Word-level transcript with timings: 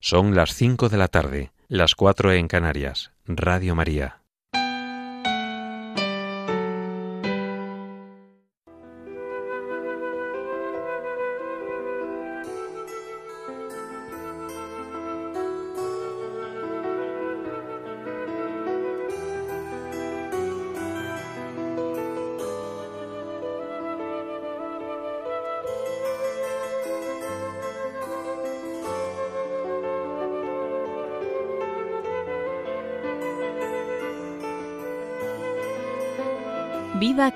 Son 0.00 0.34
las 0.34 0.54
cinco 0.54 0.88
de 0.88 0.96
la 0.96 1.08
tarde, 1.08 1.50
las 1.66 1.94
cuatro 1.94 2.32
en 2.32 2.46
Canarias. 2.46 3.10
Radio 3.26 3.74
María. 3.74 4.17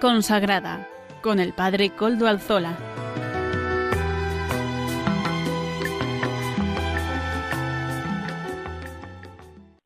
Consagrada 0.01 0.88
con 1.23 1.38
el 1.38 1.52
Padre 1.52 1.91
Coldo 1.91 2.27
Alzola. 2.27 2.77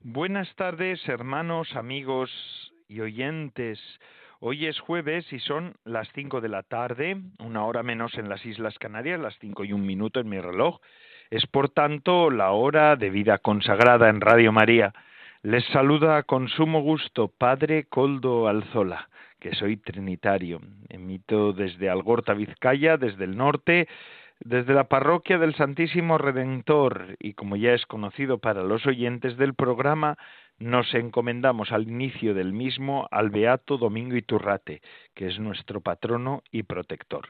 Buenas 0.03 0.55
tardes, 0.55 1.07
hermanos, 1.09 1.75
amigos 1.75 2.31
y 2.89 3.01
oyentes. 3.01 3.81
Hoy 4.41 4.67
es 4.67 4.79
jueves 4.81 5.31
y 5.33 5.41
son 5.41 5.75
las 5.85 6.09
cinco 6.15 6.41
de 6.41 6.49
la 6.49 6.63
tarde, 6.63 7.17
una 7.39 7.65
hora 7.65 7.83
menos 7.83 8.17
en 8.17 8.29
las 8.29 8.45
Islas 8.47 8.79
Canarias, 8.79 9.21
las 9.21 9.37
cinco 9.41 9.65
y 9.65 9.73
un 9.73 9.85
minuto 9.85 10.21
en 10.21 10.29
mi 10.29 10.41
reloj. 10.41 10.81
Es 11.31 11.47
por 11.47 11.69
tanto 11.69 12.31
la 12.31 12.53
hora 12.53 12.97
de 12.97 13.11
vida 13.11 13.39
consagrada 13.39 14.09
en 14.09 14.21
Radio 14.21 14.53
María. 14.53 14.95
Les 15.43 15.65
saluda 15.67 16.23
con 16.23 16.49
sumo 16.49 16.81
gusto 16.81 17.29
Padre 17.29 17.85
Coldo 17.85 18.49
Alzola 18.49 19.09
que 19.47 19.55
soy 19.55 19.77
trinitario. 19.77 20.61
Emito 20.89 21.53
desde 21.53 21.89
Algorta, 21.89 22.35
Vizcaya, 22.35 22.97
desde 22.97 23.23
el 23.23 23.37
norte, 23.37 23.87
desde 24.41 24.75
la 24.75 24.89
parroquia 24.89 25.39
del 25.39 25.55
Santísimo 25.55 26.19
Redentor 26.19 27.17
y 27.21 27.35
como 27.35 27.55
ya 27.55 27.73
es 27.73 27.87
conocido 27.87 28.39
para 28.39 28.65
los 28.65 28.85
oyentes 28.87 29.37
del 29.37 29.55
programa, 29.55 30.19
nos 30.59 30.93
encomendamos 30.95 31.71
al 31.71 31.85
inicio 31.85 32.35
del 32.35 32.53
mismo 32.53 33.07
al 33.13 33.31
Beato 33.31 33.79
Domingo 33.79 34.17
Iturrate, 34.17 34.83
que 35.15 35.29
es 35.29 35.39
nuestro 35.39 35.81
patrono 35.81 36.43
y 36.51 36.65
protector. 36.65 37.29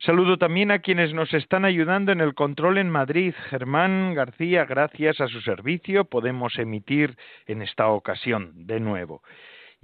Saludo 0.00 0.36
también 0.36 0.70
a 0.70 0.80
quienes 0.80 1.14
nos 1.14 1.32
están 1.32 1.64
ayudando 1.64 2.12
en 2.12 2.20
el 2.20 2.34
control 2.34 2.76
en 2.76 2.90
Madrid. 2.90 3.32
Germán 3.48 4.12
García, 4.12 4.66
gracias 4.66 5.18
a 5.22 5.28
su 5.28 5.40
servicio 5.40 6.04
podemos 6.04 6.58
emitir 6.58 7.16
en 7.46 7.62
esta 7.62 7.88
ocasión 7.88 8.66
de 8.66 8.80
nuevo. 8.80 9.22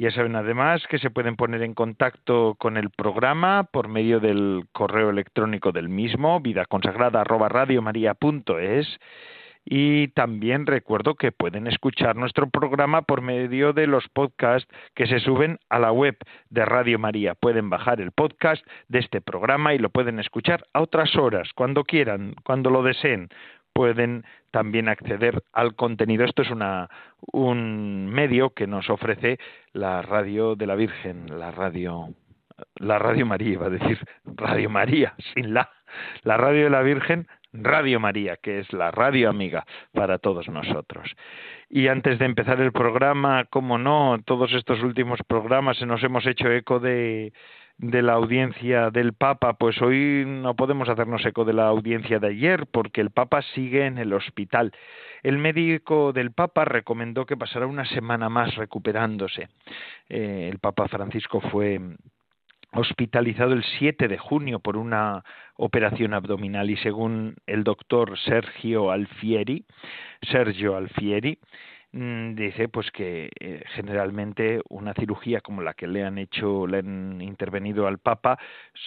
Ya 0.00 0.10
saben 0.10 0.34
además 0.34 0.82
que 0.88 0.98
se 0.98 1.10
pueden 1.10 1.36
poner 1.36 1.62
en 1.62 1.74
contacto 1.74 2.56
con 2.58 2.78
el 2.78 2.88
programa 2.88 3.64
por 3.64 3.88
medio 3.88 4.18
del 4.18 4.64
correo 4.72 5.10
electrónico 5.10 5.72
del 5.72 5.90
mismo, 5.90 6.40
vidaconsagrada@radiomaria.es 6.40 8.98
y 9.62 10.08
también 10.08 10.64
recuerdo 10.64 11.16
que 11.16 11.32
pueden 11.32 11.66
escuchar 11.66 12.16
nuestro 12.16 12.48
programa 12.48 13.02
por 13.02 13.20
medio 13.20 13.74
de 13.74 13.86
los 13.86 14.08
podcasts 14.08 14.66
que 14.94 15.06
se 15.06 15.20
suben 15.20 15.58
a 15.68 15.78
la 15.78 15.92
web 15.92 16.16
de 16.48 16.64
Radio 16.64 16.98
María. 16.98 17.34
Pueden 17.34 17.68
bajar 17.68 18.00
el 18.00 18.12
podcast 18.12 18.66
de 18.88 19.00
este 19.00 19.20
programa 19.20 19.74
y 19.74 19.78
lo 19.78 19.90
pueden 19.90 20.18
escuchar 20.18 20.64
a 20.72 20.80
otras 20.80 21.14
horas, 21.14 21.50
cuando 21.54 21.84
quieran, 21.84 22.36
cuando 22.42 22.70
lo 22.70 22.82
deseen 22.82 23.28
pueden 23.72 24.24
también 24.50 24.88
acceder 24.88 25.42
al 25.52 25.74
contenido. 25.74 26.24
Esto 26.24 26.42
es 26.42 26.50
una, 26.50 26.88
un 27.32 28.06
medio 28.06 28.50
que 28.50 28.66
nos 28.66 28.90
ofrece 28.90 29.38
la 29.72 30.02
radio 30.02 30.56
de 30.56 30.66
la 30.66 30.74
Virgen, 30.74 31.38
la 31.38 31.50
radio, 31.50 32.08
la 32.76 32.98
Radio 32.98 33.26
María, 33.26 33.52
iba 33.52 33.66
a 33.66 33.70
decir 33.70 33.98
Radio 34.24 34.70
María, 34.70 35.14
sin 35.34 35.54
la, 35.54 35.70
la 36.22 36.36
radio 36.36 36.64
de 36.64 36.70
la 36.70 36.82
Virgen, 36.82 37.26
Radio 37.52 37.98
María, 37.98 38.36
que 38.36 38.60
es 38.60 38.72
la 38.72 38.90
radio 38.90 39.28
amiga 39.28 39.64
para 39.92 40.18
todos 40.18 40.48
nosotros. 40.48 41.14
Y 41.68 41.88
antes 41.88 42.18
de 42.18 42.26
empezar 42.26 42.60
el 42.60 42.72
programa, 42.72 43.44
como 43.44 43.78
no, 43.78 44.18
todos 44.24 44.52
estos 44.52 44.82
últimos 44.82 45.20
programas 45.26 45.78
se 45.78 45.86
nos 45.86 46.02
hemos 46.04 46.26
hecho 46.26 46.50
eco 46.50 46.78
de 46.78 47.32
de 47.80 48.02
la 48.02 48.12
audiencia 48.12 48.90
del 48.90 49.14
Papa, 49.14 49.54
pues 49.54 49.80
hoy 49.80 50.24
no 50.26 50.54
podemos 50.54 50.88
hacernos 50.90 51.24
eco 51.24 51.46
de 51.46 51.54
la 51.54 51.66
audiencia 51.66 52.18
de 52.18 52.28
ayer 52.28 52.66
porque 52.66 53.00
el 53.00 53.10
Papa 53.10 53.40
sigue 53.54 53.86
en 53.86 53.96
el 53.96 54.12
hospital. 54.12 54.72
El 55.22 55.38
médico 55.38 56.12
del 56.12 56.30
Papa 56.30 56.66
recomendó 56.66 57.24
que 57.24 57.38
pasara 57.38 57.66
una 57.66 57.86
semana 57.86 58.28
más 58.28 58.54
recuperándose. 58.56 59.48
Eh, 60.10 60.50
el 60.52 60.58
Papa 60.58 60.88
Francisco 60.88 61.40
fue 61.40 61.80
hospitalizado 62.72 63.54
el 63.54 63.64
7 63.78 64.08
de 64.08 64.18
junio 64.18 64.60
por 64.60 64.76
una 64.76 65.24
operación 65.56 66.12
abdominal 66.12 66.68
y 66.68 66.76
según 66.76 67.36
el 67.46 67.64
doctor 67.64 68.18
Sergio 68.18 68.90
Alfieri, 68.90 69.64
Sergio 70.20 70.76
Alfieri, 70.76 71.38
dice 71.92 72.68
pues 72.68 72.90
que 72.92 73.30
eh, 73.40 73.64
generalmente 73.74 74.60
una 74.68 74.94
cirugía 74.94 75.40
como 75.40 75.60
la 75.60 75.74
que 75.74 75.88
le 75.88 76.04
han 76.04 76.18
hecho, 76.18 76.66
le 76.66 76.78
han 76.78 77.20
intervenido 77.20 77.88
al 77.88 77.98
Papa, 77.98 78.38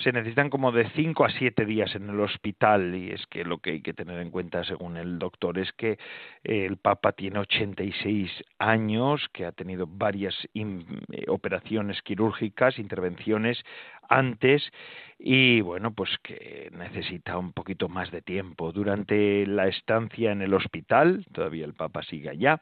se 0.04 0.14
necesitan 0.14 0.50
como 0.50 0.72
de 0.72 0.90
cinco 0.92 1.26
a 1.26 1.30
siete 1.30 1.66
días 1.66 1.94
en 1.96 2.10
el 2.10 2.20
hospital 2.22 2.96
y 2.96 3.12
es 3.12 3.26
que 3.28 3.44
lo 3.44 3.58
que 3.58 3.72
hay 3.72 3.82
que 3.82 3.94
tener 3.94 4.20
en 4.20 4.32
cuenta 4.32 4.64
según 4.64 4.96
el 4.96 5.20
doctor 5.20 5.60
es 5.60 5.72
que 5.74 5.98
eh, 6.44 6.66
el 6.66 6.78
Papa 6.78 7.12
tiene 7.12 7.40
86 7.40 8.32
años, 8.60 9.28
que 9.34 9.46
ha 9.46 9.52
tenido 9.52 9.86
varias 9.86 10.36
eh, 10.54 11.26
operaciones 11.28 12.02
quirúrgicas, 12.04 12.80
intervenciones 12.80 13.62
antes 14.10 14.72
y 15.26 15.62
bueno, 15.62 15.94
pues 15.94 16.10
que 16.22 16.70
necesita 16.74 17.38
un 17.38 17.54
poquito 17.54 17.88
más 17.88 18.12
de 18.12 18.22
tiempo. 18.22 18.74
Durante 18.74 19.46
la 19.48 19.68
estancia 19.68 20.32
en 20.32 20.42
el 20.42 20.54
hospital, 20.54 21.26
todavía 21.32 21.64
el 21.64 21.74
Papa 21.74 22.04
sigue 22.04 22.30
allá, 22.30 22.60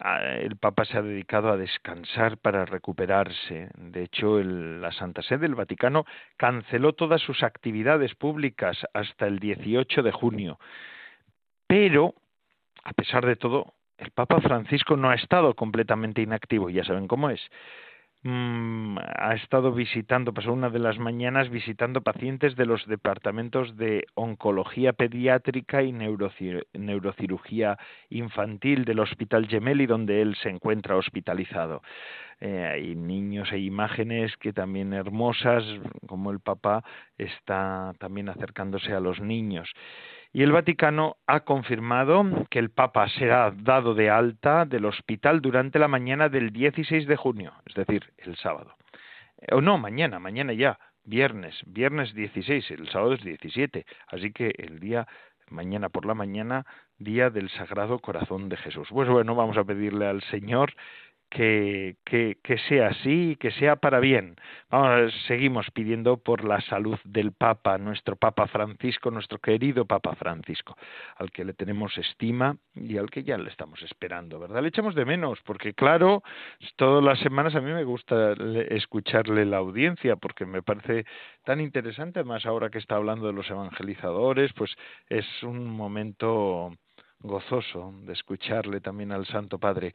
ah, 0.00 0.20
el 0.40 0.56
Papa 0.56 0.84
se 0.86 0.98
ha 0.98 1.02
dedicado 1.02 1.50
a 1.50 1.56
descansar 1.56 2.38
para 2.38 2.64
recuperarse. 2.64 3.68
De 3.76 4.02
hecho, 4.02 4.42
la 4.42 4.90
Santa 4.90 5.22
Sede 5.22 5.42
del 5.42 5.54
Vaticano 5.54 6.04
canceló 6.36 6.94
todas 6.94 7.22
sus 7.22 7.44
actividades 7.44 8.14
públicas 8.16 8.76
hasta 8.92 9.28
el 9.28 9.38
18 9.38 10.02
de 10.02 10.10
junio. 10.10 10.58
Pero, 11.68 12.14
a 12.82 12.92
pesar 12.92 13.24
de 13.24 13.36
todo, 13.36 13.74
el 13.98 14.10
Papa 14.10 14.40
Francisco 14.40 14.96
no 14.96 15.10
ha 15.10 15.14
estado 15.14 15.54
completamente 15.54 16.22
inactivo, 16.22 16.70
ya 16.70 16.84
saben 16.84 17.06
cómo 17.06 17.30
es. 17.30 17.40
Mm, 18.26 18.96
ha 19.18 19.34
estado 19.34 19.70
visitando, 19.70 20.32
pasó 20.32 20.50
una 20.50 20.70
de 20.70 20.78
las 20.78 20.98
mañanas 20.98 21.50
visitando 21.50 22.00
pacientes 22.00 22.56
de 22.56 22.64
los 22.64 22.86
departamentos 22.86 23.76
de 23.76 24.06
oncología 24.14 24.94
pediátrica 24.94 25.82
y 25.82 25.92
neurocirugía 25.92 27.78
infantil 28.08 28.86
del 28.86 29.00
Hospital 29.00 29.46
Gemelli, 29.46 29.84
donde 29.84 30.22
él 30.22 30.36
se 30.36 30.48
encuentra 30.48 30.96
hospitalizado. 30.96 31.82
Eh, 32.40 32.66
hay 32.72 32.94
niños, 32.94 33.52
hay 33.52 33.66
imágenes 33.66 34.34
que 34.38 34.54
también 34.54 34.94
hermosas, 34.94 35.62
como 36.06 36.30
el 36.30 36.40
papá 36.40 36.82
está 37.18 37.92
también 37.98 38.30
acercándose 38.30 38.94
a 38.94 39.00
los 39.00 39.20
niños. 39.20 39.70
Y 40.34 40.42
el 40.42 40.50
Vaticano 40.50 41.16
ha 41.28 41.44
confirmado 41.44 42.24
que 42.50 42.58
el 42.58 42.70
Papa 42.70 43.08
será 43.08 43.52
dado 43.52 43.94
de 43.94 44.10
alta 44.10 44.64
del 44.64 44.84
hospital 44.84 45.40
durante 45.40 45.78
la 45.78 45.86
mañana 45.86 46.28
del 46.28 46.50
16 46.50 47.06
de 47.06 47.14
junio, 47.14 47.52
es 47.66 47.74
decir, 47.74 48.12
el 48.18 48.36
sábado. 48.36 48.74
O 49.52 49.60
no, 49.60 49.78
mañana, 49.78 50.18
mañana 50.18 50.52
ya, 50.52 50.80
viernes, 51.04 51.54
viernes 51.66 52.12
16, 52.14 52.68
el 52.72 52.88
sábado 52.88 53.12
es 53.12 53.22
17. 53.22 53.86
Así 54.08 54.32
que 54.32 54.52
el 54.58 54.80
día 54.80 55.06
mañana 55.50 55.88
por 55.88 56.04
la 56.04 56.14
mañana, 56.14 56.66
día 56.98 57.30
del 57.30 57.48
Sagrado 57.50 58.00
Corazón 58.00 58.48
de 58.48 58.56
Jesús. 58.56 58.88
Pues 58.90 59.08
bueno, 59.08 59.36
vamos 59.36 59.56
a 59.56 59.62
pedirle 59.62 60.08
al 60.08 60.20
Señor 60.24 60.74
que, 61.34 61.96
que, 62.04 62.38
que, 62.44 62.58
sea 62.58 62.88
así, 62.88 63.36
que 63.40 63.50
sea 63.50 63.74
para 63.74 63.98
bien. 63.98 64.36
Vamos, 64.70 65.12
seguimos 65.26 65.68
pidiendo 65.72 66.16
por 66.16 66.44
la 66.44 66.60
salud 66.60 66.96
del 67.02 67.32
Papa, 67.32 67.76
nuestro 67.76 68.14
Papa 68.14 68.46
Francisco, 68.46 69.10
nuestro 69.10 69.40
querido 69.40 69.84
Papa 69.84 70.14
Francisco, 70.14 70.76
al 71.16 71.32
que 71.32 71.44
le 71.44 71.52
tenemos 71.52 71.98
estima 71.98 72.56
y 72.76 72.98
al 72.98 73.10
que 73.10 73.24
ya 73.24 73.36
le 73.36 73.50
estamos 73.50 73.82
esperando, 73.82 74.38
¿verdad? 74.38 74.62
Le 74.62 74.68
echamos 74.68 74.94
de 74.94 75.04
menos, 75.04 75.40
porque 75.44 75.74
claro, 75.74 76.22
todas 76.76 77.02
las 77.02 77.18
semanas 77.18 77.56
a 77.56 77.60
mí 77.60 77.72
me 77.72 77.82
gusta 77.82 78.34
escucharle 78.70 79.44
la 79.44 79.56
audiencia, 79.56 80.14
porque 80.14 80.46
me 80.46 80.62
parece 80.62 81.04
tan 81.44 81.60
interesante, 81.60 82.22
más 82.22 82.46
ahora 82.46 82.70
que 82.70 82.78
está 82.78 82.94
hablando 82.94 83.26
de 83.26 83.32
los 83.32 83.50
evangelizadores, 83.50 84.52
pues 84.52 84.72
es 85.08 85.26
un 85.42 85.68
momento 85.68 86.70
gozoso 87.24 87.92
de 88.02 88.12
escucharle 88.12 88.80
también 88.80 89.10
al 89.10 89.26
Santo 89.26 89.58
Padre. 89.58 89.92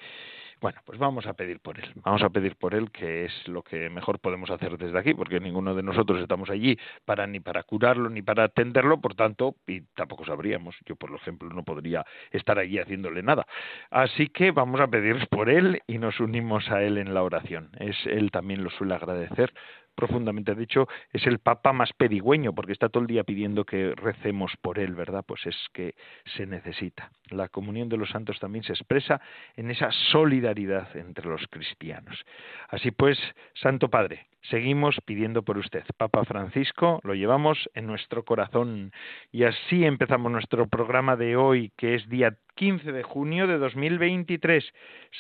Bueno, 0.59 0.81
pues 0.83 0.99
vamos 0.99 1.25
a 1.25 1.33
pedir 1.33 1.61
por 1.61 1.79
él. 1.79 1.89
Vamos 2.03 2.21
a 2.21 2.29
pedir 2.29 2.57
por 2.57 2.75
él, 2.75 2.91
que 2.91 3.23
es 3.23 3.47
lo 3.47 3.61
que 3.63 3.89
mejor 3.89 4.19
podemos 4.19 4.49
hacer 4.49 4.77
desde 4.77 4.99
aquí, 4.99 5.13
porque 5.13 5.39
ninguno 5.39 5.73
de 5.73 5.83
nosotros 5.83 6.19
estamos 6.19 6.49
allí 6.49 6.77
para 7.05 7.25
ni 7.27 7.39
para 7.39 7.63
curarlo 7.63 8.09
ni 8.09 8.21
para 8.21 8.43
atenderlo, 8.45 8.99
por 8.99 9.15
tanto, 9.15 9.55
y 9.65 9.81
tampoco 9.95 10.25
sabríamos. 10.25 10.75
Yo, 10.85 10.97
por 10.97 11.11
ejemplo, 11.15 11.49
no 11.49 11.63
podría 11.63 12.05
estar 12.31 12.59
allí 12.59 12.77
haciéndole 12.77 13.23
nada. 13.23 13.47
Así 13.89 14.27
que 14.27 14.51
vamos 14.51 14.81
a 14.81 14.87
pedir 14.87 15.27
por 15.29 15.49
él 15.49 15.81
y 15.87 15.97
nos 15.97 16.19
unimos 16.19 16.69
a 16.69 16.83
él 16.83 16.97
en 16.97 17.13
la 17.13 17.23
oración. 17.23 17.69
Es 17.79 17.95
él 18.05 18.29
también 18.31 18.63
lo 18.63 18.69
suele 18.69 18.95
agradecer 18.95 19.53
profundamente. 19.99 20.55
De 20.55 20.63
hecho, 20.63 20.87
es 21.11 21.27
el 21.27 21.39
Papa 21.39 21.73
más 21.73 21.91
pedigüeño, 21.91 22.53
porque 22.53 22.71
está 22.71 22.87
todo 22.87 23.01
el 23.01 23.07
día 23.07 23.25
pidiendo 23.25 23.65
que 23.65 23.93
recemos 23.95 24.53
por 24.61 24.79
él, 24.79 24.95
¿verdad? 24.95 25.25
Pues 25.27 25.45
es 25.45 25.57
que 25.73 25.93
se 26.37 26.45
necesita. 26.45 27.11
La 27.29 27.49
comunión 27.49 27.89
de 27.89 27.97
los 27.97 28.09
santos 28.09 28.39
también 28.39 28.63
se 28.63 28.71
expresa 28.71 29.19
en 29.57 29.69
esa 29.69 29.91
solidaridad 29.91 30.95
entre 30.95 31.27
los 31.27 31.45
cristianos. 31.49 32.23
Así 32.69 32.91
pues, 32.91 33.19
Santo 33.55 33.89
Padre, 33.89 34.28
seguimos 34.43 34.97
pidiendo 35.05 35.43
por 35.43 35.57
usted. 35.57 35.83
Papa 35.97 36.23
Francisco, 36.25 36.99
lo 37.03 37.13
llevamos 37.13 37.69
en 37.73 37.87
nuestro 37.87 38.23
corazón. 38.23 38.91
Y 39.31 39.43
así 39.43 39.85
empezamos 39.85 40.31
nuestro 40.31 40.67
programa 40.67 41.15
de 41.15 41.35
hoy, 41.35 41.71
que 41.77 41.95
es 41.95 42.07
día 42.09 42.35
15 42.55 42.91
de 42.91 43.03
junio 43.03 43.47
de 43.47 43.57
2023. 43.57 44.73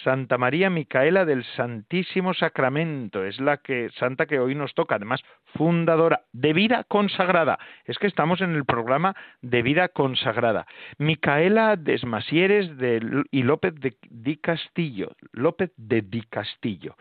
Santa 0.03 0.37
María 0.37 0.69
Micaela 0.69 1.25
del 1.25 1.43
Santísimo 1.55 2.33
Sacramento. 2.33 3.23
Es 3.23 3.39
la 3.39 3.57
que, 3.57 3.89
santa 3.97 4.25
que 4.25 4.39
hoy 4.39 4.55
nos 4.55 4.73
toca, 4.73 4.95
además, 4.95 5.21
fundadora 5.55 6.23
de 6.33 6.53
vida 6.53 6.83
consagrada. 6.85 7.57
Es 7.85 7.97
que 7.97 8.07
estamos 8.07 8.41
en 8.41 8.55
el 8.55 8.65
programa 8.65 9.15
de 9.41 9.61
vida 9.61 9.87
consagrada. 9.89 10.65
Micaela 10.97 11.75
Desmasieres 11.75 12.77
de, 12.77 13.23
y 13.31 13.43
López 13.43 13.75
de 13.75 13.95
Di 14.09 14.37
Castillo. 14.37 15.15
López 15.31 15.71
de 15.77 16.01
Di 16.01 16.21
Castillo. 16.23 16.95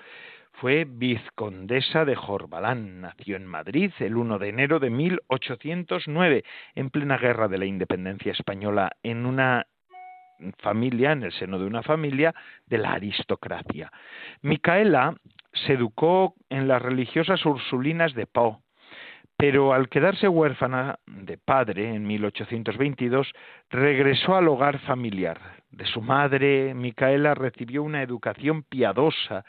Fue 0.60 0.84
vizcondesa 0.88 2.04
de 2.04 2.16
Jorbalán. 2.16 3.00
Nació 3.00 3.36
en 3.36 3.46
Madrid 3.46 3.92
el 4.00 4.16
1 4.16 4.40
de 4.40 4.48
enero 4.48 4.80
de 4.80 4.90
1809, 4.90 6.42
en 6.74 6.90
plena 6.90 7.16
guerra 7.16 7.46
de 7.46 7.58
la 7.58 7.64
independencia 7.64 8.32
española, 8.32 8.90
en 9.04 9.24
una 9.24 9.66
familia, 10.58 11.12
en 11.12 11.22
el 11.22 11.32
seno 11.32 11.60
de 11.60 11.66
una 11.66 11.84
familia 11.84 12.34
de 12.66 12.78
la 12.78 12.92
aristocracia. 12.92 13.92
Micaela 14.42 15.14
se 15.52 15.74
educó 15.74 16.34
en 16.48 16.66
las 16.66 16.82
religiosas 16.82 17.44
ursulinas 17.46 18.14
de 18.14 18.26
Pau, 18.26 18.60
pero 19.36 19.72
al 19.72 19.88
quedarse 19.88 20.26
huérfana 20.26 20.98
de 21.06 21.38
padre 21.38 21.94
en 21.94 22.04
1822, 22.04 23.32
regresó 23.70 24.34
al 24.34 24.48
hogar 24.48 24.80
familiar. 24.80 25.38
De 25.70 25.84
su 25.86 26.00
madre, 26.00 26.74
Micaela 26.74 27.34
recibió 27.34 27.84
una 27.84 28.02
educación 28.02 28.64
piadosa 28.64 29.44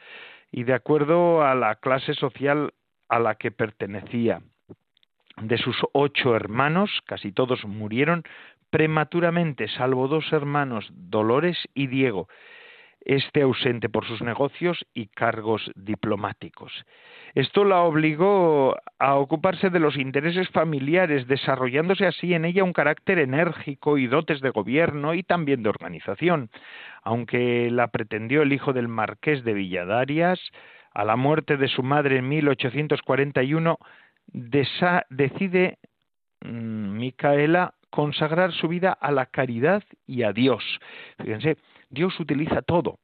y 0.52 0.64
de 0.64 0.74
acuerdo 0.74 1.44
a 1.44 1.56
la 1.56 1.76
clase 1.76 2.14
social 2.14 2.74
a 3.08 3.20
la 3.20 3.36
que 3.36 3.52
pertenecía. 3.52 4.42
De 5.42 5.58
sus 5.58 5.78
ocho 5.94 6.36
hermanos, 6.36 6.90
casi 7.06 7.32
todos 7.32 7.64
murieron 7.66 8.24
prematuramente, 8.70 9.68
salvo 9.68 10.08
dos 10.08 10.32
hermanos, 10.32 10.90
Dolores 10.92 11.58
y 11.74 11.88
Diego, 11.88 12.28
este 13.02 13.42
ausente 13.42 13.90
por 13.90 14.06
sus 14.06 14.22
negocios 14.22 14.86
y 14.94 15.08
cargos 15.08 15.72
diplomáticos. 15.76 16.72
Esto 17.36 17.64
la 17.64 17.82
obligó 17.82 18.76
a 18.98 19.16
ocuparse 19.16 19.70
de 19.70 19.80
los 19.80 19.98
intereses 19.98 20.50
familiares, 20.50 21.28
desarrollándose 21.28 22.06
así 22.06 22.34
en 22.34 22.46
ella 22.46 22.64
un 22.64 22.74
carácter 22.74 23.20
enérgico 23.20 23.98
y 23.98 24.08
dotes 24.08 24.42
de 24.42 24.50
gobierno 24.50 25.14
y 25.14 25.24
también 25.24 25.64
de 25.64 25.70
organización. 25.70 26.50
Aunque 27.04 27.70
la 27.72 27.88
pretendió 27.88 28.42
el 28.42 28.54
hijo 28.54 28.74
del 28.74 28.88
marqués 28.88 29.44
de 29.44 29.54
Villadarias, 29.54 30.40
a 30.94 31.06
la 31.06 31.16
muerte 31.16 31.58
de 31.58 31.68
su 31.68 31.84
madre 31.84 32.18
en 32.18 32.28
1841, 32.28 33.78
decide 34.32 35.78
mm, 36.42 36.98
Micaela 36.98 37.74
consagrar 37.90 38.52
su 38.52 38.68
vida 38.68 38.92
a 38.92 39.12
la 39.12 39.26
caridad 39.26 39.84
y 40.06 40.24
a 40.24 40.34
Dios. 40.34 40.64
Fíjense, 41.18 41.58
Dios 41.90 42.20
utiliza 42.20 42.62
todo, 42.62 43.00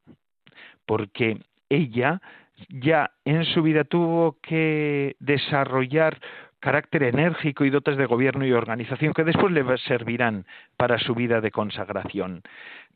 porque 0.86 1.40
ella 1.70 2.22
ya 2.70 3.12
en 3.26 3.46
su 3.46 3.62
vida 3.62 3.84
tuvo 3.84 4.38
que 4.42 5.16
desarrollar 5.20 6.20
carácter 6.60 7.04
enérgico 7.04 7.64
y 7.64 7.70
dotes 7.70 7.98
de 7.98 8.06
gobierno 8.08 8.46
y 8.46 8.52
organización 8.52 9.14
que 9.14 9.24
después 9.24 9.52
le 9.54 9.78
servirán 9.78 10.46
para 10.78 10.98
su 10.98 11.14
vida 11.14 11.40
de 11.42 11.52
consagración. 11.52 12.42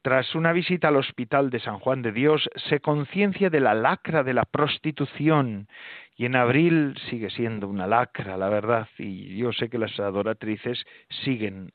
Tras 0.02 0.34
una 0.34 0.54
visita 0.54 0.88
al 0.88 0.96
hospital 0.96 1.50
de 1.50 1.60
San 1.60 1.80
Juan 1.80 2.02
de 2.02 2.14
Dios, 2.14 2.50
se 2.70 2.80
conciencia 2.80 3.50
de 3.50 3.60
la 3.60 3.74
lacra 3.74 4.24
de 4.24 4.34
la 4.34 4.46
prostitución 4.46 5.68
y 6.16 6.24
en 6.26 6.36
abril 6.36 6.96
sigue 7.10 7.30
siendo 7.30 7.68
una 7.70 7.88
lacra, 7.88 8.36
la 8.36 8.50
verdad, 8.50 8.90
y 8.98 9.38
yo 9.38 9.54
sé 9.54 9.70
que 9.70 9.78
las 9.78 9.98
adoratrices 10.00 10.84
siguen 11.24 11.72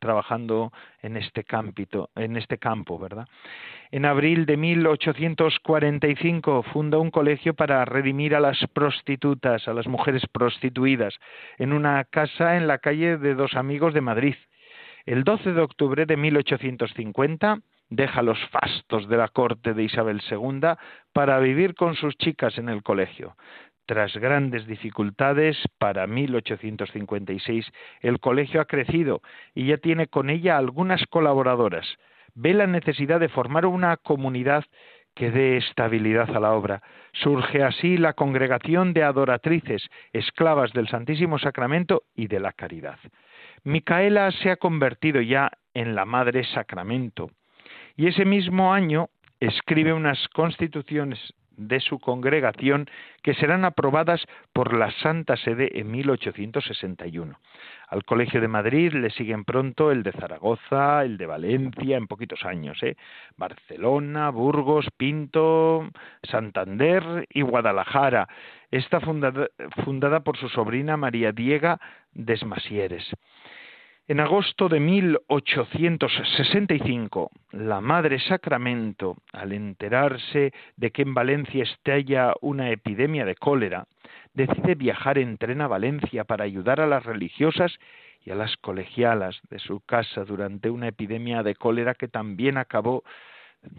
trabajando 0.00 0.72
en 1.02 1.18
este, 1.18 1.44
campito, 1.44 2.08
en 2.14 2.38
este 2.38 2.56
campo, 2.56 2.98
¿verdad? 2.98 3.28
En 3.90 4.06
abril 4.06 4.46
de 4.46 4.56
1845 4.56 6.62
funda 6.72 6.96
un 6.96 7.10
colegio 7.10 7.52
para 7.52 7.84
redimir 7.84 8.34
a 8.34 8.40
las 8.40 8.66
prostitutas, 8.72 9.68
a 9.68 9.74
las 9.74 9.86
mujeres 9.86 10.26
prostituidas, 10.26 11.14
en 11.58 11.74
una 11.74 12.02
casa 12.04 12.56
en 12.56 12.66
la 12.66 12.78
calle 12.78 13.18
de 13.18 13.34
dos 13.34 13.56
amigos 13.56 13.92
de 13.92 14.00
Madrid. 14.00 14.36
El 15.04 15.24
12 15.24 15.52
de 15.52 15.60
octubre 15.60 16.06
de 16.06 16.16
1850 16.16 17.58
deja 17.90 18.22
los 18.22 18.38
fastos 18.50 19.08
de 19.08 19.16
la 19.16 19.28
corte 19.28 19.74
de 19.74 19.82
Isabel 19.82 20.22
II 20.30 20.60
para 21.12 21.40
vivir 21.40 21.74
con 21.74 21.94
sus 21.96 22.16
chicas 22.16 22.56
en 22.56 22.68
el 22.68 22.82
colegio. 22.82 23.36
Tras 23.84 24.16
grandes 24.16 24.66
dificultades, 24.66 25.58
para 25.78 26.06
1856 26.06 27.66
el 28.00 28.20
colegio 28.20 28.60
ha 28.60 28.66
crecido 28.66 29.22
y 29.54 29.66
ya 29.66 29.76
tiene 29.78 30.06
con 30.06 30.30
ella 30.30 30.56
algunas 30.56 31.04
colaboradoras. 31.06 31.86
Ve 32.34 32.54
la 32.54 32.68
necesidad 32.68 33.18
de 33.18 33.28
formar 33.28 33.66
una 33.66 33.96
comunidad 33.96 34.64
que 35.14 35.30
dé 35.30 35.56
estabilidad 35.56 36.34
a 36.34 36.40
la 36.40 36.52
obra. 36.52 36.80
Surge 37.12 37.62
así 37.62 37.98
la 37.98 38.14
congregación 38.14 38.94
de 38.94 39.02
adoratrices, 39.02 39.86
esclavas 40.12 40.72
del 40.72 40.88
Santísimo 40.88 41.38
Sacramento 41.38 42.04
y 42.14 42.28
de 42.28 42.40
la 42.40 42.52
caridad. 42.52 42.98
Micaela 43.64 44.30
se 44.32 44.50
ha 44.50 44.56
convertido 44.56 45.20
ya 45.20 45.50
en 45.74 45.94
la 45.94 46.04
Madre 46.04 46.44
Sacramento 46.44 47.30
y 47.96 48.08
ese 48.08 48.24
mismo 48.24 48.72
año 48.72 49.10
escribe 49.38 49.92
unas 49.92 50.28
constituciones 50.28 51.18
de 51.56 51.80
su 51.80 51.98
congregación 51.98 52.88
que 53.22 53.34
serán 53.34 53.64
aprobadas 53.64 54.24
por 54.52 54.76
la 54.76 54.90
Santa 54.90 55.36
Sede 55.36 55.78
en 55.78 55.90
1861. 55.90 57.38
Al 57.88 58.04
Colegio 58.04 58.40
de 58.40 58.48
Madrid 58.48 58.92
le 58.94 59.10
siguen 59.10 59.44
pronto 59.44 59.90
el 59.90 60.02
de 60.02 60.12
Zaragoza, 60.12 61.04
el 61.04 61.18
de 61.18 61.26
Valencia, 61.26 61.96
en 61.96 62.06
poquitos 62.06 62.44
años, 62.44 62.82
¿eh? 62.82 62.96
Barcelona, 63.36 64.30
Burgos, 64.30 64.86
Pinto, 64.96 65.90
Santander 66.22 67.26
y 67.28 67.42
Guadalajara. 67.42 68.28
Está 68.70 69.00
fundada, 69.00 70.20
por 70.20 70.38
su 70.38 70.48
sobrina 70.48 70.96
María 70.96 71.32
Diega 71.32 71.78
Desmasieres. 72.12 73.12
En 74.12 74.20
agosto 74.20 74.68
de 74.68 74.78
1865, 74.78 77.30
la 77.52 77.80
Madre 77.80 78.20
Sacramento, 78.20 79.16
al 79.32 79.54
enterarse 79.54 80.52
de 80.76 80.90
que 80.90 81.00
en 81.00 81.14
Valencia 81.14 81.62
estalla 81.62 82.34
una 82.42 82.68
epidemia 82.68 83.24
de 83.24 83.36
cólera, 83.36 83.86
decide 84.34 84.74
viajar 84.74 85.16
en 85.16 85.38
tren 85.38 85.62
a 85.62 85.66
Valencia 85.66 86.24
para 86.24 86.44
ayudar 86.44 86.82
a 86.82 86.86
las 86.86 87.06
religiosas 87.06 87.78
y 88.22 88.32
a 88.32 88.34
las 88.34 88.54
colegialas 88.58 89.40
de 89.48 89.58
su 89.58 89.80
casa 89.80 90.26
durante 90.26 90.68
una 90.68 90.88
epidemia 90.88 91.42
de 91.42 91.54
cólera 91.54 91.94
que 91.94 92.08
también 92.08 92.58
acabó 92.58 93.04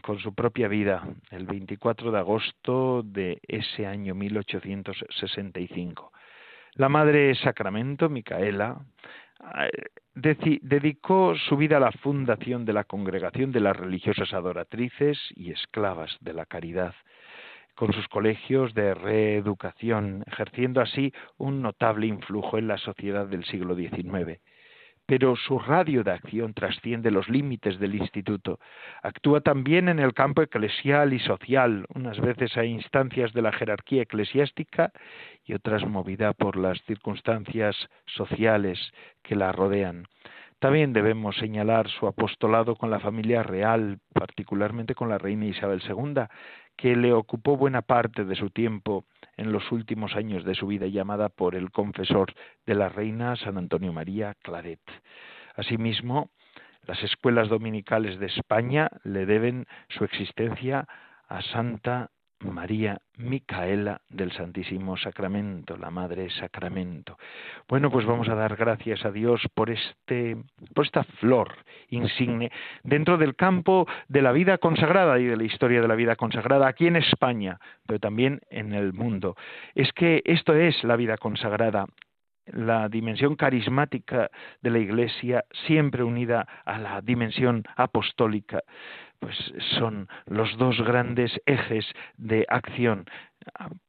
con 0.02 0.18
su 0.18 0.34
propia 0.34 0.68
vida 0.68 1.08
el 1.30 1.46
24 1.46 2.12
de 2.12 2.18
agosto 2.18 3.04
de 3.04 3.40
ese 3.48 3.86
año 3.86 4.16
1865. 4.16 6.12
La 6.74 6.90
Madre 6.90 7.36
Sacramento, 7.36 8.10
Micaela, 8.10 8.80
dedicó 10.14 11.36
su 11.36 11.58
vida 11.58 11.78
a 11.78 11.80
la 11.80 11.92
fundación 11.92 12.66
de 12.66 12.74
la 12.74 12.84
Congregación 12.84 13.52
de 13.52 13.60
las 13.60 13.76
Religiosas 13.76 14.34
Adoratrices 14.34 15.18
y 15.36 15.52
Esclavas 15.52 16.18
de 16.22 16.34
la 16.34 16.46
Caridad, 16.46 16.94
con 17.76 17.92
sus 17.94 18.08
colegios 18.08 18.74
de 18.74 18.94
reeducación, 18.94 20.24
ejerciendo 20.28 20.82
así 20.82 21.12
un 21.38 21.62
notable 21.62 22.08
influjo 22.08 22.58
en 22.58 22.68
la 22.68 22.78
sociedad 22.78 23.26
del 23.26 23.46
siglo 23.46 23.76
XIX 23.76 24.40
pero 25.16 25.36
su 25.36 25.60
radio 25.60 26.04
de 26.04 26.10
acción 26.10 26.56
trasciende 26.56 27.12
los 27.12 27.30
límites 27.30 27.78
del 27.78 27.94
instituto. 27.94 28.60
Actúa 29.04 29.42
también 29.42 29.88
en 29.88 30.00
el 30.00 30.16
campo 30.16 30.42
eclesial 30.42 31.14
y 31.14 31.20
social, 31.20 31.86
unas 31.94 32.20
veces 32.20 32.58
a 32.58 32.66
instancias 32.66 33.32
de 33.32 33.44
la 33.44 33.52
jerarquía 33.52 34.02
eclesiástica 34.02 34.92
y 35.46 35.54
otras 35.54 35.86
movida 35.86 36.34
por 36.34 36.58
las 36.58 36.82
circunstancias 36.86 37.76
sociales 38.08 38.80
que 39.22 39.36
la 39.36 39.52
rodean. 39.52 40.08
También 40.64 40.94
debemos 40.94 41.36
señalar 41.36 41.90
su 41.90 42.08
apostolado 42.08 42.78
con 42.78 42.90
la 42.90 43.02
familia 43.02 43.44
real, 43.44 44.00
particularmente 44.14 44.96
con 44.96 45.10
la 45.10 45.18
reina 45.18 45.46
Isabel 45.46 45.82
II, 45.86 46.24
que 46.78 46.96
le 46.96 47.12
ocupó 47.12 47.58
buena 47.58 47.82
parte 47.82 48.24
de 48.24 48.34
su 48.34 48.50
tiempo 48.50 49.04
en 49.36 49.52
los 49.52 49.70
últimos 49.74 50.16
años 50.16 50.46
de 50.46 50.56
su 50.56 50.68
vida, 50.68 50.88
llamada 50.88 51.28
por 51.28 51.56
el 51.56 51.70
confesor 51.70 52.34
de 52.66 52.76
la 52.76 52.88
reina 52.88 53.36
San 53.36 53.58
Antonio 53.58 53.92
María 53.92 54.36
Claret. 54.42 54.80
Asimismo, 55.58 56.30
las 56.88 57.04
escuelas 57.04 57.50
dominicales 57.50 58.18
de 58.18 58.28
España 58.28 58.90
le 59.04 59.26
deben 59.26 59.66
su 59.90 60.06
existencia 60.06 60.88
a 61.28 61.42
Santa 61.42 62.10
María 62.44 63.00
Micaela 63.18 64.02
del 64.10 64.32
Santísimo 64.32 64.98
Sacramento, 64.98 65.78
la 65.78 65.90
Madre 65.90 66.30
Sacramento. 66.30 67.18
Bueno, 67.68 67.92
pues 67.92 68.06
vamos 68.06 68.28
a 68.30 68.36
dar 68.36 68.56
gracias 68.56 69.06
a 69.06 69.12
Dios 69.12 69.42
por 69.54 69.70
este 69.70 70.38
por 70.74 70.86
esta 70.86 71.04
flor 71.04 71.56
insigne 71.90 72.52
dentro 72.84 73.18
del 73.18 73.36
campo 73.36 73.88
de 74.08 74.22
la 74.22 74.32
vida 74.32 74.58
consagrada 74.58 75.20
y 75.20 75.26
de 75.26 75.38
la 75.38 75.44
historia 75.44 75.82
de 75.82 75.88
la 75.88 75.96
vida 75.96 76.16
consagrada 76.16 76.68
aquí 76.68 76.88
en 76.88 76.96
España, 76.96 77.60
pero 77.88 78.00
también 78.00 78.42
en 78.50 78.74
el 78.74 78.94
mundo. 78.94 79.36
Es 79.76 79.92
que 79.94 80.22
esto 80.26 80.54
es 80.56 80.84
la 80.84 80.96
vida 80.96 81.18
consagrada, 81.18 81.86
la 82.48 82.90
dimensión 82.90 83.36
carismática 83.36 84.30
de 84.62 84.70
la 84.70 84.80
Iglesia 84.80 85.46
siempre 85.66 86.04
unida 86.04 86.48
a 86.66 86.78
la 86.78 87.02
dimensión 87.02 87.64
apostólica 87.76 88.62
pues 89.24 89.54
son 89.80 90.10
los 90.26 90.58
dos 90.58 90.82
grandes 90.82 91.32
ejes 91.46 91.86
de 92.18 92.46
acción 92.50 93.06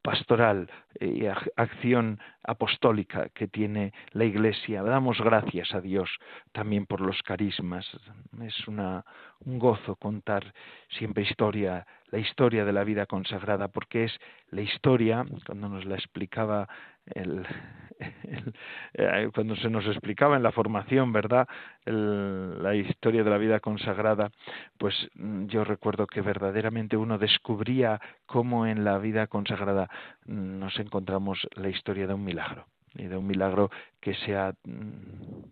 pastoral 0.01 0.69
y 0.99 1.25
acción 1.57 2.19
apostólica 2.43 3.27
que 3.33 3.47
tiene 3.47 3.93
la 4.11 4.23
Iglesia. 4.23 4.81
Damos 4.81 5.19
gracias 5.19 5.73
a 5.73 5.81
Dios 5.81 6.09
también 6.53 6.85
por 6.85 7.01
los 7.01 7.21
carismas. 7.23 7.85
Es 8.41 8.67
una, 8.67 9.03
un 9.39 9.59
gozo 9.59 9.97
contar 9.97 10.53
siempre 10.89 11.23
historia, 11.23 11.85
la 12.11 12.19
historia 12.19 12.63
de 12.63 12.73
la 12.73 12.85
vida 12.85 13.05
consagrada, 13.05 13.67
porque 13.67 14.05
es 14.05 14.17
la 14.51 14.61
historia, 14.61 15.25
cuando 15.45 15.67
nos 15.67 15.83
la 15.83 15.95
explicaba 15.95 16.69
el, 17.15 17.45
eh, 18.93 19.29
cuando 19.33 19.55
se 19.55 19.69
nos 19.69 19.85
explicaba 19.85 20.35
en 20.35 20.43
la 20.43 20.51
formación, 20.51 21.11
¿verdad? 21.13 21.47
la 21.85 22.75
historia 22.75 23.23
de 23.23 23.29
la 23.29 23.37
vida 23.37 23.59
consagrada, 23.59 24.31
pues 24.77 24.93
mm, 25.15 25.45
yo 25.45 25.63
recuerdo 25.63 26.07
que 26.07 26.21
verdaderamente 26.21 26.97
uno 26.97 27.17
descubría 27.17 27.99
cómo 28.25 28.65
en 28.65 28.83
la 28.83 28.97
vida 28.97 29.27
consagrada 29.27 29.89
mm, 30.25 30.59
nos 30.59 30.79
encontramos 30.79 31.47
la 31.55 31.69
historia 31.69 32.07
de 32.07 32.13
un 32.13 32.23
milagro 32.23 32.65
y 32.95 33.05
de 33.05 33.17
un 33.17 33.27
milagro 33.27 33.69
que 33.99 34.13
se 34.15 34.35
ha, 34.35 34.53
mm, 34.63 35.43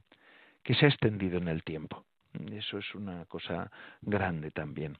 que 0.64 0.74
se 0.76 0.86
ha 0.86 0.90
extendido 0.90 1.38
en 1.38 1.48
el 1.48 1.64
tiempo. 1.64 2.04
Eso 2.52 2.80
es 2.80 2.96
una 2.96 3.26
cosa 3.26 3.70
grande 4.02 4.50
también. 4.50 4.98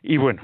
Y 0.00 0.16
bueno, 0.16 0.42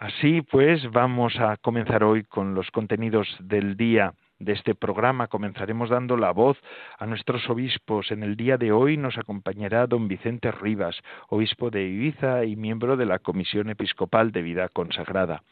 así 0.00 0.42
pues 0.42 0.90
vamos 0.90 1.36
a 1.38 1.56
comenzar 1.58 2.02
hoy 2.02 2.24
con 2.24 2.54
los 2.54 2.70
contenidos 2.72 3.28
del 3.38 3.76
día 3.76 4.12
de 4.40 4.52
este 4.52 4.74
programa. 4.74 5.28
Comenzaremos 5.28 5.90
dando 5.90 6.16
la 6.16 6.32
voz 6.32 6.58
a 6.98 7.06
nuestros 7.06 7.48
obispos. 7.48 8.10
En 8.10 8.24
el 8.24 8.36
día 8.36 8.56
de 8.56 8.72
hoy 8.72 8.96
nos 8.96 9.16
acompañará 9.16 9.86
don 9.86 10.08
Vicente 10.08 10.50
Rivas, 10.50 11.00
obispo 11.28 11.70
de 11.70 11.86
Ibiza 11.86 12.44
y 12.44 12.56
miembro 12.56 12.96
de 12.96 13.06
la 13.06 13.20
Comisión 13.20 13.70
Episcopal 13.70 14.32
de 14.32 14.42
Vida 14.42 14.68
Consagrada. 14.68 15.44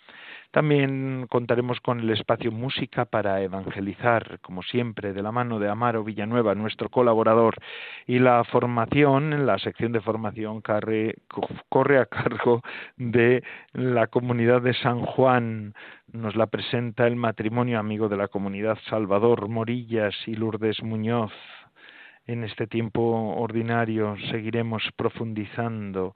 También 0.51 1.27
contaremos 1.29 1.79
con 1.81 2.01
el 2.01 2.11
espacio 2.11 2.51
Música 2.51 3.05
para 3.05 3.43
Evangelizar, 3.43 4.41
como 4.41 4.63
siempre, 4.63 5.13
de 5.13 5.23
la 5.23 5.31
mano 5.31 5.59
de 5.59 5.69
Amaro 5.69 6.05
Villanueva, 6.05 6.55
nuestro 6.55 6.89
colaborador. 6.89 7.57
Y 8.07 8.19
la 8.19 8.43
formación, 8.45 9.45
la 9.47 9.59
sección 9.59 9.93
de 9.93 10.01
formación 10.01 10.63
corre, 10.63 11.17
corre 11.69 11.99
a 11.99 12.07
cargo 12.07 12.63
de 12.97 13.43
la 13.75 14.07
comunidad 14.07 14.63
de 14.63 14.73
San 14.73 15.03
Juan. 15.03 15.75
Nos 16.13 16.35
la 16.35 16.47
presenta 16.47 17.07
el 17.07 17.17
matrimonio 17.17 17.79
amigo 17.79 18.09
de 18.09 18.17
la 18.17 18.29
comunidad 18.29 18.79
Salvador 18.89 19.49
Morillas 19.49 20.15
y 20.27 20.35
Lourdes 20.35 20.83
Muñoz 20.83 21.33
en 22.29 22.45
este 22.45 22.67
tiempo 22.67 23.01
ordinario 23.39 24.15
seguiremos 24.31 24.83
profundizando 24.97 26.15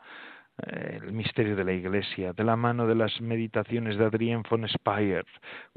el 0.59 1.12
misterio 1.12 1.56
de 1.56 1.64
la 1.64 1.73
Iglesia, 1.73 2.32
de 2.32 2.44
la 2.44 2.56
mano 2.56 2.87
de 2.87 2.94
las 2.94 3.21
meditaciones 3.21 3.97
de 3.97 4.04
Adrien 4.04 4.42
von 4.49 4.68
Speyer, 4.68 5.25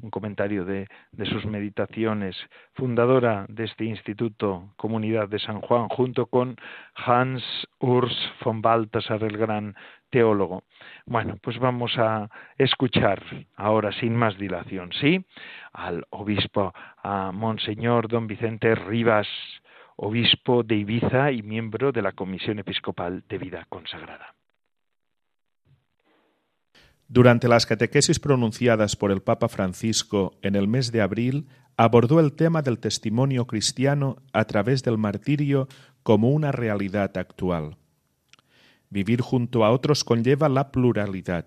un 0.01 0.10
comentario 0.10 0.65
de, 0.65 0.88
sus 1.25 1.46
meditaciones, 1.46 2.36
fundadora 2.74 3.46
de 3.50 3.65
este 3.65 3.86
instituto, 3.86 4.74
Comunidad 4.75 5.29
de 5.29 5.39
San 5.39 5.62
Juan, 5.62 5.88
junto 5.89 6.27
con 6.27 6.55
Hans 6.94 7.44
Urs 7.79 8.15
von 8.44 8.62
Balthasar, 8.62 9.24
el 9.24 9.38
gran 9.38 9.75
teólogo. 10.10 10.63
Bueno, 11.05 11.38
pues 11.41 11.58
vamos 11.58 11.98
a 11.98 12.29
escuchar 12.58 13.24
ahora 13.55 13.91
sin 13.94 14.15
más 14.15 14.38
dilación, 14.38 14.91
¿sí? 14.94 15.25
Al 15.74 16.05
obispo, 16.10 16.74
a 17.01 17.32
Monseñor 17.32 18.08
Don 18.08 18.27
Vicente 18.27 18.75
Rivas, 18.75 19.27
obispo 19.96 20.63
de 20.63 20.75
Ibiza 20.75 21.32
y 21.32 21.41
miembro 21.41 21.91
de 21.91 22.01
la 22.01 22.12
Comisión 22.12 22.60
Episcopal 22.60 23.24
de 23.27 23.38
Vida 23.38 23.65
Consagrada. 23.70 24.36
Durante 27.08 27.48
las 27.48 27.66
catequesis 27.66 28.20
pronunciadas 28.20 28.96
por 28.96 29.12
el 29.12 29.22
Papa 29.22 29.48
Francisco 29.48 30.38
en 30.42 30.56
el 30.56 30.68
mes 30.68 30.92
de 30.92 31.02
abril, 31.02 31.48
abordó 31.78 32.20
el 32.20 32.34
tema 32.34 32.62
del 32.62 32.80
testimonio 32.80 33.46
cristiano 33.46 34.18
a 34.34 34.46
través 34.46 34.82
del 34.84 34.98
martirio 34.98 35.68
como 36.04 36.30
una 36.30 36.52
realidad 36.52 37.18
actual. 37.18 37.78
Vivir 38.90 39.22
junto 39.22 39.66
a 39.66 39.72
otros 39.72 40.04
conlleva 40.04 40.50
la 40.50 40.72
pluralidad, 40.72 41.46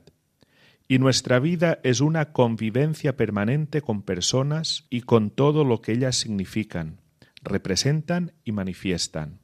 y 0.87 0.99
nuestra 0.99 1.38
vida 1.38 1.81
es 1.83 2.00
una 2.00 2.33
convivencia 2.33 3.17
permanente 3.17 3.83
con 3.83 4.03
personas 4.03 4.87
y 4.88 5.03
con 5.03 5.31
todo 5.31 5.65
lo 5.65 5.83
que 5.83 5.93
ellas 5.93 6.17
significan, 6.17 7.00
representan 7.43 8.33
y 8.45 8.53
manifiestan. 8.53 9.41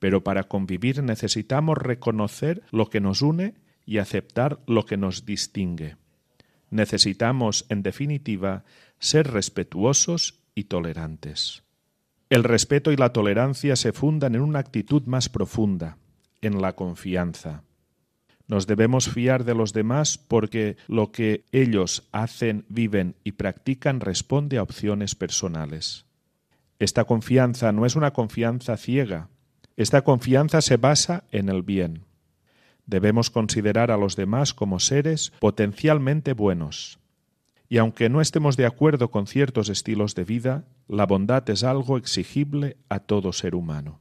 Pero 0.00 0.24
para 0.24 0.44
convivir 0.44 1.02
necesitamos 1.02 1.78
reconocer 1.78 2.62
lo 2.72 2.90
que 2.90 3.00
nos 3.00 3.22
une 3.22 3.54
y 3.88 3.96
aceptar 3.96 4.60
lo 4.66 4.84
que 4.84 4.98
nos 4.98 5.24
distingue. 5.24 5.96
Necesitamos, 6.68 7.64
en 7.70 7.82
definitiva, 7.82 8.64
ser 8.98 9.32
respetuosos 9.32 10.42
y 10.54 10.64
tolerantes. 10.64 11.62
El 12.28 12.44
respeto 12.44 12.92
y 12.92 12.96
la 12.96 13.14
tolerancia 13.14 13.76
se 13.76 13.94
fundan 13.94 14.34
en 14.34 14.42
una 14.42 14.58
actitud 14.58 15.04
más 15.06 15.30
profunda, 15.30 15.96
en 16.42 16.60
la 16.60 16.74
confianza. 16.74 17.62
Nos 18.46 18.66
debemos 18.66 19.08
fiar 19.08 19.44
de 19.44 19.54
los 19.54 19.72
demás 19.72 20.18
porque 20.18 20.76
lo 20.86 21.10
que 21.10 21.46
ellos 21.50 22.06
hacen, 22.12 22.66
viven 22.68 23.14
y 23.24 23.32
practican 23.32 24.00
responde 24.00 24.58
a 24.58 24.62
opciones 24.62 25.14
personales. 25.14 26.04
Esta 26.78 27.04
confianza 27.04 27.72
no 27.72 27.86
es 27.86 27.96
una 27.96 28.12
confianza 28.12 28.76
ciega. 28.76 29.30
Esta 29.78 30.02
confianza 30.02 30.60
se 30.60 30.76
basa 30.76 31.24
en 31.32 31.48
el 31.48 31.62
bien. 31.62 32.07
Debemos 32.88 33.28
considerar 33.28 33.90
a 33.90 33.98
los 33.98 34.16
demás 34.16 34.54
como 34.54 34.80
seres 34.80 35.30
potencialmente 35.40 36.32
buenos. 36.32 36.98
Y 37.68 37.76
aunque 37.76 38.08
no 38.08 38.22
estemos 38.22 38.56
de 38.56 38.64
acuerdo 38.64 39.10
con 39.10 39.26
ciertos 39.26 39.68
estilos 39.68 40.14
de 40.14 40.24
vida, 40.24 40.64
la 40.88 41.04
bondad 41.04 41.48
es 41.50 41.64
algo 41.64 41.98
exigible 41.98 42.78
a 42.88 43.00
todo 43.00 43.34
ser 43.34 43.54
humano. 43.54 44.00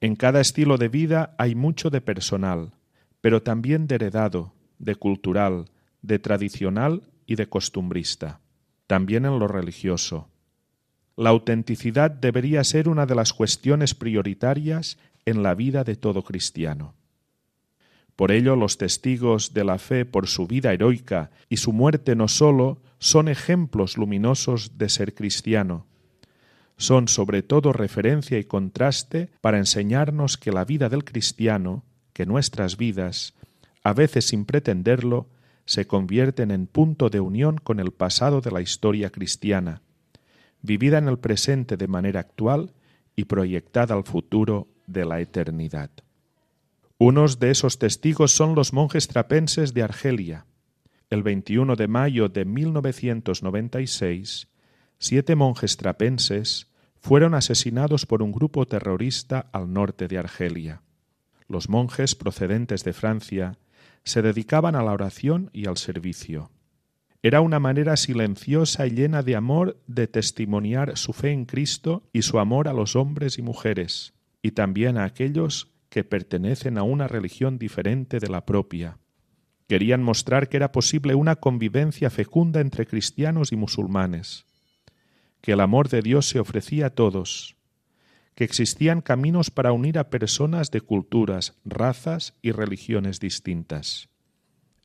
En 0.00 0.14
cada 0.14 0.40
estilo 0.40 0.78
de 0.78 0.88
vida 0.88 1.34
hay 1.36 1.56
mucho 1.56 1.90
de 1.90 2.00
personal, 2.00 2.74
pero 3.20 3.42
también 3.42 3.88
de 3.88 3.96
heredado, 3.96 4.52
de 4.78 4.94
cultural, 4.94 5.64
de 6.00 6.20
tradicional 6.20 7.02
y 7.26 7.34
de 7.34 7.48
costumbrista, 7.48 8.40
también 8.86 9.24
en 9.24 9.40
lo 9.40 9.48
religioso. 9.48 10.28
La 11.16 11.30
autenticidad 11.30 12.12
debería 12.12 12.62
ser 12.62 12.88
una 12.88 13.04
de 13.06 13.16
las 13.16 13.32
cuestiones 13.32 13.96
prioritarias 13.96 14.96
en 15.24 15.42
la 15.42 15.56
vida 15.56 15.82
de 15.82 15.96
todo 15.96 16.22
cristiano. 16.22 16.94
Por 18.16 18.30
ello 18.30 18.54
los 18.56 18.78
testigos 18.78 19.54
de 19.54 19.64
la 19.64 19.78
fe 19.78 20.04
por 20.04 20.28
su 20.28 20.46
vida 20.46 20.72
heroica 20.72 21.30
y 21.48 21.56
su 21.56 21.72
muerte 21.72 22.14
no 22.14 22.28
sólo 22.28 22.80
son 22.98 23.28
ejemplos 23.28 23.96
luminosos 23.98 24.78
de 24.78 24.88
ser 24.88 25.14
cristiano, 25.14 25.86
son 26.76 27.08
sobre 27.08 27.42
todo 27.42 27.72
referencia 27.72 28.38
y 28.38 28.44
contraste 28.44 29.30
para 29.40 29.58
enseñarnos 29.58 30.36
que 30.36 30.52
la 30.52 30.64
vida 30.64 30.88
del 30.88 31.04
cristiano, 31.04 31.84
que 32.12 32.26
nuestras 32.26 32.76
vidas, 32.76 33.34
a 33.82 33.92
veces 33.92 34.26
sin 34.26 34.44
pretenderlo, 34.44 35.28
se 35.66 35.86
convierten 35.86 36.50
en 36.50 36.66
punto 36.66 37.10
de 37.10 37.20
unión 37.20 37.58
con 37.58 37.80
el 37.80 37.90
pasado 37.90 38.40
de 38.40 38.50
la 38.50 38.60
historia 38.60 39.10
cristiana, 39.10 39.82
vivida 40.62 40.98
en 40.98 41.08
el 41.08 41.18
presente 41.18 41.76
de 41.76 41.88
manera 41.88 42.20
actual 42.20 42.74
y 43.16 43.24
proyectada 43.24 43.94
al 43.94 44.04
futuro 44.04 44.68
de 44.86 45.04
la 45.04 45.20
eternidad. 45.20 45.90
Unos 46.98 47.40
de 47.40 47.50
esos 47.50 47.80
testigos 47.80 48.30
son 48.30 48.54
los 48.54 48.72
monjes 48.72 49.08
trapenses 49.08 49.74
de 49.74 49.82
Argelia. 49.82 50.46
El 51.10 51.24
21 51.24 51.74
de 51.74 51.88
mayo 51.88 52.28
de 52.28 52.44
1996, 52.44 54.46
siete 54.98 55.34
monjes 55.34 55.76
trapenses 55.76 56.70
fueron 57.00 57.34
asesinados 57.34 58.06
por 58.06 58.22
un 58.22 58.30
grupo 58.30 58.64
terrorista 58.66 59.50
al 59.52 59.72
norte 59.72 60.06
de 60.06 60.18
Argelia. 60.18 60.82
Los 61.48 61.68
monjes 61.68 62.14
procedentes 62.14 62.84
de 62.84 62.92
Francia 62.92 63.58
se 64.04 64.22
dedicaban 64.22 64.76
a 64.76 64.84
la 64.84 64.92
oración 64.92 65.50
y 65.52 65.66
al 65.66 65.78
servicio. 65.78 66.52
Era 67.22 67.40
una 67.40 67.58
manera 67.58 67.96
silenciosa 67.96 68.86
y 68.86 68.90
llena 68.90 69.24
de 69.24 69.34
amor 69.34 69.80
de 69.88 70.06
testimoniar 70.06 70.96
su 70.96 71.12
fe 71.12 71.32
en 71.32 71.44
Cristo 71.44 72.04
y 72.12 72.22
su 72.22 72.38
amor 72.38 72.68
a 72.68 72.72
los 72.72 72.94
hombres 72.94 73.36
y 73.38 73.42
mujeres, 73.42 74.14
y 74.42 74.52
también 74.52 74.96
a 74.96 75.02
aquellos 75.04 75.73
que 75.94 76.02
pertenecen 76.02 76.76
a 76.76 76.82
una 76.82 77.06
religión 77.06 77.56
diferente 77.56 78.18
de 78.18 78.28
la 78.28 78.44
propia. 78.44 78.98
Querían 79.68 80.02
mostrar 80.02 80.48
que 80.48 80.56
era 80.56 80.72
posible 80.72 81.14
una 81.14 81.36
convivencia 81.36 82.10
fecunda 82.10 82.60
entre 82.60 82.84
cristianos 82.84 83.52
y 83.52 83.56
musulmanes, 83.56 84.44
que 85.40 85.52
el 85.52 85.60
amor 85.60 85.88
de 85.88 86.02
Dios 86.02 86.28
se 86.28 86.40
ofrecía 86.40 86.86
a 86.86 86.90
todos, 86.90 87.54
que 88.34 88.42
existían 88.42 89.02
caminos 89.02 89.52
para 89.52 89.70
unir 89.70 89.96
a 90.00 90.10
personas 90.10 90.72
de 90.72 90.80
culturas, 90.80 91.60
razas 91.64 92.34
y 92.42 92.50
religiones 92.50 93.20
distintas. 93.20 94.08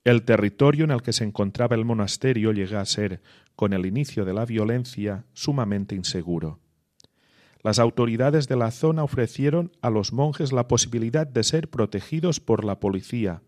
El 0.04 0.22
territorio 0.26 0.86
en 0.86 0.92
el 0.92 1.02
que 1.02 1.12
se 1.12 1.24
encontraba 1.24 1.76
el 1.76 1.86
monasterio 1.86 2.52
llega 2.52 2.82
a 2.82 2.86
ser, 2.86 3.24
con 3.56 3.74
el 3.74 3.88
inicio 3.88 4.26
de 4.26 4.36
la 4.36 4.46
violencia, 4.46 5.26
sumamente 5.34 5.96
inseguro. 5.96 6.60
Las 7.62 7.80
autoridades 7.80 8.48
de 8.48 8.56
la 8.56 8.72
zona 8.72 9.04
ofrecieron 9.04 9.72
a 9.82 9.90
los 9.90 10.14
monjes 10.14 10.52
la 10.52 10.68
posibilidad 10.68 11.28
de 11.28 11.44
ser 11.44 11.70
protegidos 11.70 12.40
por 12.40 12.64
la 12.64 12.80
policía 12.80 13.42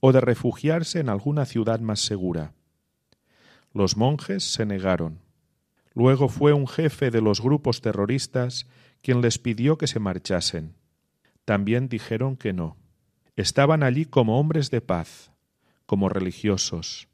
o 0.00 0.12
de 0.12 0.20
refugiarse 0.20 0.98
en 0.98 1.08
alguna 1.08 1.44
ciudad 1.44 1.80
más 1.80 2.00
segura. 2.00 2.52
Los 3.72 3.96
monjes 3.96 4.44
se 4.52 4.66
negaron. 4.66 5.20
Luego 5.94 6.28
fue 6.28 6.52
un 6.52 6.66
jefe 6.66 7.10
de 7.10 7.20
los 7.20 7.40
grupos 7.40 7.80
terroristas 7.80 8.66
quien 9.02 9.20
les 9.20 9.38
pidió 9.38 9.78
que 9.78 9.86
se 9.86 10.00
marchasen. 10.00 10.74
También 11.44 11.88
dijeron 11.88 12.36
que 12.36 12.52
no. 12.52 12.76
Estaban 13.36 13.82
allí 13.82 14.04
como 14.04 14.38
hombres 14.40 14.70
de 14.70 14.80
paz, 14.80 15.30
como 15.86 16.08
religiosos, 16.08 17.08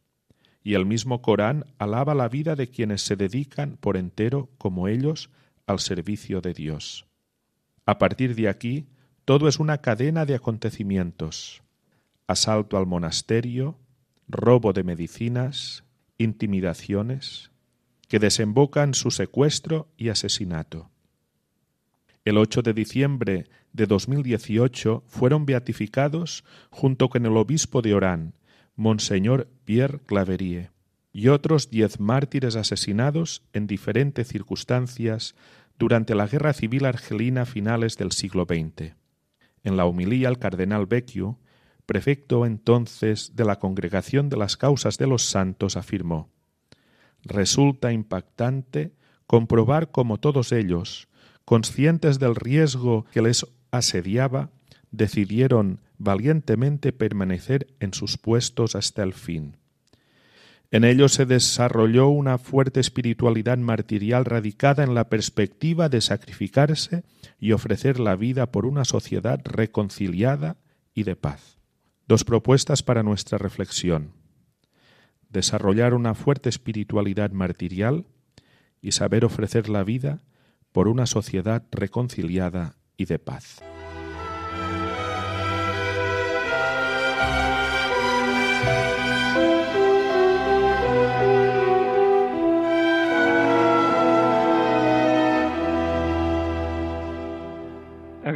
y 0.62 0.75
el 0.75 0.87
mismo 0.87 1.23
Corán 1.23 1.64
alaba 1.78 2.14
la 2.14 2.28
vida 2.28 2.54
de 2.54 2.68
quienes 2.68 3.02
se 3.02 3.16
dedican 3.16 3.76
por 3.76 3.97
entero, 3.97 4.49
como 4.59 4.88
ellos, 4.88 5.30
al 5.70 5.78
servicio 5.80 6.40
de 6.40 6.52
Dios. 6.52 7.06
A 7.86 7.98
partir 7.98 8.34
de 8.34 8.48
aquí, 8.48 8.86
todo 9.24 9.48
es 9.48 9.58
una 9.58 9.78
cadena 9.78 10.26
de 10.26 10.34
acontecimientos. 10.34 11.62
Asalto 12.26 12.76
al 12.76 12.86
monasterio, 12.86 13.78
robo 14.28 14.72
de 14.72 14.84
medicinas, 14.84 15.84
intimidaciones, 16.18 17.50
que 18.08 18.18
desembocan 18.18 18.94
su 18.94 19.10
secuestro 19.10 19.88
y 19.96 20.08
asesinato. 20.08 20.90
El 22.24 22.36
8 22.36 22.62
de 22.62 22.74
diciembre 22.74 23.46
de 23.72 23.86
2018 23.86 25.04
fueron 25.06 25.46
beatificados, 25.46 26.44
junto 26.70 27.08
con 27.08 27.24
el 27.24 27.36
obispo 27.36 27.82
de 27.82 27.94
Orán, 27.94 28.34
Monseñor 28.76 29.48
Pierre 29.64 30.00
Claverie, 30.06 30.70
y 31.12 31.28
otros 31.28 31.70
diez 31.70 31.98
mártires 31.98 32.56
asesinados 32.56 33.42
en 33.52 33.66
diferentes 33.66 34.28
circunstancias 34.28 35.34
durante 35.80 36.14
la 36.14 36.26
Guerra 36.26 36.52
Civil 36.52 36.84
Argelina 36.84 37.46
finales 37.46 37.96
del 37.96 38.12
siglo 38.12 38.44
XX. 38.44 38.92
En 39.64 39.78
la 39.78 39.87
homilía 39.87 40.28
el 40.28 40.38
cardenal 40.38 40.84
Vecchio, 40.84 41.38
prefecto 41.87 42.44
entonces 42.44 43.34
de 43.34 43.46
la 43.46 43.58
Congregación 43.58 44.28
de 44.28 44.37
las 44.37 44.58
Causas 44.58 44.99
de 44.99 45.06
los 45.06 45.25
Santos, 45.25 45.78
afirmó 45.78 46.28
Resulta 47.25 47.92
impactante 47.92 48.92
comprobar 49.26 49.90
cómo 49.90 50.18
todos 50.18 50.52
ellos, 50.52 51.08
conscientes 51.46 52.18
del 52.18 52.37
riesgo 52.37 53.06
que 53.10 53.22
les 53.22 53.46
asediaba, 53.70 54.50
decidieron 54.90 55.80
valientemente 55.96 56.92
permanecer 56.92 57.68
en 57.80 57.94
sus 57.94 58.18
puestos 58.18 58.75
hasta 58.75 59.02
el 59.02 59.14
fin. 59.14 59.56
En 60.72 60.84
ellos 60.84 61.14
se 61.14 61.26
desarrolló 61.26 62.08
una 62.08 62.38
fuerte 62.38 62.78
espiritualidad 62.78 63.58
martirial 63.58 64.24
radicada 64.24 64.84
en 64.84 64.94
la 64.94 65.08
perspectiva 65.08 65.88
de 65.88 66.00
sacrificarse 66.00 67.02
y 67.40 67.52
ofrecer 67.52 67.98
la 67.98 68.14
vida 68.14 68.52
por 68.52 68.66
una 68.66 68.84
sociedad 68.84 69.40
reconciliada 69.44 70.58
y 70.94 71.02
de 71.02 71.16
paz. 71.16 71.58
Dos 72.06 72.24
propuestas 72.24 72.84
para 72.84 73.02
nuestra 73.02 73.36
reflexión. 73.36 74.12
Desarrollar 75.28 75.92
una 75.92 76.14
fuerte 76.14 76.48
espiritualidad 76.48 77.33
martirial 77.33 78.06
y 78.80 78.92
saber 78.92 79.24
ofrecer 79.24 79.68
la 79.68 79.83
vida 79.83 80.22
por 80.70 80.87
una 80.87 81.06
sociedad 81.06 81.64
reconciliada 81.72 82.76
y 82.96 83.06
de 83.06 83.18
paz. 83.18 83.61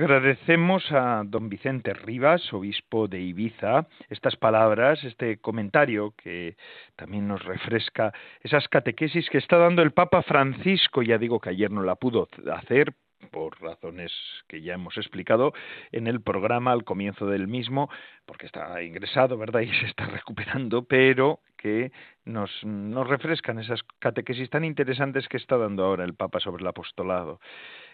Agradecemos 0.05 0.85
a 0.93 1.23
don 1.25 1.49
Vicente 1.49 1.95
Rivas, 1.95 2.53
obispo 2.53 3.09
de 3.09 3.23
Ibiza, 3.23 3.87
estas 4.11 4.37
palabras, 4.37 5.03
este 5.03 5.38
comentario 5.38 6.12
que 6.14 6.59
también 6.95 7.27
nos 7.27 7.43
refresca 7.43 8.12
esas 8.43 8.69
catequesis 8.69 9.31
que 9.31 9.38
está 9.38 9.57
dando 9.57 9.81
el 9.81 9.93
Papa 9.93 10.21
Francisco. 10.21 11.01
Ya 11.01 11.17
digo 11.17 11.40
que 11.40 11.49
ayer 11.49 11.71
no 11.71 11.83
la 11.83 11.95
pudo 11.95 12.29
hacer 12.53 12.93
por 13.31 13.59
razones 13.62 14.12
que 14.47 14.61
ya 14.61 14.75
hemos 14.75 14.95
explicado 14.99 15.55
en 15.90 16.07
el 16.07 16.21
programa 16.21 16.73
al 16.73 16.85
comienzo 16.85 17.25
del 17.27 17.49
mismo, 17.49 17.88
porque 18.27 18.45
está 18.45 18.83
ingresado, 18.83 19.38
¿verdad? 19.38 19.61
Y 19.62 19.73
se 19.73 19.87
está 19.87 20.05
recuperando, 20.05 20.85
pero 20.85 21.40
que 21.57 21.93
nos, 22.27 22.51
nos 22.62 23.09
refrescan 23.09 23.59
esas 23.59 23.83
catequesis 24.01 24.51
tan 24.51 24.64
interesantes 24.64 25.29
que 25.29 25.38
está 25.38 25.57
dando 25.57 25.83
ahora 25.83 26.05
el 26.05 26.12
Papa 26.12 26.40
sobre 26.40 26.61
el 26.61 26.69
apostolado 26.69 27.40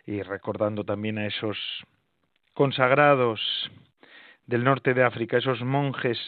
y 0.07 0.23
recordando 0.23 0.83
también 0.83 1.17
a 1.19 1.27
esos 1.29 1.57
consagrados 2.55 3.41
del 4.47 4.65
norte 4.65 4.95
de 4.95 5.05
África, 5.05 5.39
esos 5.39 5.63
monjes 5.63 6.19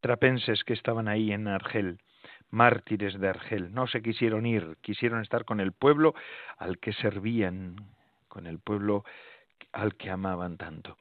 trapenses 0.00 0.64
que 0.64 0.72
estaban 0.72 1.08
ahí 1.08 1.32
en 1.32 1.48
Argel, 1.48 1.98
mártires 2.50 3.18
de 3.18 3.28
Argel, 3.28 3.72
no 3.72 3.86
se 3.86 4.02
quisieron 4.02 4.46
ir, 4.46 4.76
quisieron 4.80 5.22
estar 5.22 5.44
con 5.44 5.60
el 5.60 5.72
pueblo 5.72 6.14
al 6.58 6.78
que 6.78 6.92
servían, 6.92 7.76
con 8.28 8.46
el 8.46 8.58
pueblo 8.58 9.04
al 9.72 9.94
que 9.96 10.10
amaban 10.10 10.56
tanto. 10.56 10.96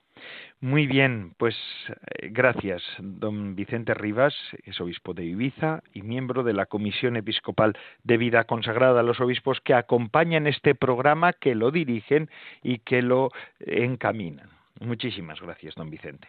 Muy 0.59 0.85
bien, 0.85 1.33
pues 1.37 1.55
eh, 1.87 2.29
gracias, 2.29 2.83
don 2.99 3.55
Vicente 3.55 3.93
Rivas, 3.93 4.35
es 4.63 4.79
obispo 4.79 5.13
de 5.13 5.25
Ibiza 5.25 5.81
y 5.93 6.03
miembro 6.03 6.43
de 6.43 6.53
la 6.53 6.67
Comisión 6.67 7.17
Episcopal 7.17 7.73
de 8.03 8.17
Vida 8.17 8.43
Consagrada 8.43 8.99
a 8.99 9.03
los 9.03 9.19
Obispos 9.19 9.59
que 9.61 9.73
acompañan 9.73 10.45
este 10.45 10.75
programa, 10.75 11.33
que 11.33 11.55
lo 11.55 11.71
dirigen 11.71 12.29
y 12.61 12.79
que 12.79 13.01
lo 13.01 13.31
encaminan. 13.59 14.49
Muchísimas 14.79 15.41
gracias, 15.41 15.75
don 15.75 15.89
Vicente. 15.89 16.27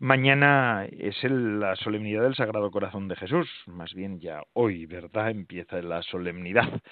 Mañana 0.00 0.86
es 0.92 1.16
la 1.24 1.74
solemnidad 1.74 2.22
del 2.22 2.36
Sagrado 2.36 2.70
Corazón 2.70 3.08
de 3.08 3.16
Jesús, 3.16 3.48
más 3.66 3.94
bien 3.94 4.20
ya 4.20 4.42
hoy, 4.52 4.86
¿verdad? 4.86 5.30
Empieza 5.30 5.82
la 5.82 6.02
solemnidad 6.02 6.82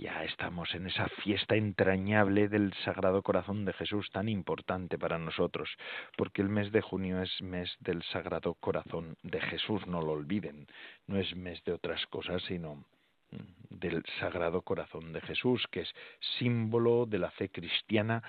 ya 0.00 0.24
estamos 0.24 0.74
en 0.74 0.86
esa 0.86 1.08
fiesta 1.22 1.56
entrañable 1.56 2.48
del 2.48 2.72
Sagrado 2.84 3.22
Corazón 3.22 3.66
de 3.66 3.74
Jesús 3.74 4.08
tan 4.10 4.30
importante 4.30 4.98
para 4.98 5.18
nosotros, 5.18 5.68
porque 6.16 6.40
el 6.40 6.48
mes 6.48 6.72
de 6.72 6.80
junio 6.80 7.20
es 7.20 7.42
mes 7.42 7.76
del 7.80 8.02
Sagrado 8.04 8.54
Corazón 8.54 9.18
de 9.22 9.40
Jesús, 9.42 9.86
no 9.86 10.00
lo 10.00 10.12
olviden, 10.12 10.66
no 11.06 11.18
es 11.18 11.36
mes 11.36 11.62
de 11.64 11.72
otras 11.72 12.06
cosas, 12.06 12.42
sino 12.44 12.76
mm, 13.30 13.36
del 13.68 14.02
Sagrado 14.18 14.62
Corazón 14.62 15.12
de 15.12 15.20
Jesús, 15.20 15.66
que 15.70 15.80
es 15.80 15.94
símbolo 16.38 17.04
de 17.04 17.18
la 17.18 17.30
fe 17.32 17.50
cristiana 17.50 18.22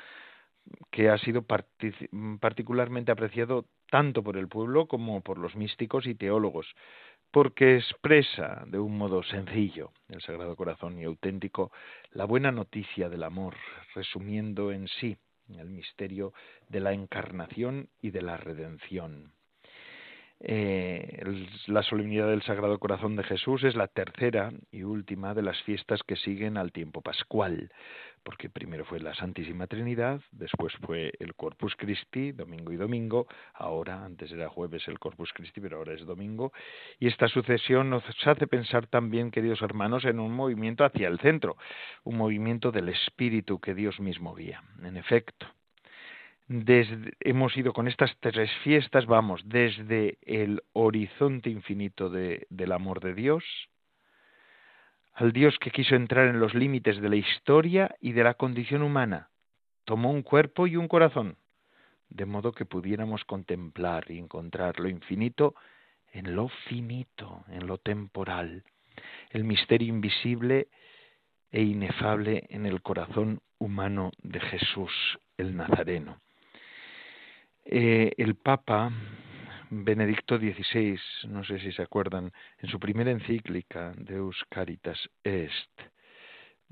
que 0.91 1.09
ha 1.09 1.17
sido 1.17 1.43
particularmente 2.39 3.11
apreciado 3.11 3.65
tanto 3.89 4.23
por 4.23 4.37
el 4.37 4.47
pueblo 4.47 4.87
como 4.87 5.21
por 5.21 5.37
los 5.37 5.55
místicos 5.55 6.05
y 6.05 6.15
teólogos, 6.15 6.67
porque 7.31 7.77
expresa 7.77 8.63
de 8.67 8.79
un 8.79 8.97
modo 8.97 9.23
sencillo 9.23 9.91
el 10.09 10.21
Sagrado 10.21 10.55
Corazón 10.55 10.99
y 10.99 11.05
auténtico 11.05 11.71
la 12.11 12.25
buena 12.25 12.51
noticia 12.51 13.09
del 13.09 13.23
amor, 13.23 13.55
resumiendo 13.95 14.71
en 14.71 14.87
sí 14.87 15.17
el 15.57 15.69
misterio 15.69 16.33
de 16.69 16.81
la 16.81 16.93
encarnación 16.93 17.89
y 18.01 18.11
de 18.11 18.21
la 18.21 18.37
redención. 18.37 19.33
Eh, 20.43 21.23
la 21.67 21.83
solemnidad 21.83 22.27
del 22.27 22.41
Sagrado 22.41 22.79
Corazón 22.79 23.15
de 23.15 23.23
Jesús 23.23 23.63
es 23.63 23.75
la 23.75 23.87
tercera 23.87 24.51
y 24.71 24.81
última 24.81 25.35
de 25.35 25.43
las 25.43 25.61
fiestas 25.61 26.01
que 26.01 26.15
siguen 26.15 26.57
al 26.57 26.71
tiempo 26.71 27.01
pascual, 27.01 27.71
porque 28.23 28.49
primero 28.49 28.85
fue 28.85 28.99
la 28.99 29.13
Santísima 29.15 29.67
Trinidad, 29.67 30.21
después 30.31 30.73
fue 30.85 31.13
el 31.19 31.33
Corpus 31.35 31.75
Christi, 31.75 32.31
domingo 32.31 32.71
y 32.71 32.77
domingo, 32.77 33.27
ahora, 33.53 34.03
antes 34.03 34.31
era 34.31 34.49
jueves 34.49 34.87
el 34.87 34.99
Corpus 34.99 35.31
Christi, 35.33 35.61
pero 35.61 35.77
ahora 35.77 35.93
es 35.93 36.05
domingo, 36.05 36.51
y 36.99 37.07
esta 37.07 37.27
sucesión 37.27 37.89
nos 37.89 38.03
hace 38.25 38.47
pensar 38.47 38.87
también, 38.87 39.31
queridos 39.31 39.61
hermanos, 39.61 40.05
en 40.05 40.19
un 40.19 40.33
movimiento 40.33 40.83
hacia 40.83 41.07
el 41.07 41.19
centro, 41.19 41.57
un 42.03 42.17
movimiento 42.17 42.71
del 42.71 42.89
Espíritu 42.89 43.59
que 43.59 43.73
Dios 43.73 43.99
mismo 43.99 44.35
guía. 44.35 44.63
En 44.83 44.97
efecto, 44.97 45.47
desde, 46.47 47.13
hemos 47.21 47.55
ido 47.55 47.71
con 47.73 47.87
estas 47.87 48.15
tres 48.19 48.51
fiestas, 48.63 49.05
vamos, 49.05 49.41
desde 49.45 50.17
el 50.21 50.61
horizonte 50.73 51.49
infinito 51.49 52.09
del 52.09 52.71
amor 52.71 52.99
de 52.99 53.13
Dios, 53.13 53.43
al 55.21 55.33
Dios 55.33 55.59
que 55.59 55.69
quiso 55.69 55.93
entrar 55.93 56.29
en 56.29 56.39
los 56.39 56.55
límites 56.55 56.99
de 56.99 57.07
la 57.07 57.15
historia 57.15 57.95
y 57.99 58.13
de 58.13 58.23
la 58.23 58.33
condición 58.33 58.81
humana. 58.81 59.29
Tomó 59.85 60.09
un 60.09 60.23
cuerpo 60.23 60.65
y 60.65 60.77
un 60.77 60.87
corazón, 60.87 61.37
de 62.09 62.25
modo 62.25 62.51
que 62.53 62.65
pudiéramos 62.65 63.23
contemplar 63.25 64.09
y 64.09 64.17
encontrar 64.17 64.79
lo 64.79 64.89
infinito 64.89 65.53
en 66.11 66.35
lo 66.35 66.47
finito, 66.67 67.45
en 67.49 67.67
lo 67.67 67.77
temporal, 67.77 68.63
el 69.29 69.43
misterio 69.43 69.89
invisible 69.89 70.69
e 71.51 71.61
inefable 71.61 72.47
en 72.49 72.65
el 72.65 72.81
corazón 72.81 73.41
humano 73.59 74.09
de 74.23 74.39
Jesús 74.39 74.91
el 75.37 75.55
Nazareno. 75.55 76.19
Eh, 77.63 78.13
el 78.17 78.33
Papa 78.33 78.91
Benedicto 79.73 80.37
XVI, 80.37 80.99
no 81.29 81.45
sé 81.45 81.57
si 81.59 81.71
se 81.71 81.81
acuerdan, 81.81 82.33
en 82.59 82.69
su 82.69 82.77
primera 82.77 83.09
encíclica, 83.09 83.93
Deus 83.95 84.35
Caritas 84.49 84.99
Est, 85.23 85.81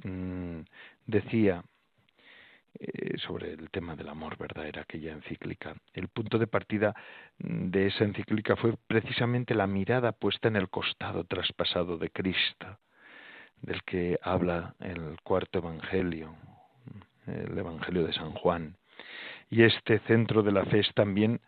mm, 0.03 0.59
decía 1.05 1.63
eh, 2.77 3.17
sobre 3.19 3.53
el 3.53 3.69
tema 3.69 3.95
del 3.95 4.09
amor, 4.09 4.37
¿verdad? 4.37 4.67
Era 4.67 4.81
aquella 4.81 5.13
encíclica. 5.13 5.75
El 5.93 6.09
punto 6.09 6.37
de 6.37 6.47
partida 6.47 6.93
de 7.37 7.87
esa 7.87 8.03
encíclica 8.03 8.57
fue 8.57 8.75
precisamente 8.87 9.55
la 9.55 9.65
mirada 9.65 10.11
puesta 10.11 10.49
en 10.49 10.57
el 10.57 10.69
costado 10.69 11.23
traspasado 11.23 11.97
de 11.97 12.09
Cristo, 12.09 12.79
del 13.61 13.81
que 13.83 14.19
habla 14.21 14.75
el 14.81 15.17
cuarto 15.23 15.59
Evangelio, 15.59 16.35
el 17.27 17.57
Evangelio 17.57 18.05
de 18.05 18.11
San 18.11 18.33
Juan. 18.33 18.75
Y 19.49 19.63
este 19.63 19.99
centro 19.99 20.43
de 20.43 20.51
la 20.51 20.65
fe 20.65 20.79
es 20.79 20.93
también 20.93 21.39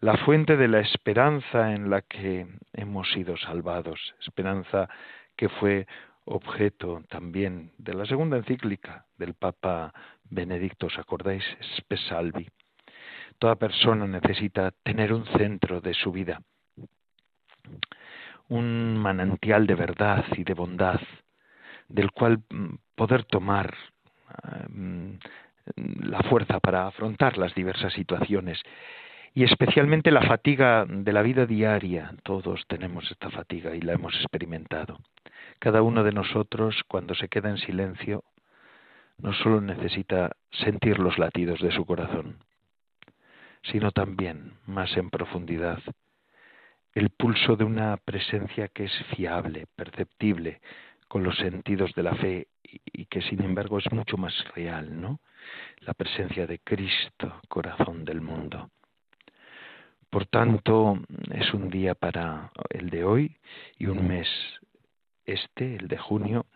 la 0.00 0.16
fuente 0.18 0.56
de 0.56 0.68
la 0.68 0.80
esperanza 0.80 1.72
en 1.72 1.90
la 1.90 2.02
que 2.02 2.46
hemos 2.72 3.10
sido 3.12 3.36
salvados, 3.36 4.14
esperanza 4.20 4.88
que 5.36 5.48
fue 5.48 5.86
objeto 6.24 7.02
también 7.08 7.72
de 7.78 7.94
la 7.94 8.06
segunda 8.06 8.36
encíclica 8.36 9.06
del 9.16 9.34
Papa 9.34 9.92
Benedicto, 10.24 10.86
¿os 10.86 10.98
acordáis? 10.98 11.44
Spesalvi. 11.78 12.48
Toda 13.38 13.56
persona 13.56 14.06
necesita 14.06 14.72
tener 14.82 15.12
un 15.12 15.24
centro 15.26 15.80
de 15.80 15.94
su 15.94 16.12
vida, 16.12 16.42
un 18.48 18.96
manantial 18.98 19.66
de 19.66 19.74
verdad 19.74 20.24
y 20.36 20.44
de 20.44 20.54
bondad, 20.54 21.00
del 21.88 22.10
cual 22.12 22.42
mm, 22.50 22.74
poder 22.94 23.24
tomar 23.24 23.74
mm, 24.68 25.12
la 26.02 26.20
fuerza 26.22 26.60
para 26.60 26.86
afrontar 26.86 27.38
las 27.38 27.54
diversas 27.54 27.92
situaciones 27.92 28.62
y 29.34 29.44
especialmente 29.44 30.10
la 30.10 30.22
fatiga 30.22 30.84
de 30.88 31.12
la 31.12 31.22
vida 31.22 31.46
diaria. 31.46 32.12
Todos 32.22 32.64
tenemos 32.66 33.10
esta 33.10 33.30
fatiga 33.30 33.74
y 33.74 33.80
la 33.80 33.92
hemos 33.92 34.14
experimentado. 34.16 34.98
Cada 35.58 35.82
uno 35.82 36.04
de 36.04 36.12
nosotros, 36.12 36.82
cuando 36.88 37.14
se 37.14 37.28
queda 37.28 37.50
en 37.50 37.58
silencio, 37.58 38.24
no 39.18 39.32
solo 39.32 39.60
necesita 39.60 40.36
sentir 40.50 40.98
los 40.98 41.18
latidos 41.18 41.60
de 41.60 41.72
su 41.72 41.84
corazón, 41.84 42.38
sino 43.62 43.90
también, 43.90 44.54
más 44.66 44.96
en 44.96 45.10
profundidad, 45.10 45.80
el 46.94 47.10
pulso 47.10 47.56
de 47.56 47.64
una 47.64 47.96
presencia 47.96 48.68
que 48.68 48.84
es 48.84 48.92
fiable, 49.14 49.66
perceptible, 49.76 50.60
con 51.08 51.22
los 51.22 51.36
sentidos 51.36 51.92
de 51.94 52.02
la 52.02 52.14
fe 52.14 52.48
y 52.62 53.06
que 53.06 53.22
sin 53.22 53.42
embargo 53.42 53.78
es 53.78 53.90
mucho 53.92 54.16
más 54.16 54.34
real, 54.54 55.00
¿no? 55.00 55.20
La 55.80 55.94
presencia 55.94 56.46
de 56.46 56.58
Cristo, 56.58 57.40
corazón 57.48 58.04
del 58.04 58.20
mundo. 58.20 58.70
Por 60.10 60.26
tanto, 60.26 60.98
es 61.32 61.52
un 61.52 61.68
día 61.70 61.94
para 61.94 62.50
el 62.70 62.88
de 62.90 63.04
hoy 63.04 63.36
y 63.78 63.86
un 63.86 64.06
mes 64.06 64.28
este, 65.26 65.76
el 65.76 65.88
de 65.88 65.98
junio, 65.98 66.46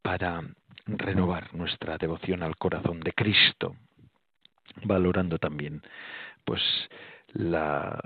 para 0.00 0.42
renovar 0.86 1.54
nuestra 1.54 1.98
devoción 1.98 2.42
al 2.42 2.56
corazón 2.56 3.00
de 3.00 3.12
Cristo, 3.12 3.76
valorando 4.84 5.38
también 5.38 5.82
pues 6.44 6.62
la 7.34 7.98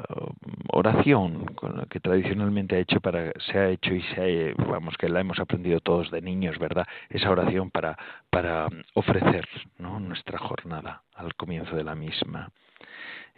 oración 0.73 1.47
que 1.91 2.01
tradicionalmente 2.01 2.77
ha 2.77 2.79
hecho 2.79 3.01
para 3.01 3.33
se 3.47 3.59
ha 3.59 3.69
hecho 3.69 3.93
y 3.95 4.03
se 4.15 4.55
ha, 4.57 4.65
vamos 4.65 4.97
que 4.97 5.09
la 5.09 5.21
hemos 5.21 5.39
aprendido 5.39 5.81
todos 5.81 6.11
de 6.11 6.23
niños 6.23 6.59
verdad 6.59 6.87
esa 7.11 7.31
oración 7.31 7.71
para 7.71 7.99
para 8.31 8.69
ofrecer 8.95 9.47
¿no? 9.79 10.01
nuestra 10.01 10.39
jornada 10.39 11.03
al 11.15 11.35
comienzo 11.35 11.77
de 11.77 11.85
la 11.85 11.95
misma 11.95 12.51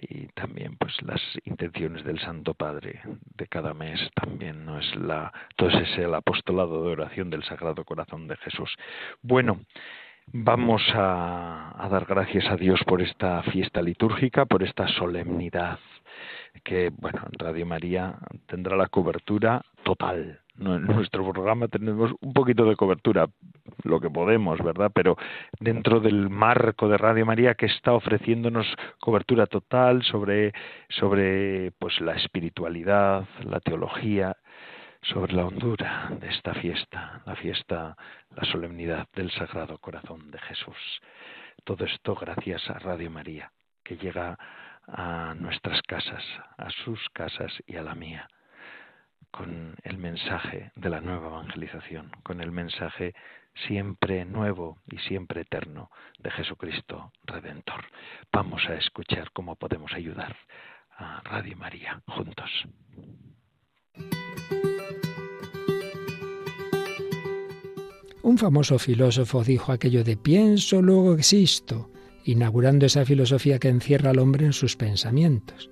y 0.00 0.26
también 0.28 0.76
pues 0.76 0.94
las 1.02 1.20
intenciones 1.44 2.04
del 2.04 2.18
Santo 2.20 2.54
Padre 2.54 3.00
de 3.36 3.46
cada 3.46 3.74
mes 3.74 4.00
también 4.14 4.64
no 4.64 4.78
es 4.78 4.96
la 4.96 5.32
ese 5.58 5.82
es 5.82 5.98
el 5.98 6.14
apostolado 6.14 6.84
de 6.84 6.92
oración 6.92 7.30
del 7.30 7.44
Sagrado 7.44 7.84
Corazón 7.84 8.26
de 8.26 8.36
Jesús. 8.38 8.74
Bueno, 9.22 9.60
vamos 10.32 10.82
a, 10.94 11.74
a 11.78 11.88
dar 11.88 12.06
gracias 12.06 12.46
a 12.50 12.56
Dios 12.56 12.80
por 12.86 13.02
esta 13.02 13.42
fiesta 13.44 13.82
litúrgica, 13.82 14.46
por 14.46 14.62
esta 14.62 14.88
solemnidad 14.88 15.78
que 16.64 16.90
bueno, 16.96 17.20
en 17.26 17.38
Radio 17.38 17.66
María 17.66 18.18
tendrá 18.46 18.76
la 18.76 18.88
cobertura 18.88 19.62
total 19.84 20.40
en 20.60 20.86
nuestro 20.86 21.30
programa 21.32 21.68
tenemos 21.68 22.12
un 22.20 22.32
poquito 22.32 22.64
de 22.64 22.76
cobertura, 22.76 23.28
lo 23.82 24.00
que 24.00 24.10
podemos, 24.10 24.58
¿verdad? 24.62 24.90
Pero 24.94 25.16
dentro 25.58 26.00
del 26.00 26.28
marco 26.28 26.88
de 26.88 26.98
Radio 26.98 27.24
María 27.24 27.54
que 27.54 27.66
está 27.66 27.94
ofreciéndonos 27.94 28.66
cobertura 28.98 29.46
total 29.46 30.02
sobre, 30.02 30.52
sobre 30.88 31.72
pues 31.78 32.00
la 32.00 32.12
espiritualidad, 32.12 33.24
la 33.42 33.60
teología, 33.60 34.36
sobre 35.02 35.32
la 35.32 35.46
hondura 35.46 36.10
de 36.20 36.28
esta 36.28 36.52
fiesta, 36.54 37.22
la 37.24 37.36
fiesta, 37.36 37.96
la 38.36 38.44
solemnidad 38.44 39.08
del 39.14 39.30
Sagrado 39.30 39.78
Corazón 39.78 40.30
de 40.30 40.38
Jesús. 40.40 41.00
Todo 41.64 41.86
esto 41.86 42.14
gracias 42.14 42.68
a 42.68 42.78
Radio 42.78 43.10
María, 43.10 43.50
que 43.82 43.96
llega 43.96 44.38
a 44.86 45.34
nuestras 45.38 45.80
casas, 45.82 46.24
a 46.58 46.68
sus 46.84 47.00
casas 47.10 47.52
y 47.66 47.76
a 47.76 47.82
la 47.82 47.94
mía 47.94 48.28
con 49.30 49.76
el 49.82 49.98
mensaje 49.98 50.72
de 50.74 50.90
la 50.90 51.00
nueva 51.00 51.28
evangelización, 51.28 52.10
con 52.22 52.40
el 52.40 52.50
mensaje 52.50 53.14
siempre 53.66 54.24
nuevo 54.24 54.78
y 54.90 54.98
siempre 54.98 55.42
eterno 55.42 55.90
de 56.18 56.30
Jesucristo 56.30 57.12
Redentor. 57.24 57.84
Vamos 58.32 58.62
a 58.68 58.74
escuchar 58.74 59.30
cómo 59.32 59.56
podemos 59.56 59.92
ayudar 59.92 60.36
a 60.96 61.20
Radio 61.22 61.56
María 61.56 62.02
juntos. 62.06 62.50
Un 68.22 68.38
famoso 68.38 68.78
filósofo 68.78 69.42
dijo 69.42 69.72
aquello 69.72 70.04
de 70.04 70.16
pienso, 70.16 70.82
luego 70.82 71.14
existo, 71.14 71.90
inaugurando 72.24 72.86
esa 72.86 73.04
filosofía 73.04 73.58
que 73.58 73.68
encierra 73.68 74.10
al 74.10 74.18
hombre 74.18 74.44
en 74.44 74.52
sus 74.52 74.76
pensamientos. 74.76 75.70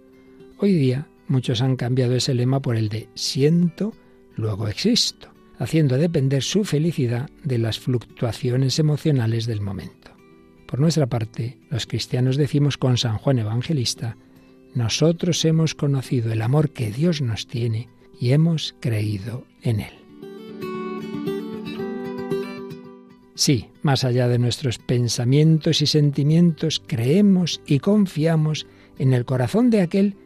Hoy 0.59 0.73
día 0.73 1.07
Muchos 1.29 1.61
han 1.61 1.77
cambiado 1.77 2.15
ese 2.15 2.35
lema 2.35 2.61
por 2.61 2.77
el 2.77 2.89
de 2.89 3.09
siento, 3.15 3.93
luego 4.35 4.67
existo, 4.67 5.29
haciendo 5.59 5.99
depender 5.99 6.43
su 6.43 6.65
felicidad 6.65 7.29
de 7.45 7.59
las 7.59 7.79
fluctuaciones 7.79 8.79
emocionales 8.79 9.47
del 9.47 9.61
momento. 9.61 10.11
Por 10.67 10.81
nuestra 10.81 11.07
parte, 11.07 11.59
los 11.71 11.87
cristianos 11.87 12.37
decimos 12.37 12.79
con 12.79 12.97
San 12.97 13.19
Juan 13.19 13.39
Evangelista, 13.39 14.17
nosotros 14.75 15.45
hemos 15.45 15.75
conocido 15.75 16.33
el 16.33 16.43
amor 16.43 16.71
que 16.71 16.91
Dios 16.91 17.21
nos 17.21 17.47
tiene 17.47 17.89
y 18.21 18.33
hemos 18.33 18.75
creído 18.81 19.47
en 19.63 19.81
Él. 19.81 19.95
Sí, 23.35 23.69
más 23.83 24.03
allá 24.05 24.29
de 24.29 24.39
nuestros 24.39 24.79
pensamientos 24.79 25.81
y 25.81 25.87
sentimientos, 25.87 26.83
creemos 26.85 27.61
y 27.67 27.79
confiamos 27.79 28.67
en 28.99 29.13
el 29.13 29.25
corazón 29.25 29.71
de 29.71 29.81
aquel 29.81 30.17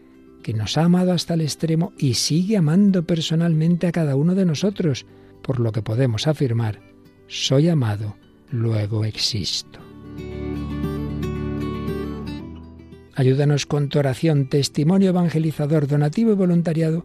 que 0.42 0.54
nos 0.54 0.76
ha 0.76 0.84
amado 0.84 1.12
hasta 1.12 1.34
el 1.34 1.40
extremo 1.40 1.92
y 1.96 2.14
sigue 2.14 2.56
amando 2.56 3.04
personalmente 3.04 3.86
a 3.86 3.92
cada 3.92 4.16
uno 4.16 4.34
de 4.34 4.44
nosotros, 4.44 5.06
por 5.42 5.60
lo 5.60 5.72
que 5.72 5.82
podemos 5.82 6.26
afirmar, 6.26 6.80
soy 7.26 7.68
amado, 7.68 8.16
luego 8.50 9.04
existo. 9.04 9.80
Ayúdanos 13.14 13.66
con 13.66 13.88
tu 13.88 13.98
oración, 13.98 14.48
testimonio 14.48 15.10
evangelizador, 15.10 15.86
donativo 15.86 16.32
y 16.32 16.34
voluntariado, 16.34 17.04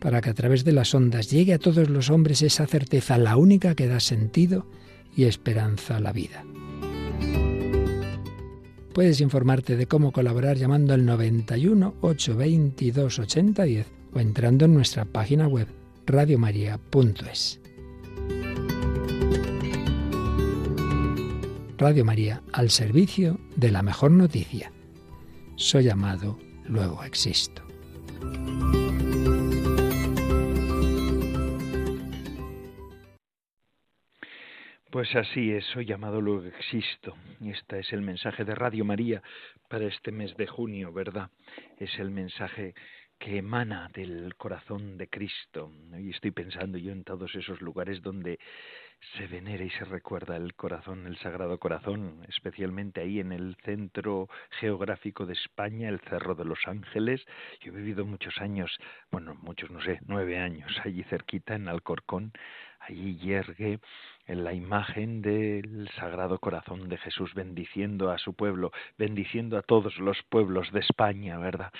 para 0.00 0.20
que 0.20 0.30
a 0.30 0.34
través 0.34 0.64
de 0.64 0.72
las 0.72 0.94
ondas 0.94 1.30
llegue 1.30 1.54
a 1.54 1.58
todos 1.58 1.88
los 1.88 2.10
hombres 2.10 2.42
esa 2.42 2.66
certeza, 2.66 3.18
la 3.18 3.36
única 3.36 3.74
que 3.74 3.86
da 3.86 4.00
sentido 4.00 4.66
y 5.16 5.24
esperanza 5.24 5.96
a 5.96 6.00
la 6.00 6.12
vida. 6.12 6.44
Puedes 8.94 9.20
informarte 9.20 9.76
de 9.76 9.86
cómo 9.88 10.12
colaborar 10.12 10.56
llamando 10.56 10.94
al 10.94 11.04
91 11.04 11.94
822 12.00 13.18
8010 13.18 13.86
o 14.12 14.20
entrando 14.20 14.66
en 14.66 14.74
nuestra 14.74 15.04
página 15.04 15.48
web 15.48 15.66
radiomaria.es. 16.06 17.60
Radio 21.76 22.04
María 22.04 22.40
al 22.52 22.70
servicio 22.70 23.40
de 23.56 23.72
la 23.72 23.82
mejor 23.82 24.12
noticia. 24.12 24.70
Soy 25.56 25.88
amado, 25.88 26.38
luego 26.68 27.02
existo. 27.02 27.64
Pues 34.94 35.12
así 35.16 35.50
es, 35.50 35.64
soy 35.72 35.86
llamado 35.86 36.20
luego 36.20 36.44
existo. 36.44 37.16
Este 37.44 37.80
es 37.80 37.92
el 37.92 38.00
mensaje 38.00 38.44
de 38.44 38.54
Radio 38.54 38.84
María 38.84 39.24
para 39.68 39.86
este 39.86 40.12
mes 40.12 40.36
de 40.36 40.46
junio, 40.46 40.92
¿verdad? 40.92 41.30
Es 41.80 41.98
el 41.98 42.12
mensaje 42.12 42.74
que 43.18 43.38
emana 43.38 43.90
del 43.92 44.36
corazón 44.36 44.96
de 44.96 45.08
Cristo. 45.08 45.72
Y 45.98 46.10
estoy 46.10 46.30
pensando 46.30 46.78
yo 46.78 46.92
en 46.92 47.02
todos 47.02 47.34
esos 47.34 47.60
lugares 47.60 48.02
donde 48.02 48.38
se 49.16 49.26
venera 49.26 49.64
y 49.64 49.70
se 49.70 49.84
recuerda 49.84 50.36
el 50.36 50.54
corazón, 50.54 51.06
el 51.06 51.16
Sagrado 51.18 51.58
Corazón, 51.58 52.24
especialmente 52.28 53.00
ahí 53.00 53.20
en 53.20 53.32
el 53.32 53.56
centro 53.64 54.28
geográfico 54.60 55.26
de 55.26 55.34
España, 55.34 55.88
el 55.88 56.00
Cerro 56.00 56.34
de 56.34 56.44
los 56.44 56.58
Ángeles. 56.66 57.24
Yo 57.60 57.72
he 57.72 57.76
vivido 57.76 58.04
muchos 58.04 58.38
años, 58.38 58.76
bueno, 59.10 59.34
muchos 59.34 59.70
no 59.70 59.80
sé, 59.82 60.00
nueve 60.06 60.38
años 60.38 60.72
allí 60.84 61.02
cerquita 61.04 61.54
en 61.54 61.68
Alcorcón. 61.68 62.32
Allí 62.80 63.16
yergue 63.16 63.78
en 64.26 64.44
la 64.44 64.52
imagen 64.52 65.22
del 65.22 65.88
Sagrado 65.96 66.38
Corazón 66.38 66.88
de 66.88 66.98
Jesús, 66.98 67.32
bendiciendo 67.32 68.10
a 68.10 68.18
su 68.18 68.34
pueblo, 68.34 68.72
bendiciendo 68.98 69.56
a 69.56 69.62
todos 69.62 69.96
los 69.98 70.22
pueblos 70.24 70.70
de 70.70 70.80
España, 70.80 71.38
¿verdad? 71.38 71.72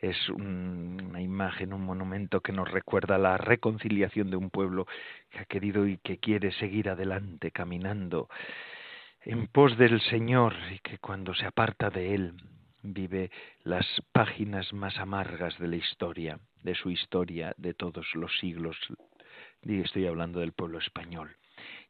Es 0.00 0.28
una 0.30 1.20
imagen, 1.20 1.72
un 1.72 1.84
monumento 1.84 2.40
que 2.40 2.52
nos 2.52 2.70
recuerda 2.70 3.18
la 3.18 3.36
reconciliación 3.36 4.30
de 4.30 4.36
un 4.36 4.50
pueblo 4.50 4.86
que 5.30 5.40
ha 5.40 5.44
querido 5.44 5.86
y 5.86 5.98
que 5.98 6.18
quiere 6.18 6.52
seguir 6.52 6.88
adelante, 6.88 7.50
caminando 7.50 8.28
en 9.22 9.46
pos 9.48 9.76
del 9.76 10.00
Señor 10.00 10.54
y 10.72 10.78
que 10.78 10.98
cuando 10.98 11.34
se 11.34 11.46
aparta 11.46 11.90
de 11.90 12.14
Él 12.14 12.34
vive 12.82 13.30
las 13.64 13.86
páginas 14.12 14.72
más 14.72 14.96
amargas 14.98 15.58
de 15.58 15.68
la 15.68 15.76
historia, 15.76 16.38
de 16.62 16.74
su 16.74 16.90
historia, 16.90 17.52
de 17.58 17.74
todos 17.74 18.06
los 18.14 18.38
siglos. 18.38 18.76
Y 19.62 19.80
estoy 19.80 20.06
hablando 20.06 20.40
del 20.40 20.52
pueblo 20.52 20.78
español. 20.78 21.36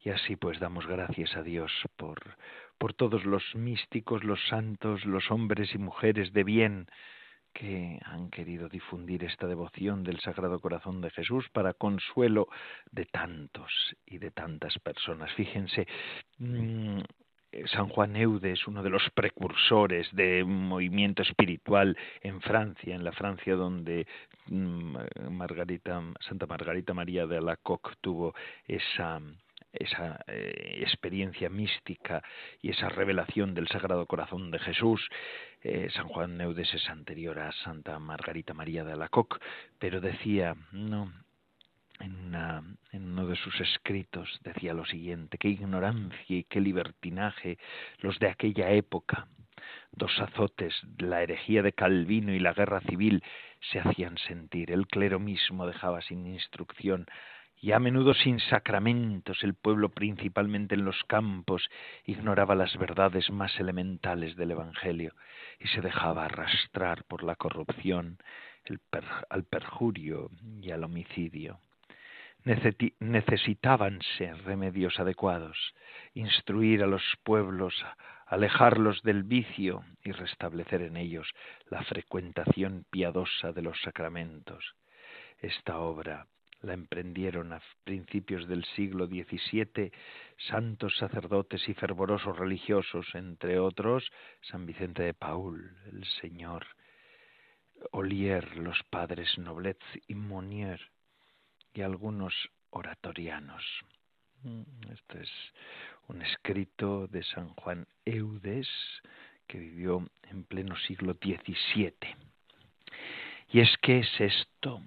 Y 0.03 0.11
así 0.11 0.35
pues 0.35 0.59
damos 0.59 0.87
gracias 0.89 1.37
a 1.37 1.43
Dios 1.45 1.71
por, 1.97 2.19
por 2.79 2.95
todos 2.95 3.25
los 3.25 3.55
místicos, 3.55 4.25
los 4.25 4.41
santos, 4.49 5.05
los 5.05 5.31
hombres 5.31 5.73
y 5.75 5.79
mujeres 5.79 6.33
de 6.33 6.43
bien 6.43 6.89
que 7.53 7.99
han 8.05 8.31
querido 8.31 8.69
difundir 8.69 9.25
esta 9.25 9.47
devoción 9.47 10.03
del 10.03 10.21
Sagrado 10.21 10.59
Corazón 10.61 11.01
de 11.01 11.11
Jesús 11.11 11.49
para 11.53 11.75
consuelo 11.75 12.49
de 12.91 13.07
tantos 13.07 13.73
y 14.07 14.19
de 14.19 14.31
tantas 14.31 14.79
personas. 14.79 15.33
Fíjense, 15.35 15.87
mm, 16.39 17.01
San 17.67 17.89
Juan 17.89 18.15
Eudes, 18.17 18.61
es 18.61 18.67
uno 18.69 18.83
de 18.83 18.91
los 18.91 19.03
precursores 19.11 20.09
de 20.13 20.43
un 20.43 20.69
movimiento 20.69 21.23
espiritual 21.23 21.97
en 22.23 22.41
Francia, 22.41 22.95
en 22.95 23.05
la 23.05 23.13
Francia 23.13 23.57
donde 23.57 24.07
mm, 24.47 24.97
Margarita, 25.31 26.01
Santa 26.21 26.47
Margarita 26.47 26.95
María 26.95 27.27
de 27.27 27.39
Alacoque 27.39 27.91
tuvo 28.01 28.35
esa 28.67 29.21
esa 29.73 30.25
eh, 30.27 30.79
experiencia 30.81 31.49
mística 31.49 32.23
y 32.61 32.71
esa 32.71 32.89
revelación 32.89 33.55
del 33.55 33.69
Sagrado 33.69 34.07
Corazón 34.07 34.51
de 34.51 34.59
Jesús. 34.59 35.09
Eh, 35.63 35.89
San 35.95 36.09
Juan 36.09 36.37
Neudes 36.37 36.73
es 36.75 36.89
anterior 36.89 37.39
a 37.39 37.53
Santa 37.53 37.99
Margarita 37.99 38.55
María 38.55 38.85
de 38.85 38.93
Alacoque, 38.93 39.37
pero 39.79 40.01
decía, 40.01 40.57
no, 40.73 41.13
en, 42.01 42.35
en, 42.93 43.05
uno 43.05 43.27
de 43.27 43.37
sus 43.37 43.61
escritos 43.61 44.41
decía 44.43 44.75
lo 44.75 44.87
siguiente, 44.87 45.39
qué 45.39 45.49
ignorancia 45.49 46.37
y 46.37 46.45
qué 46.45 46.61
libertinaje 46.61 47.59
los 47.99 48.19
de 48.19 48.29
aquella 48.29 48.71
época. 48.71 49.29
Dos 49.93 50.19
azotes, 50.21 50.75
la 50.99 51.23
herejía 51.23 51.63
de 51.63 51.73
Calvino 51.73 52.33
y 52.33 52.39
la 52.39 52.55
guerra 52.55 52.81
civil, 52.81 53.23
se 53.61 53.81
hacían 53.81 54.17
sentir. 54.19 54.71
El 54.71 54.87
clero 54.87 55.19
mismo 55.19 55.67
dejaba 55.67 56.01
sin 56.01 56.27
instrucción 56.27 57.07
y 57.61 57.73
a 57.73 57.79
menudo 57.79 58.15
sin 58.15 58.41
sacramentos 58.41 59.45
el 59.45 59.55
pueblo 59.55 59.91
principalmente 59.91 60.75
en 60.75 60.85
los 60.85 61.05
campos 61.05 61.69
ignoraba 62.05 62.55
las 62.55 62.77
verdades 62.79 63.31
más 63.31 63.59
elementales 63.61 64.35
del 64.37 64.53
Evangelio 64.53 65.15
y 65.59 65.69
se 65.69 65.83
dejaba 65.83 66.25
arrastrar 66.25 67.05
por 67.05 67.23
la 67.23 67.37
corrupción, 67.37 68.19
al 69.29 69.45
perjurio 69.45 70.31
y 70.63 70.71
al 70.71 70.85
homicidio. 70.85 71.61
Necesitábanse 73.01 74.33
remedios 74.45 74.99
adecuados, 74.99 75.75
instruir 76.15 76.83
a 76.83 76.87
los 76.87 77.03
pueblos, 77.23 77.75
alejarlos 78.27 79.03
del 79.03 79.25
vicio 79.25 79.85
y 80.03 80.13
restablecer 80.13 80.81
en 80.81 80.97
ellos 80.97 81.31
la 81.69 81.83
frecuentación 81.83 82.87
piadosa 82.91 83.53
de 83.53 83.61
los 83.61 83.79
sacramentos. 83.83 84.75
Esta 85.41 85.79
obra 85.79 86.27
la 86.63 86.75
emprendieron 86.75 87.53
a 87.53 87.63
principios 87.85 88.47
del 88.49 88.65
siglo 88.77 89.07
XVII 89.07 89.93
santos 90.37 90.97
sacerdotes 90.97 91.69
y 91.69 91.75
fervorosos 91.75 92.39
religiosos, 92.39 93.07
entre 93.15 93.59
otros 93.59 94.11
San 94.43 94.67
Vicente 94.67 95.03
de 95.03 95.15
Paul, 95.15 95.77
el 95.93 96.05
señor 96.21 96.67
Olier, 97.93 98.57
los 98.57 98.83
padres 98.85 99.39
Noblet 99.39 99.83
y 100.07 100.15
Monnier 100.15 100.81
y 101.73 101.83
algunos 101.83 102.35
oratorianos. 102.71 103.65
Este 104.91 105.23
es 105.23 105.31
un 106.09 106.23
escrito 106.23 107.07
de 107.07 107.23
San 107.23 107.49
Juan 107.55 107.87
Eudes 108.05 108.69
que 109.47 109.59
vivió 109.59 110.09
en 110.23 110.45
pleno 110.45 110.77
siglo 110.77 111.15
XVII. 111.15 111.93
Y 113.53 113.61
es 113.61 113.77
que 113.83 113.99
es 113.99 114.21
esto, 114.21 114.81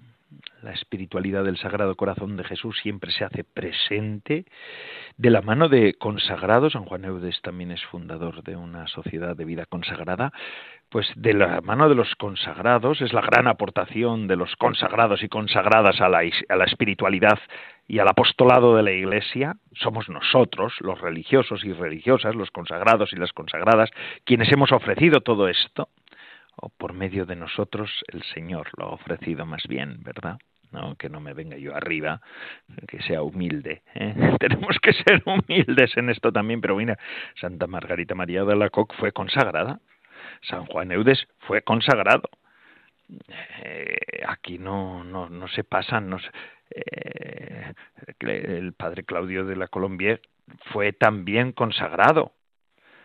la 0.62 0.72
espiritualidad 0.72 1.44
del 1.44 1.58
Sagrado 1.58 1.94
Corazón 1.94 2.36
de 2.36 2.44
Jesús 2.44 2.78
siempre 2.82 3.10
se 3.10 3.24
hace 3.24 3.44
presente 3.44 4.44
de 5.16 5.30
la 5.30 5.42
mano 5.42 5.68
de 5.68 5.94
consagrados. 5.94 6.72
San 6.72 6.84
Juan 6.84 7.04
Eudes 7.04 7.40
también 7.42 7.70
es 7.70 7.84
fundador 7.84 8.42
de 8.42 8.56
una 8.56 8.86
sociedad 8.88 9.36
de 9.36 9.44
vida 9.44 9.66
consagrada. 9.66 10.32
Pues 10.88 11.06
de 11.16 11.34
la 11.34 11.60
mano 11.60 11.88
de 11.88 11.94
los 11.94 12.14
consagrados 12.14 13.00
es 13.00 13.12
la 13.12 13.20
gran 13.20 13.48
aportación 13.48 14.26
de 14.28 14.36
los 14.36 14.54
consagrados 14.56 15.22
y 15.22 15.28
consagradas 15.28 16.00
a 16.00 16.08
la, 16.08 16.22
a 16.48 16.56
la 16.56 16.64
espiritualidad 16.64 17.38
y 17.86 17.98
al 17.98 18.08
apostolado 18.08 18.76
de 18.76 18.82
la 18.82 18.92
Iglesia. 18.92 19.56
Somos 19.72 20.08
nosotros, 20.08 20.72
los 20.80 21.00
religiosos 21.00 21.64
y 21.64 21.72
religiosas, 21.72 22.34
los 22.34 22.50
consagrados 22.50 23.12
y 23.12 23.16
las 23.16 23.32
consagradas, 23.32 23.90
quienes 24.24 24.50
hemos 24.52 24.72
ofrecido 24.72 25.20
todo 25.20 25.48
esto 25.48 25.88
o 26.56 26.68
por 26.68 26.92
medio 26.92 27.26
de 27.26 27.36
nosotros 27.36 27.90
el 28.08 28.22
Señor 28.34 28.68
lo 28.76 28.86
ha 28.86 28.92
ofrecido 28.92 29.46
más 29.46 29.62
bien, 29.68 30.02
¿verdad? 30.02 30.38
No, 30.70 30.96
que 30.96 31.08
no 31.08 31.20
me 31.20 31.34
venga 31.34 31.56
yo 31.56 31.74
arriba, 31.76 32.20
que 32.88 33.00
sea 33.02 33.22
humilde. 33.22 33.82
¿eh? 33.94 34.14
Tenemos 34.40 34.76
que 34.82 34.92
ser 34.92 35.22
humildes 35.24 35.96
en 35.96 36.10
esto 36.10 36.32
también, 36.32 36.60
pero 36.60 36.74
mira, 36.76 36.98
Santa 37.40 37.66
Margarita 37.66 38.14
María 38.14 38.44
de 38.44 38.56
la 38.56 38.70
Coque 38.70 38.96
fue 38.96 39.12
consagrada, 39.12 39.80
San 40.42 40.66
Juan 40.66 40.90
Eudes 40.90 41.28
fue 41.40 41.62
consagrado. 41.62 42.28
Eh, 43.62 44.22
aquí 44.26 44.58
no, 44.58 45.04
no, 45.04 45.28
no 45.28 45.46
se 45.48 45.62
pasan, 45.62 46.08
no 46.08 46.18
eh, 46.70 47.72
el 48.20 48.72
padre 48.72 49.04
Claudio 49.04 49.44
de 49.44 49.56
la 49.56 49.68
Colombier 49.68 50.22
fue 50.72 50.92
también 50.92 51.52
consagrado, 51.52 52.32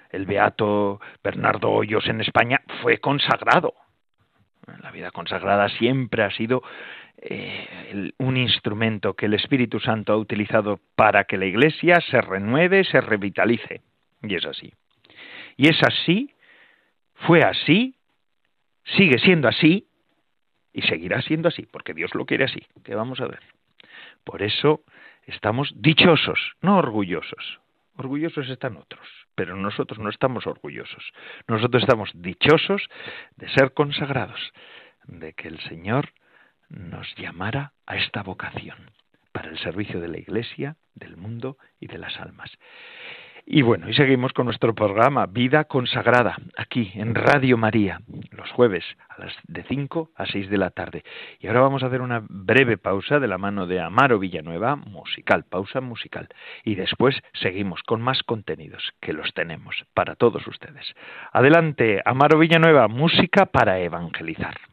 el 0.10 0.26
beato 0.26 1.00
Bernardo 1.24 1.70
Hoyos 1.70 2.08
en 2.08 2.22
España 2.22 2.62
fue 2.82 3.00
consagrado. 3.00 3.74
La 4.82 4.92
vida 4.92 5.12
consagrada 5.12 5.70
siempre 5.70 6.24
ha 6.24 6.32
sido 6.32 6.62
eh, 7.18 8.12
un 8.18 8.38
instrumento 8.38 9.14
que 9.14 9.26
el 9.26 9.34
Espíritu 9.34 9.80
Santo 9.80 10.14
ha 10.14 10.18
utilizado 10.18 10.80
para 10.96 11.26
que 11.26 11.38
la 11.38 11.46
Iglesia 11.46 12.00
se 12.02 12.22
renueve, 12.22 12.84
se 12.84 13.02
revitalice. 13.02 13.82
Y 14.22 14.36
es 14.36 14.46
así. 14.46 14.74
Y 15.58 15.68
es 15.68 15.82
así, 15.84 16.34
fue 17.16 17.42
así, 17.42 17.96
sigue 18.86 19.20
siendo 19.20 19.48
así 19.48 19.88
y 20.72 20.82
seguirá 20.84 21.22
siendo 21.22 21.50
así, 21.50 21.66
porque 21.66 21.94
Dios 21.94 22.16
lo 22.16 22.26
quiere 22.26 22.46
así. 22.46 22.66
¿Qué 22.84 22.96
vamos 22.96 23.20
a 23.20 23.28
ver? 23.28 23.42
Por 24.24 24.42
eso 24.42 24.82
estamos 25.26 25.74
dichosos, 25.76 26.54
no 26.62 26.78
orgullosos. 26.78 27.60
Orgullosos 28.00 28.50
están 28.50 28.78
otros 28.78 29.08
pero 29.40 29.56
nosotros 29.56 30.00
no 30.00 30.10
estamos 30.10 30.46
orgullosos. 30.48 31.14
Nosotros 31.48 31.82
estamos 31.82 32.12
dichosos 32.14 32.90
de 33.38 33.48
ser 33.54 33.74
consagrados, 33.74 34.52
de 35.06 35.32
que 35.32 35.48
el 35.48 35.62
Señor 35.62 36.10
nos 36.68 37.08
llamara 37.16 37.72
a 37.86 37.96
esta 37.96 38.22
vocación 38.22 38.92
para 39.32 39.48
el 39.48 39.58
servicio 39.60 40.02
de 40.02 40.10
la 40.10 40.18
Iglesia, 40.18 40.76
del 40.94 41.16
mundo 41.16 41.58
y 41.80 41.88
de 41.88 42.00
las 42.00 42.20
almas. 42.20 42.52
Y 43.52 43.64
bueno, 43.64 43.90
y 43.90 43.96
seguimos 43.96 44.32
con 44.32 44.46
nuestro 44.46 44.76
programa 44.76 45.26
Vida 45.26 45.64
Consagrada, 45.64 46.38
aquí 46.56 46.92
en 46.94 47.16
Radio 47.16 47.58
María, 47.58 48.00
los 48.30 48.48
jueves 48.52 48.86
a 49.10 49.20
las 49.24 49.34
de 49.48 49.64
5 49.64 50.12
a 50.16 50.28
6 50.28 50.52
de 50.52 50.58
la 50.60 50.70
tarde. 50.70 51.04
Y 51.40 51.48
ahora 51.48 51.62
vamos 51.62 51.82
a 51.82 51.88
hacer 51.88 52.02
una 52.02 52.22
breve 52.30 52.78
pausa 52.78 53.20
de 53.20 53.28
la 53.28 53.40
mano 53.40 53.66
de 53.66 53.80
Amaro 53.80 54.20
Villanueva, 54.20 54.76
musical, 54.76 55.46
pausa 55.50 55.82
musical. 55.82 56.30
Y 56.64 56.76
después 56.76 57.20
seguimos 57.42 57.82
con 57.82 58.04
más 58.04 58.22
contenidos, 58.22 58.94
que 59.02 59.14
los 59.14 59.34
tenemos 59.34 59.84
para 59.96 60.14
todos 60.14 60.46
ustedes. 60.46 60.94
Adelante, 61.32 62.04
Amaro 62.06 62.38
Villanueva, 62.38 62.88
música 62.88 63.48
para 63.48 63.80
evangelizar. 63.80 64.69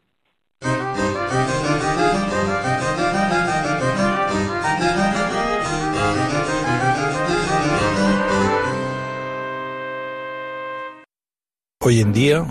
Hoy 11.86 12.00
en 12.00 12.12
día 12.12 12.44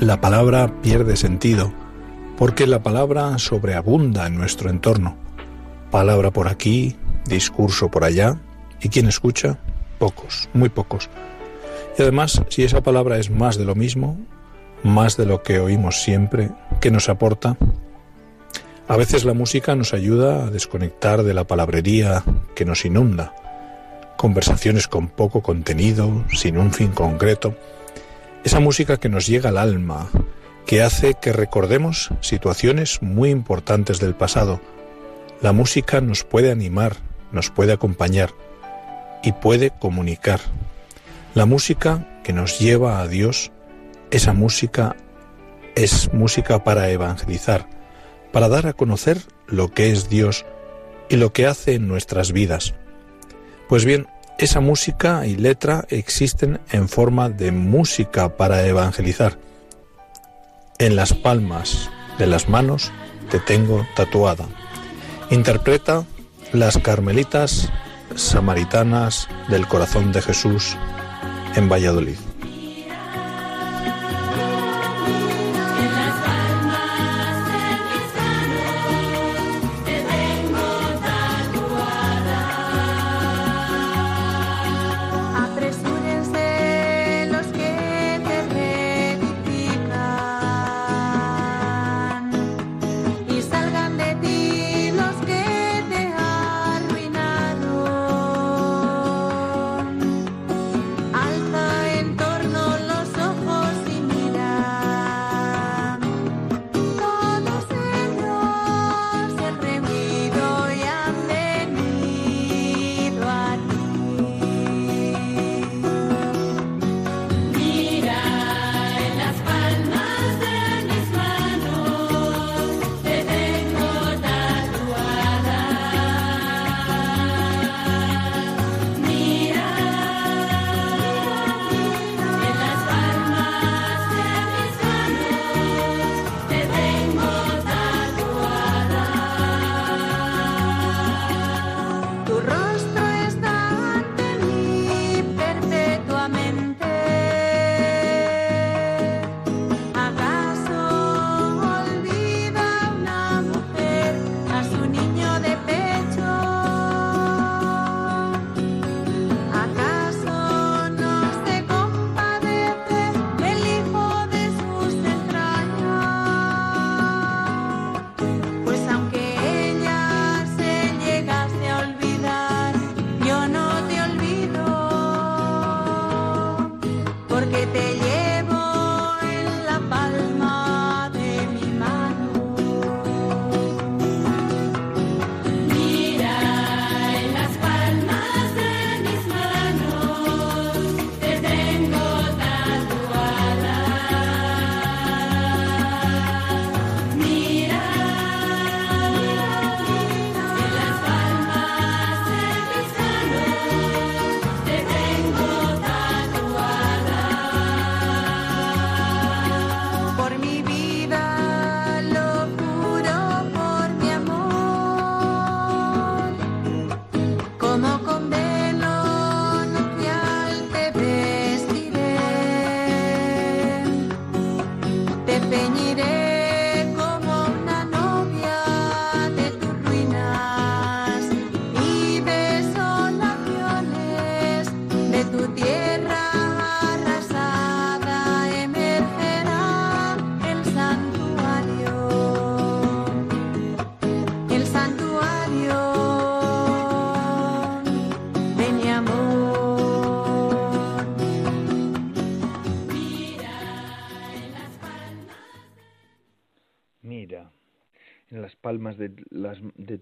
la 0.00 0.22
palabra 0.22 0.72
pierde 0.80 1.18
sentido 1.18 1.70
porque 2.38 2.66
la 2.66 2.82
palabra 2.82 3.38
sobreabunda 3.38 4.26
en 4.26 4.38
nuestro 4.38 4.70
entorno. 4.70 5.18
Palabra 5.90 6.30
por 6.30 6.48
aquí, 6.48 6.96
discurso 7.26 7.90
por 7.90 8.04
allá, 8.04 8.40
y 8.80 8.88
quien 8.88 9.06
escucha, 9.06 9.58
pocos, 9.98 10.48
muy 10.54 10.70
pocos. 10.70 11.10
Y 11.98 12.00
además, 12.00 12.40
si 12.48 12.64
esa 12.64 12.82
palabra 12.82 13.18
es 13.18 13.28
más 13.28 13.58
de 13.58 13.66
lo 13.66 13.74
mismo, 13.74 14.18
más 14.82 15.18
de 15.18 15.26
lo 15.26 15.42
que 15.42 15.60
oímos 15.60 16.00
siempre, 16.00 16.48
¿qué 16.80 16.90
nos 16.90 17.10
aporta? 17.10 17.58
A 18.88 18.96
veces 18.96 19.26
la 19.26 19.34
música 19.34 19.76
nos 19.76 19.92
ayuda 19.92 20.46
a 20.46 20.50
desconectar 20.50 21.22
de 21.22 21.34
la 21.34 21.44
palabrería 21.44 22.24
que 22.54 22.64
nos 22.64 22.86
inunda. 22.86 23.34
Conversaciones 24.16 24.88
con 24.88 25.08
poco 25.08 25.42
contenido, 25.42 26.24
sin 26.32 26.56
un 26.56 26.72
fin 26.72 26.92
concreto 26.92 27.54
esa 28.44 28.60
música 28.60 28.96
que 28.98 29.08
nos 29.08 29.26
llega 29.26 29.50
al 29.50 29.58
alma, 29.58 30.08
que 30.66 30.82
hace 30.82 31.14
que 31.14 31.32
recordemos 31.32 32.10
situaciones 32.20 33.02
muy 33.02 33.30
importantes 33.30 34.00
del 34.00 34.14
pasado. 34.14 34.60
La 35.40 35.52
música 35.52 36.00
nos 36.00 36.24
puede 36.24 36.50
animar, 36.50 36.96
nos 37.32 37.50
puede 37.50 37.72
acompañar 37.72 38.30
y 39.22 39.32
puede 39.32 39.70
comunicar. 39.70 40.40
La 41.34 41.46
música 41.46 42.20
que 42.24 42.32
nos 42.32 42.58
lleva 42.58 43.00
a 43.00 43.08
Dios, 43.08 43.50
esa 44.10 44.32
música 44.32 44.96
es 45.74 46.12
música 46.12 46.64
para 46.64 46.90
evangelizar, 46.90 47.68
para 48.32 48.48
dar 48.48 48.66
a 48.66 48.72
conocer 48.72 49.18
lo 49.46 49.72
que 49.72 49.90
es 49.90 50.08
Dios 50.08 50.44
y 51.08 51.16
lo 51.16 51.32
que 51.32 51.46
hace 51.46 51.74
en 51.74 51.88
nuestras 51.88 52.32
vidas. 52.32 52.74
Pues 53.68 53.84
bien, 53.84 54.06
esa 54.38 54.60
música 54.60 55.26
y 55.26 55.34
letra 55.34 55.84
existen 55.88 56.60
en 56.70 56.88
forma 56.88 57.28
de 57.28 57.50
música 57.50 58.36
para 58.36 58.64
evangelizar. 58.66 59.36
En 60.78 60.94
las 60.94 61.12
palmas 61.12 61.90
de 62.18 62.28
las 62.28 62.48
manos 62.48 62.92
te 63.30 63.40
tengo 63.40 63.84
tatuada. 63.96 64.46
Interpreta 65.30 66.04
las 66.52 66.78
carmelitas 66.78 67.68
samaritanas 68.14 69.28
del 69.48 69.66
corazón 69.66 70.12
de 70.12 70.22
Jesús 70.22 70.76
en 71.56 71.68
Valladolid. 71.68 72.27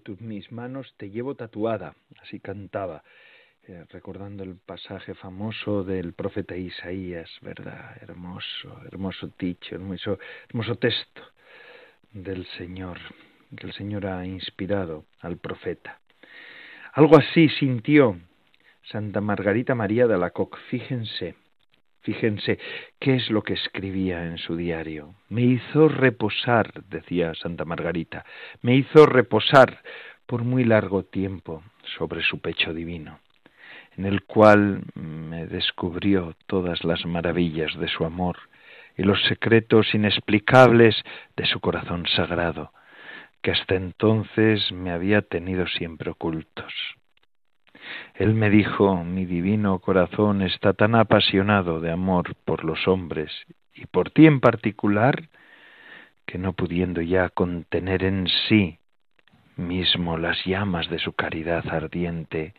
Tus, 0.07 0.21
mis 0.21 0.49
manos 0.53 0.93
te 0.95 1.09
llevo 1.09 1.35
tatuada, 1.35 1.93
así 2.21 2.39
cantaba 2.39 3.03
eh, 3.67 3.83
recordando 3.89 4.41
el 4.45 4.55
pasaje 4.55 5.13
famoso 5.15 5.83
del 5.83 6.13
profeta 6.13 6.55
Isaías, 6.55 7.29
¿verdad? 7.41 7.97
Hermoso, 8.01 8.81
hermoso 8.85 9.29
dicho, 9.37 9.75
hermoso, 9.75 10.17
hermoso 10.47 10.75
texto 10.75 11.21
del 12.13 12.45
Señor, 12.57 12.97
que 13.53 13.67
el 13.67 13.73
Señor 13.73 14.05
ha 14.05 14.25
inspirado 14.25 15.03
al 15.19 15.35
profeta. 15.39 15.99
Algo 16.93 17.17
así 17.17 17.49
sintió 17.49 18.17
Santa 18.83 19.19
Margarita 19.19 19.75
María 19.75 20.07
de 20.07 20.13
Alacoque. 20.13 20.57
Fíjense, 20.69 21.35
fíjense 22.07 22.57
qué 23.01 23.15
es 23.15 23.29
lo 23.29 23.41
que 23.43 23.53
escribía 23.53 24.23
en 24.23 24.37
su 24.37 24.55
diario. 24.55 25.13
Me 25.27 25.41
hizo 25.41 25.89
reposar, 25.89 26.71
decía 26.87 27.33
Santa 27.35 27.65
Margarita, 27.65 28.23
me 28.61 28.75
hizo 28.75 29.05
reposar 29.05 29.81
por 30.25 30.45
muy 30.45 30.63
largo 30.63 31.03
tiempo 31.03 31.63
sobre 31.97 32.23
su 32.23 32.39
pecho 32.39 32.73
divino 32.73 33.19
en 33.97 34.05
el 34.05 34.23
cual 34.23 34.83
me 34.93 35.47
descubrió 35.47 36.35
todas 36.45 36.83
las 36.83 37.03
maravillas 37.05 37.75
de 37.79 37.87
su 37.87 38.05
amor 38.05 38.37
y 38.95 39.01
los 39.01 39.21
secretos 39.23 39.93
inexplicables 39.93 40.95
de 41.35 41.45
su 41.47 41.59
corazón 41.59 42.05
sagrado, 42.15 42.71
que 43.41 43.51
hasta 43.51 43.73
entonces 43.73 44.71
me 44.71 44.91
había 44.91 45.23
tenido 45.23 45.67
siempre 45.67 46.11
ocultos. 46.11 46.71
Él 48.15 48.33
me 48.33 48.49
dijo, 48.49 49.03
mi 49.03 49.25
divino 49.25 49.79
corazón 49.79 50.41
está 50.41 50.73
tan 50.73 50.95
apasionado 50.95 51.79
de 51.79 51.91
amor 51.91 52.35
por 52.45 52.63
los 52.63 52.87
hombres 52.87 53.31
y 53.73 53.85
por 53.85 54.09
ti 54.09 54.25
en 54.25 54.39
particular, 54.39 55.29
que 56.25 56.37
no 56.37 56.53
pudiendo 56.53 57.01
ya 57.01 57.29
contener 57.29 58.03
en 58.03 58.27
sí 58.47 58.79
mismo 59.55 60.17
las 60.17 60.43
llamas 60.45 60.89
de 60.89 60.99
su 60.99 61.13
caridad 61.13 61.67
ardiente, 61.69 62.53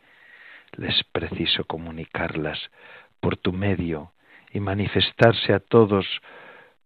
les 0.76 1.02
preciso 1.04 1.64
comunicarlas 1.64 2.58
por 3.20 3.36
tu 3.36 3.52
medio 3.52 4.12
y 4.52 4.60
manifestarse 4.60 5.52
a 5.52 5.60
todos 5.60 6.06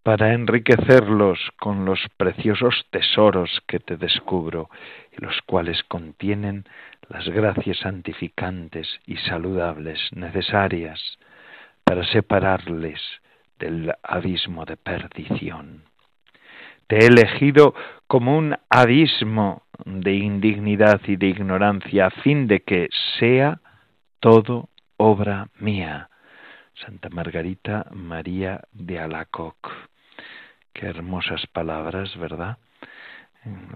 para 0.03 0.32
enriquecerlos 0.32 1.38
con 1.61 1.84
los 1.84 2.01
preciosos 2.16 2.86
tesoros 2.90 3.62
que 3.66 3.78
te 3.78 3.97
descubro 3.97 4.68
y 5.16 5.24
los 5.24 5.40
cuales 5.43 5.82
contienen 5.84 6.64
las 7.12 7.28
gracias 7.28 7.76
santificantes 7.80 8.88
y 9.06 9.18
saludables 9.18 10.00
necesarias 10.12 10.98
para 11.84 12.04
separarles 12.06 13.00
del 13.58 13.92
abismo 14.02 14.64
de 14.64 14.78
perdición. 14.78 15.84
Te 16.86 16.96
he 16.96 17.06
elegido 17.08 17.74
como 18.06 18.38
un 18.38 18.56
abismo 18.70 19.64
de 19.84 20.14
indignidad 20.14 21.02
y 21.06 21.16
de 21.16 21.26
ignorancia 21.26 22.06
a 22.06 22.10
fin 22.10 22.46
de 22.46 22.60
que 22.60 22.88
sea 23.18 23.60
todo 24.18 24.70
obra 24.96 25.48
mía. 25.58 26.08
Santa 26.74 27.10
Margarita 27.10 27.88
María 27.92 28.62
de 28.72 28.98
Alacoc. 28.98 29.70
Qué 30.72 30.86
hermosas 30.86 31.46
palabras, 31.48 32.16
¿verdad? 32.16 32.56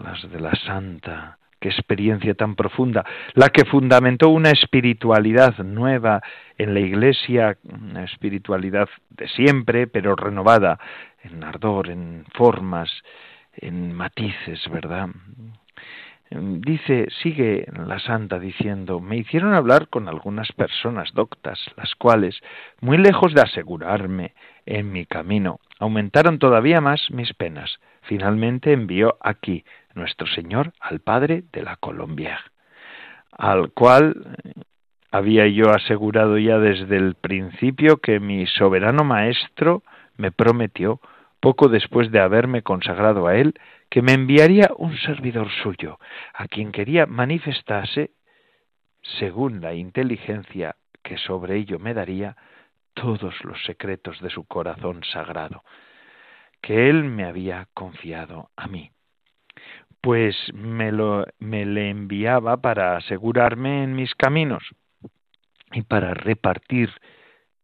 Las 0.03 0.23
de 0.31 0.41
la 0.41 0.55
Santa. 0.55 1.39
Qué 1.59 1.69
experiencia 1.69 2.35
tan 2.35 2.55
profunda. 2.55 3.05
La 3.35 3.49
que 3.49 3.65
fundamentó 3.65 4.29
una 4.29 4.51
espiritualidad 4.51 5.57
nueva 5.59 6.23
en 6.59 6.75
la 6.75 6.81
Iglesia, 6.81 7.57
una 7.65 8.05
espiritualidad 8.05 8.89
de 9.11 9.29
siempre, 9.29 9.87
pero 9.87 10.15
renovada 10.17 10.79
en 11.23 11.43
ardor, 11.43 11.89
en 11.89 12.25
formas, 12.35 12.91
en 13.57 13.93
matices, 13.93 14.69
¿verdad? 14.71 15.09
Dice, 16.29 17.07
sigue 17.23 17.67
la 17.87 18.01
santa 18.01 18.41
diciendo, 18.41 18.99
me 18.99 19.17
hicieron 19.17 19.55
hablar 19.55 19.89
con 19.89 20.09
algunas 20.09 20.51
personas 20.53 21.13
doctas, 21.15 21.59
las 21.77 21.95
cuales, 21.95 22.41
muy 22.81 22.99
lejos 22.99 23.33
de 23.33 23.43
asegurarme 23.43 24.35
en 24.67 24.91
mi 24.91 25.07
camino, 25.07 25.61
aumentaron 25.79 26.41
todavía 26.41 26.81
más 26.81 27.11
mis 27.11 27.33
penas. 27.33 27.79
Finalmente 28.03 28.73
envió 28.73 29.17
aquí 29.21 29.65
nuestro 29.97 30.27
Señor 30.29 30.73
al 30.81 31.01
Padre 31.01 31.45
de 31.53 31.63
la 31.63 31.77
Colombia, 31.77 32.39
al 33.33 33.73
cual 33.73 34.37
había 35.11 35.47
yo 35.49 35.71
asegurado 35.71 36.39
ya 36.39 36.59
desde 36.59 36.97
el 36.97 37.15
principio 37.15 37.97
que 37.97 38.21
mi 38.21 38.47
soberano 38.47 39.03
Maestro 39.05 39.83
me 40.17 40.31
prometió, 40.31 41.01
poco 41.41 41.69
después 41.69 42.11
de 42.11 42.21
haberme 42.21 42.63
consagrado 42.63 43.27
a 43.27 43.37
él, 43.37 43.55
que 43.91 44.03
me 44.03 44.13
enviaría 44.13 44.71
un 44.77 44.97
servidor 44.99 45.49
suyo, 45.63 45.99
a 46.35 46.49
quien 46.49 46.73
quería 46.73 47.07
manifestarse, 47.07 48.11
según 49.19 49.61
la 49.61 49.75
inteligencia 49.75 50.77
que 51.03 51.19
sobre 51.19 51.57
ello 51.57 51.79
me 51.79 51.95
daría, 51.95 52.37
todos 52.95 53.35
los 53.45 53.63
secretos 53.65 54.21
de 54.21 54.31
su 54.31 54.45
corazón 54.45 55.05
sagrado, 55.05 55.63
que 56.61 56.89
él 56.89 57.05
me 57.05 57.25
había 57.25 57.69
confiado 57.75 58.51
a 58.57 58.67
mí. 58.67 58.91
Pues 60.01 60.37
me, 60.55 60.93
lo, 60.93 61.27
me 61.39 61.67
le 61.67 61.91
enviaba 61.91 62.59
para 62.59 62.97
asegurarme 62.97 63.83
en 63.83 63.97
mis 63.97 64.15
caminos 64.15 64.63
y 65.73 65.83
para 65.83 66.15
repartir 66.15 66.91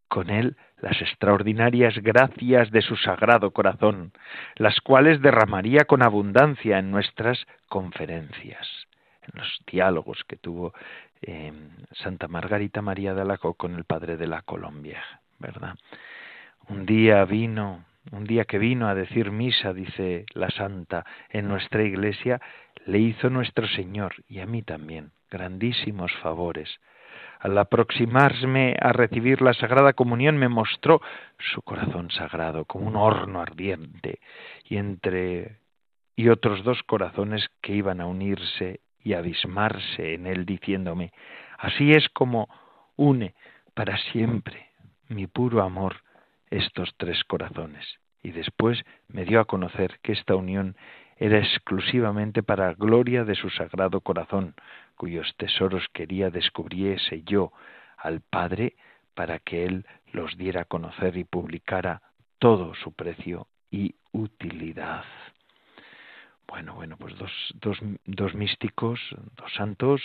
con 0.09 0.29
él 0.29 0.57
las 0.83 1.01
extraordinarias 1.01 1.97
gracias 1.99 2.71
de 2.71 2.83
su 2.83 2.97
sagrado 2.97 3.53
corazón, 3.53 4.13
las 4.57 4.81
cuales 4.81 5.23
derramaría 5.23 5.85
con 5.85 6.03
abundancia 6.03 6.79
en 6.79 6.91
nuestras 6.91 7.47
conferencias, 7.69 8.67
en 9.23 9.41
los 9.41 9.61
diálogos 9.71 10.25
que 10.27 10.37
tuvo 10.37 10.75
eh, 11.23 11.53
Santa 11.93 12.27
Margarita 12.27 12.83
María 12.83 13.15
de 13.15 13.23
Alaco 13.23 13.55
con 13.55 13.77
el 13.77 13.85
padre 13.85 14.17
de 14.17 14.27
la 14.27 14.43
Colombia, 14.43 15.03
¿verdad? 15.39 15.77
Un 16.69 16.85
día 16.85 17.25
vino, 17.25 17.85
un 18.11 18.25
día 18.25 18.45
que 18.45 18.59
vino 18.59 18.89
a 18.89 18.95
decir 18.95 19.31
misa, 19.31 19.73
dice 19.73 20.27
la 20.35 20.51
Santa, 20.51 21.05
en 21.31 21.49
nuestra 21.49 21.83
iglesia, 21.83 22.41
le 22.87 22.99
hizo 22.99 23.31
nuestro 23.31 23.69
Señor 23.69 24.15
y 24.29 24.41
a 24.41 24.47
mí 24.47 24.63
también 24.63 25.13
grandísimos 25.31 26.13
favores. 26.23 26.69
Al 27.41 27.57
aproximarme 27.59 28.77
a 28.81 28.93
recibir 28.93 29.43
la 29.43 29.55
Sagrada 29.55 29.93
Comunión 29.93 30.37
me 30.37 30.49
mostró 30.49 31.01
su 31.39 31.63
corazón 31.63 32.11
sagrado 32.11 32.65
como 32.65 32.87
un 32.87 32.97
horno 32.97 33.41
ardiente 33.41 34.21
y 34.65 34.77
entre 34.77 35.59
y 36.15 36.29
otros 36.29 36.63
dos 36.63 36.83
corazones 36.85 37.49
que 37.61 37.75
iban 37.75 38.01
a 38.01 38.07
unirse 38.07 38.81
y 39.03 39.15
abismarse 39.15 40.15
en 40.15 40.27
él 40.27 40.45
diciéndome 40.45 41.13
así 41.59 41.91
es 41.93 42.09
como 42.11 42.49
une 42.97 43.35
para 43.75 43.97
siempre 44.13 44.69
mi 45.09 45.27
puro 45.27 45.63
amor 45.63 45.97
estos 46.53 46.95
tres 46.97 47.25
corazones 47.25 47.85
y 48.23 48.31
después 48.31 48.81
me 49.09 49.25
dio 49.25 49.41
a 49.41 49.47
conocer 49.47 49.99
que 50.03 50.13
esta 50.13 50.37
unión 50.37 50.77
era 51.17 51.39
exclusivamente 51.39 52.43
para 52.43 52.75
gloria 52.75 53.25
de 53.25 53.35
su 53.35 53.51
sagrado 53.51 54.01
corazón, 54.01 54.55
cuyos 54.97 55.35
tesoros 55.37 55.87
quería 55.93 56.31
descubriese 56.31 57.23
yo 57.23 57.53
al 57.97 58.21
Padre 58.21 58.77
para 59.15 59.39
que 59.39 59.65
Él 59.65 59.87
los 60.13 60.37
diera 60.37 60.63
a 60.63 60.65
conocer 60.67 61.17
y 61.17 61.25
publicara 61.25 62.03
todo 62.39 62.75
su 62.75 62.93
precio 62.93 63.47
y 63.71 63.95
utilidad. 64.13 65.05
Bueno, 66.47 66.75
bueno, 66.75 66.97
pues 66.97 67.17
dos, 67.17 67.33
dos, 67.55 67.79
dos 68.05 68.35
místicos, 68.35 69.01
dos 69.37 69.53
santos, 69.55 70.03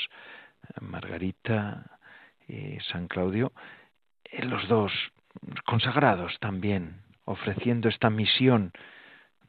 Margarita 0.80 2.00
y 2.48 2.80
San 2.92 3.08
Claudio, 3.08 3.52
eh, 4.24 4.46
los 4.46 4.68
dos 4.68 4.92
consagrados 5.66 6.38
también, 6.40 7.02
ofreciendo 7.26 7.90
esta 7.90 8.10
misión 8.10 8.72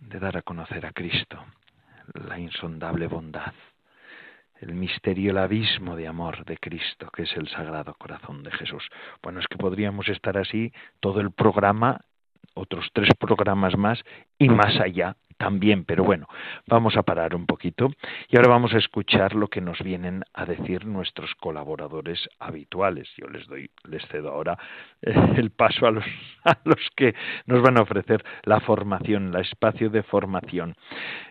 de 0.00 0.18
dar 0.18 0.36
a 0.36 0.42
conocer 0.42 0.86
a 0.86 0.92
Cristo, 0.92 1.44
la 2.14 2.38
insondable 2.38 3.06
bondad, 3.06 3.52
el 4.60 4.74
misterio, 4.74 5.30
el 5.30 5.38
abismo 5.38 5.96
de 5.96 6.08
amor 6.08 6.44
de 6.44 6.56
Cristo, 6.58 7.10
que 7.10 7.22
es 7.22 7.36
el 7.36 7.48
Sagrado 7.48 7.94
Corazón 7.94 8.42
de 8.42 8.50
Jesús. 8.52 8.88
Bueno, 9.22 9.40
es 9.40 9.46
que 9.46 9.56
podríamos 9.56 10.08
estar 10.08 10.36
así 10.36 10.72
todo 11.00 11.20
el 11.20 11.30
programa, 11.30 12.00
otros 12.54 12.88
tres 12.92 13.10
programas 13.18 13.76
más 13.76 14.02
y 14.38 14.48
más 14.48 14.78
allá 14.80 15.16
también, 15.38 15.84
pero 15.84 16.04
bueno, 16.04 16.26
vamos 16.66 16.96
a 16.96 17.04
parar 17.04 17.34
un 17.34 17.46
poquito 17.46 17.90
y 18.28 18.36
ahora 18.36 18.50
vamos 18.50 18.74
a 18.74 18.78
escuchar 18.78 19.34
lo 19.34 19.46
que 19.46 19.60
nos 19.60 19.78
vienen 19.78 20.24
a 20.34 20.44
decir 20.44 20.84
nuestros 20.84 21.32
colaboradores 21.36 22.28
habituales. 22.40 23.08
Yo 23.16 23.28
les 23.28 23.46
doy, 23.46 23.70
les 23.84 24.04
cedo 24.08 24.32
ahora 24.32 24.58
eh, 25.00 25.14
el 25.36 25.50
paso 25.50 25.86
a 25.86 25.92
los, 25.92 26.04
a 26.44 26.58
los 26.64 26.80
que 26.96 27.14
nos 27.46 27.62
van 27.62 27.78
a 27.78 27.82
ofrecer 27.82 28.24
la 28.42 28.60
formación, 28.60 29.28
el 29.28 29.40
espacio 29.40 29.90
de 29.90 30.02
formación. 30.02 30.74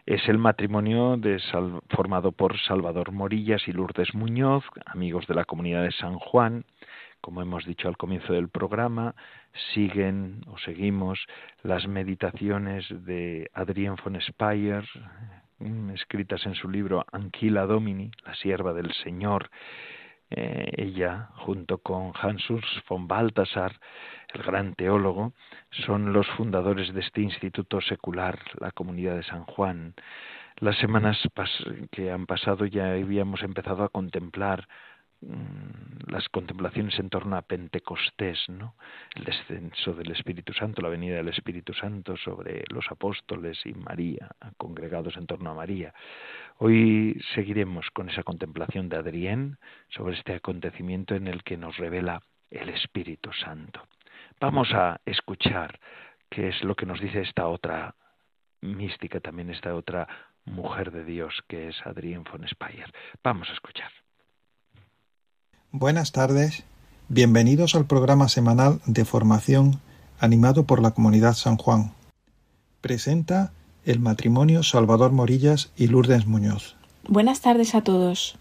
Es 0.06 0.28
el 0.30 0.38
matrimonio 0.38 1.18
de, 1.18 1.42
formado 1.90 2.32
por 2.32 2.58
Salvador 2.60 3.12
Morillas 3.12 3.68
y 3.68 3.74
Lourdes 3.74 4.16
Muñoz, 4.16 4.64
amigos 4.86 5.28
de 5.28 5.36
la 5.36 5.44
comunidad 5.44 5.84
de 5.84 5.92
San 5.92 6.16
Juan, 6.16 6.64
como 7.22 7.42
hemos 7.42 7.66
dicho 7.66 7.88
al 7.88 7.98
comienzo 7.98 8.34
del 8.34 8.50
programa, 8.50 9.16
siguen 9.74 10.42
o 10.48 10.58
seguimos 10.58 11.20
las 11.64 11.88
meditaciones 11.88 12.86
de 12.90 13.50
Adrien 13.54 13.96
von 14.04 14.20
Speyer, 14.22 14.86
mm, 15.60 15.92
escritas 15.92 16.46
en 16.46 16.56
su 16.56 16.70
libro 16.70 17.06
Anquila 17.12 17.66
Domini, 17.66 18.12
la 18.26 18.36
sierva 18.36 18.74
del 18.74 18.94
Señor, 19.04 19.50
eh, 20.30 20.72
ella, 20.76 21.30
junto 21.36 21.78
con 21.78 22.12
Hans 22.20 22.50
Urs 22.50 22.84
von 22.90 23.08
Balthasar, 23.08 23.80
el 24.34 24.44
gran 24.44 24.76
teólogo, 24.76 25.34
son 25.86 26.12
los 26.12 26.28
fundadores 26.28 26.94
de 26.94 27.00
este 27.00 27.22
instituto 27.22 27.80
secular, 27.80 28.40
la 28.60 28.72
Comunidad 28.72 29.16
de 29.16 29.24
San 29.24 29.46
Juan. 29.46 29.96
Las 30.58 30.78
semanas 30.80 31.18
que 31.92 32.12
han 32.12 32.26
pasado 32.26 32.66
ya 32.66 32.92
habíamos 32.92 33.42
empezado 33.44 33.84
a 33.84 33.90
contemplar 33.90 34.68
las 36.08 36.30
contemplaciones 36.30 36.98
en 37.00 37.10
torno 37.10 37.36
a 37.36 37.42
Pentecostés, 37.42 38.48
¿no? 38.50 38.76
El 39.16 39.26
descenso 39.26 39.94
del 39.94 40.12
Espíritu 40.12 40.54
Santo, 40.54 40.82
la 40.82 40.90
venida 40.90 41.18
del 41.18 41.30
Espíritu 41.30 41.74
Santo 41.74 42.16
sobre 42.18 42.64
los 42.70 42.86
apóstoles 42.92 43.60
y 43.66 43.74
María, 43.74 44.30
congregados 44.58 45.18
en 45.18 45.26
torno 45.26 45.50
a 45.50 45.56
María. 45.56 45.94
Hoy 46.60 47.20
seguiremos 47.34 47.90
con 47.92 48.10
esa 48.10 48.24
contemplación 48.24 48.90
de 48.90 48.98
Adrián 48.98 49.58
sobre 49.90 50.16
este 50.16 50.36
acontecimiento 50.36 51.16
en 51.16 51.28
el 51.28 51.44
que 51.44 51.58
nos 51.58 51.78
revela 51.78 52.22
el 52.52 52.70
Espíritu 52.70 53.34
Santo. 53.34 53.88
Vamos 54.40 54.72
a 54.74 55.02
escuchar 55.06 55.80
qué 56.30 56.50
es 56.50 56.64
lo 56.64 56.76
que 56.76 56.86
nos 56.86 57.02
dice 57.02 57.22
esta 57.22 57.48
otra 57.48 57.96
mística, 58.62 59.20
también 59.20 59.50
esta 59.50 59.76
otra 59.76 60.08
mujer 60.46 60.92
de 60.92 61.04
Dios 61.04 61.44
que 61.48 61.70
es 61.70 61.86
Adrián 61.86 62.24
von 62.24 62.48
Speyer. 62.48 62.92
Vamos 63.24 63.50
a 63.50 63.54
escuchar. 63.54 63.92
Buenas 65.74 66.14
tardes, 66.14 66.64
bienvenidos 67.10 67.76
al 67.76 67.86
programa 67.86 68.30
semanal 68.30 68.80
de 68.86 69.04
formación 69.04 69.82
animado 70.18 70.64
por 70.64 70.82
la 70.82 70.92
Comunidad 70.92 71.34
San 71.34 71.58
Juan. 71.58 71.92
Presenta 72.80 73.52
el 73.84 74.00
matrimonio 74.00 74.64
Salvador 74.64 75.12
Morillas 75.12 75.70
y 75.76 75.88
Lourdes 75.88 76.26
Muñoz. 76.26 76.78
Buenas 77.10 77.42
tardes 77.42 77.76
a 77.76 77.82
todos. 77.82 78.38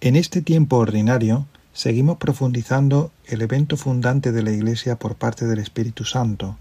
En 0.00 0.16
este 0.16 0.42
tiempo 0.42 0.78
ordinario 0.78 1.46
seguimos 1.72 2.16
profundizando 2.18 3.12
el 3.26 3.40
evento 3.40 3.76
fundante 3.76 4.32
de 4.32 4.42
la 4.42 4.50
Iglesia 4.50 4.96
por 4.96 5.14
parte 5.14 5.46
del 5.46 5.60
Espíritu 5.60 6.04
Santo, 6.04 6.56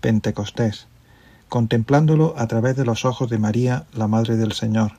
Pentecostés, 0.00 0.88
contemplándolo 1.48 2.34
a 2.36 2.48
través 2.48 2.74
de 2.74 2.84
los 2.84 3.04
ojos 3.04 3.30
de 3.30 3.38
María, 3.38 3.86
la 3.92 4.08
Madre 4.08 4.34
del 4.34 4.52
Señor. 4.52 4.94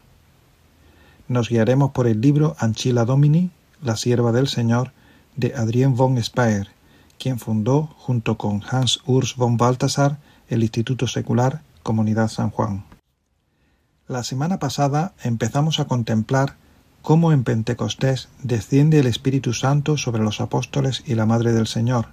Nos 1.27 1.49
guiaremos 1.49 1.91
por 1.91 2.07
el 2.07 2.21
libro 2.21 2.55
Anchila 2.57 3.03
Domini 3.03 3.51
la 3.83 3.97
sierva 3.97 4.31
del 4.31 4.47
Señor, 4.47 4.91
de 5.35 5.53
Adrien 5.55 5.95
von 5.95 6.21
Speyer, 6.21 6.69
quien 7.19 7.39
fundó, 7.39 7.89
junto 7.97 8.37
con 8.37 8.61
Hans 8.69 9.01
Urs 9.05 9.35
von 9.35 9.57
Balthasar, 9.57 10.19
el 10.47 10.63
Instituto 10.63 11.07
Secular 11.07 11.61
Comunidad 11.83 12.29
San 12.29 12.49
Juan. 12.49 12.85
La 14.07 14.23
semana 14.23 14.59
pasada 14.59 15.13
empezamos 15.23 15.79
a 15.79 15.85
contemplar 15.85 16.55
cómo 17.01 17.31
en 17.31 17.43
Pentecostés 17.43 18.29
desciende 18.41 18.99
el 18.99 19.07
Espíritu 19.07 19.53
Santo 19.53 19.97
sobre 19.97 20.23
los 20.23 20.41
apóstoles 20.41 21.03
y 21.05 21.15
la 21.15 21.25
Madre 21.25 21.51
del 21.53 21.67
Señor. 21.67 22.07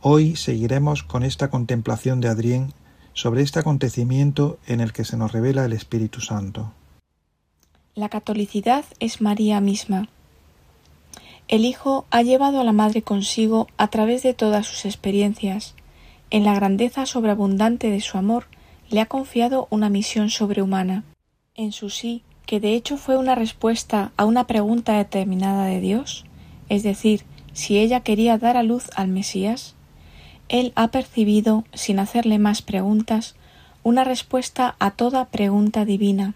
Hoy 0.00 0.36
seguiremos 0.36 1.02
con 1.02 1.22
esta 1.22 1.48
contemplación 1.48 2.20
de 2.20 2.28
Adrien 2.28 2.72
sobre 3.14 3.42
este 3.42 3.60
acontecimiento 3.60 4.58
en 4.66 4.80
el 4.80 4.92
que 4.92 5.04
se 5.04 5.16
nos 5.16 5.32
revela 5.32 5.64
el 5.64 5.72
Espíritu 5.72 6.20
Santo. 6.20 6.72
La 7.94 8.08
catolicidad 8.08 8.84
es 8.98 9.20
María 9.20 9.60
misma. 9.60 10.08
El 11.46 11.66
Hijo 11.66 12.06
ha 12.10 12.22
llevado 12.22 12.60
a 12.60 12.64
la 12.64 12.72
Madre 12.72 13.02
consigo 13.02 13.66
a 13.76 13.88
través 13.88 14.22
de 14.22 14.32
todas 14.32 14.66
sus 14.66 14.86
experiencias. 14.86 15.74
En 16.30 16.44
la 16.44 16.54
grandeza 16.54 17.04
sobreabundante 17.04 17.90
de 17.90 18.00
su 18.00 18.16
amor 18.16 18.46
le 18.88 19.00
ha 19.00 19.06
confiado 19.06 19.68
una 19.70 19.90
misión 19.90 20.30
sobrehumana. 20.30 21.04
En 21.54 21.72
su 21.72 21.90
sí, 21.90 22.22
que 22.46 22.60
de 22.60 22.74
hecho 22.74 22.96
fue 22.96 23.16
una 23.16 23.34
respuesta 23.34 24.12
a 24.16 24.24
una 24.24 24.46
pregunta 24.46 24.96
determinada 24.96 25.66
de 25.66 25.80
Dios, 25.80 26.24
es 26.68 26.82
decir, 26.82 27.24
si 27.52 27.78
ella 27.78 28.00
quería 28.00 28.38
dar 28.38 28.56
a 28.56 28.62
luz 28.62 28.90
al 28.96 29.08
Mesías, 29.08 29.74
él 30.48 30.72
ha 30.76 30.88
percibido, 30.88 31.64
sin 31.72 31.98
hacerle 31.98 32.38
más 32.38 32.62
preguntas, 32.62 33.34
una 33.82 34.02
respuesta 34.02 34.76
a 34.78 34.90
toda 34.90 35.26
pregunta 35.26 35.84
divina, 35.84 36.34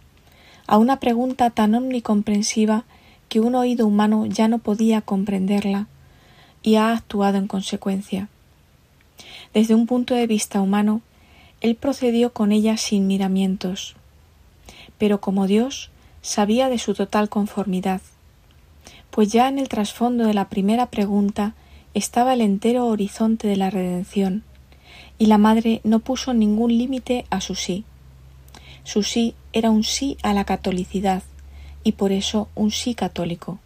a 0.67 0.79
una 0.79 1.01
pregunta 1.01 1.51
tan 1.51 1.75
omnicomprensiva 1.75 2.85
que 3.29 3.41
un 3.41 3.55
oído 3.55 3.87
humano 3.87 4.27
ya 4.27 4.49
no 4.49 4.59
podía 4.59 5.01
comprenderla 5.01 5.87
y 6.63 6.77
ha 6.77 6.93
actuado 6.93 7.39
en 7.39 7.47
consecuencia. 7.47 8.29
Desde 9.55 9.75
un 9.75 9.87
punto 9.87 10.15
de 10.15 10.27
vista 10.27 10.61
humano, 10.61 11.03
él 11.61 11.75
procedió 11.75 12.33
con 12.33 12.53
ella 12.53 12.77
sin 12.77 13.07
miramientos, 13.07 13.97
pero 14.99 15.21
como 15.21 15.47
Dios 15.47 15.91
sabía 16.23 16.69
de 16.69 16.79
su 16.79 16.95
total 16.95 17.29
conformidad, 17.29 18.01
pues 19.11 19.33
ya 19.33 19.49
en 19.49 19.59
el 19.59 19.69
trasfondo 19.69 20.27
de 20.27 20.35
la 20.35 20.49
primera 20.49 20.87
pregunta 20.87 21.55
estaba 21.95 22.35
el 22.35 22.41
entero 22.41 22.87
horizonte 22.87 23.49
de 23.49 23.57
la 23.57 23.71
redención, 23.71 24.45
y 25.19 25.27
la 25.27 25.39
madre 25.39 25.81
no 25.85 25.99
puso 25.99 26.33
ningún 26.35 26.77
límite 26.77 27.27
a 27.31 27.41
su 27.41 27.55
sí. 27.55 27.85
Su 28.85 29.03
sí 29.03 29.35
era 29.53 29.71
un 29.71 29.85
sí 29.85 30.17
a 30.23 30.33
la 30.33 30.45
catolicidad, 30.45 31.23
y 31.89 31.93
por 31.93 32.13
eso 32.13 32.51
un 32.55 32.71
sí 32.71 32.95
católico. 32.95 33.59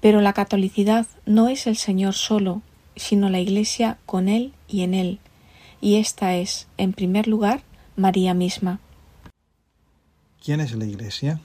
Pero 0.00 0.22
la 0.22 0.32
catolicidad 0.32 1.06
no 1.26 1.48
es 1.48 1.66
el 1.66 1.76
Señor 1.76 2.14
solo, 2.14 2.62
sino 2.96 3.28
la 3.28 3.40
Iglesia 3.40 3.98
con 4.06 4.30
Él 4.30 4.54
y 4.68 4.84
en 4.84 4.94
Él, 4.94 5.18
y 5.82 5.96
esta 5.96 6.34
es, 6.36 6.66
en 6.78 6.94
primer 6.94 7.28
lugar, 7.28 7.60
María 7.94 8.32
misma. 8.32 8.80
¿Quién 10.42 10.60
es 10.60 10.72
la 10.72 10.86
Iglesia? 10.86 11.42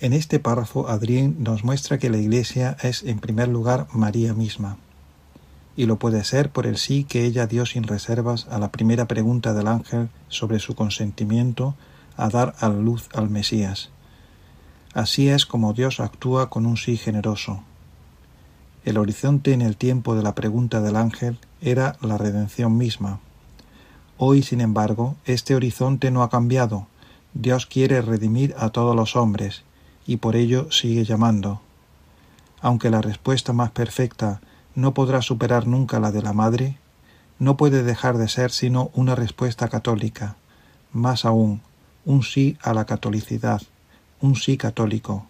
En 0.00 0.14
este 0.14 0.38
párrafo, 0.38 0.88
Adrián 0.88 1.36
nos 1.40 1.64
muestra 1.64 1.98
que 1.98 2.08
la 2.08 2.16
Iglesia 2.16 2.78
es, 2.82 3.02
en 3.02 3.18
primer 3.18 3.48
lugar, 3.48 3.88
María 3.92 4.32
misma, 4.32 4.78
y 5.76 5.84
lo 5.84 5.98
puede 5.98 6.24
ser 6.24 6.48
por 6.48 6.66
el 6.66 6.78
sí 6.78 7.04
que 7.04 7.26
ella 7.26 7.46
dio 7.46 7.66
sin 7.66 7.82
reservas 7.82 8.46
a 8.48 8.58
la 8.58 8.72
primera 8.72 9.06
pregunta 9.06 9.52
del 9.52 9.68
ángel 9.68 10.08
sobre 10.28 10.60
su 10.60 10.74
consentimiento 10.74 11.74
a 12.16 12.30
dar 12.30 12.54
a 12.58 12.70
luz 12.70 13.10
al 13.12 13.28
Mesías, 13.28 13.90
Así 14.94 15.30
es 15.30 15.46
como 15.46 15.72
Dios 15.72 16.00
actúa 16.00 16.50
con 16.50 16.66
un 16.66 16.76
sí 16.76 16.98
generoso. 16.98 17.62
El 18.84 18.98
horizonte 18.98 19.52
en 19.52 19.62
el 19.62 19.76
tiempo 19.76 20.14
de 20.14 20.22
la 20.22 20.34
pregunta 20.34 20.80
del 20.80 20.96
ángel 20.96 21.38
era 21.60 21.96
la 22.02 22.18
redención 22.18 22.76
misma. 22.76 23.20
Hoy, 24.18 24.42
sin 24.42 24.60
embargo, 24.60 25.16
este 25.24 25.54
horizonte 25.54 26.10
no 26.10 26.22
ha 26.22 26.30
cambiado. 26.30 26.88
Dios 27.32 27.64
quiere 27.66 28.02
redimir 28.02 28.54
a 28.58 28.68
todos 28.68 28.94
los 28.94 29.16
hombres, 29.16 29.62
y 30.06 30.18
por 30.18 30.36
ello 30.36 30.70
sigue 30.70 31.04
llamando. 31.04 31.62
Aunque 32.60 32.90
la 32.90 33.00
respuesta 33.00 33.52
más 33.54 33.70
perfecta 33.70 34.40
no 34.74 34.92
podrá 34.92 35.22
superar 35.22 35.66
nunca 35.66 36.00
la 36.00 36.12
de 36.12 36.22
la 36.22 36.34
madre, 36.34 36.76
no 37.38 37.56
puede 37.56 37.82
dejar 37.82 38.18
de 38.18 38.28
ser 38.28 38.50
sino 38.50 38.90
una 38.94 39.14
respuesta 39.14 39.68
católica, 39.68 40.36
más 40.92 41.24
aún, 41.24 41.62
un 42.04 42.22
sí 42.22 42.58
a 42.62 42.74
la 42.74 42.84
catolicidad, 42.84 43.62
un 44.22 44.36
sí 44.36 44.56
católico, 44.56 45.26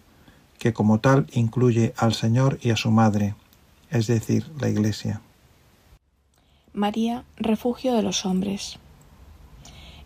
que 0.59 0.71
como 0.71 0.99
tal 0.99 1.27
incluye 1.33 1.93
al 1.97 2.13
Señor 2.13 2.59
y 2.61 2.69
a 2.69 2.77
su 2.77 2.89
Madre, 2.89 3.35
es 3.89 4.07
decir, 4.07 4.49
la 4.59 4.69
Iglesia. 4.69 5.21
María, 6.73 7.23
refugio 7.35 7.93
de 7.93 8.01
los 8.01 8.25
hombres. 8.25 8.79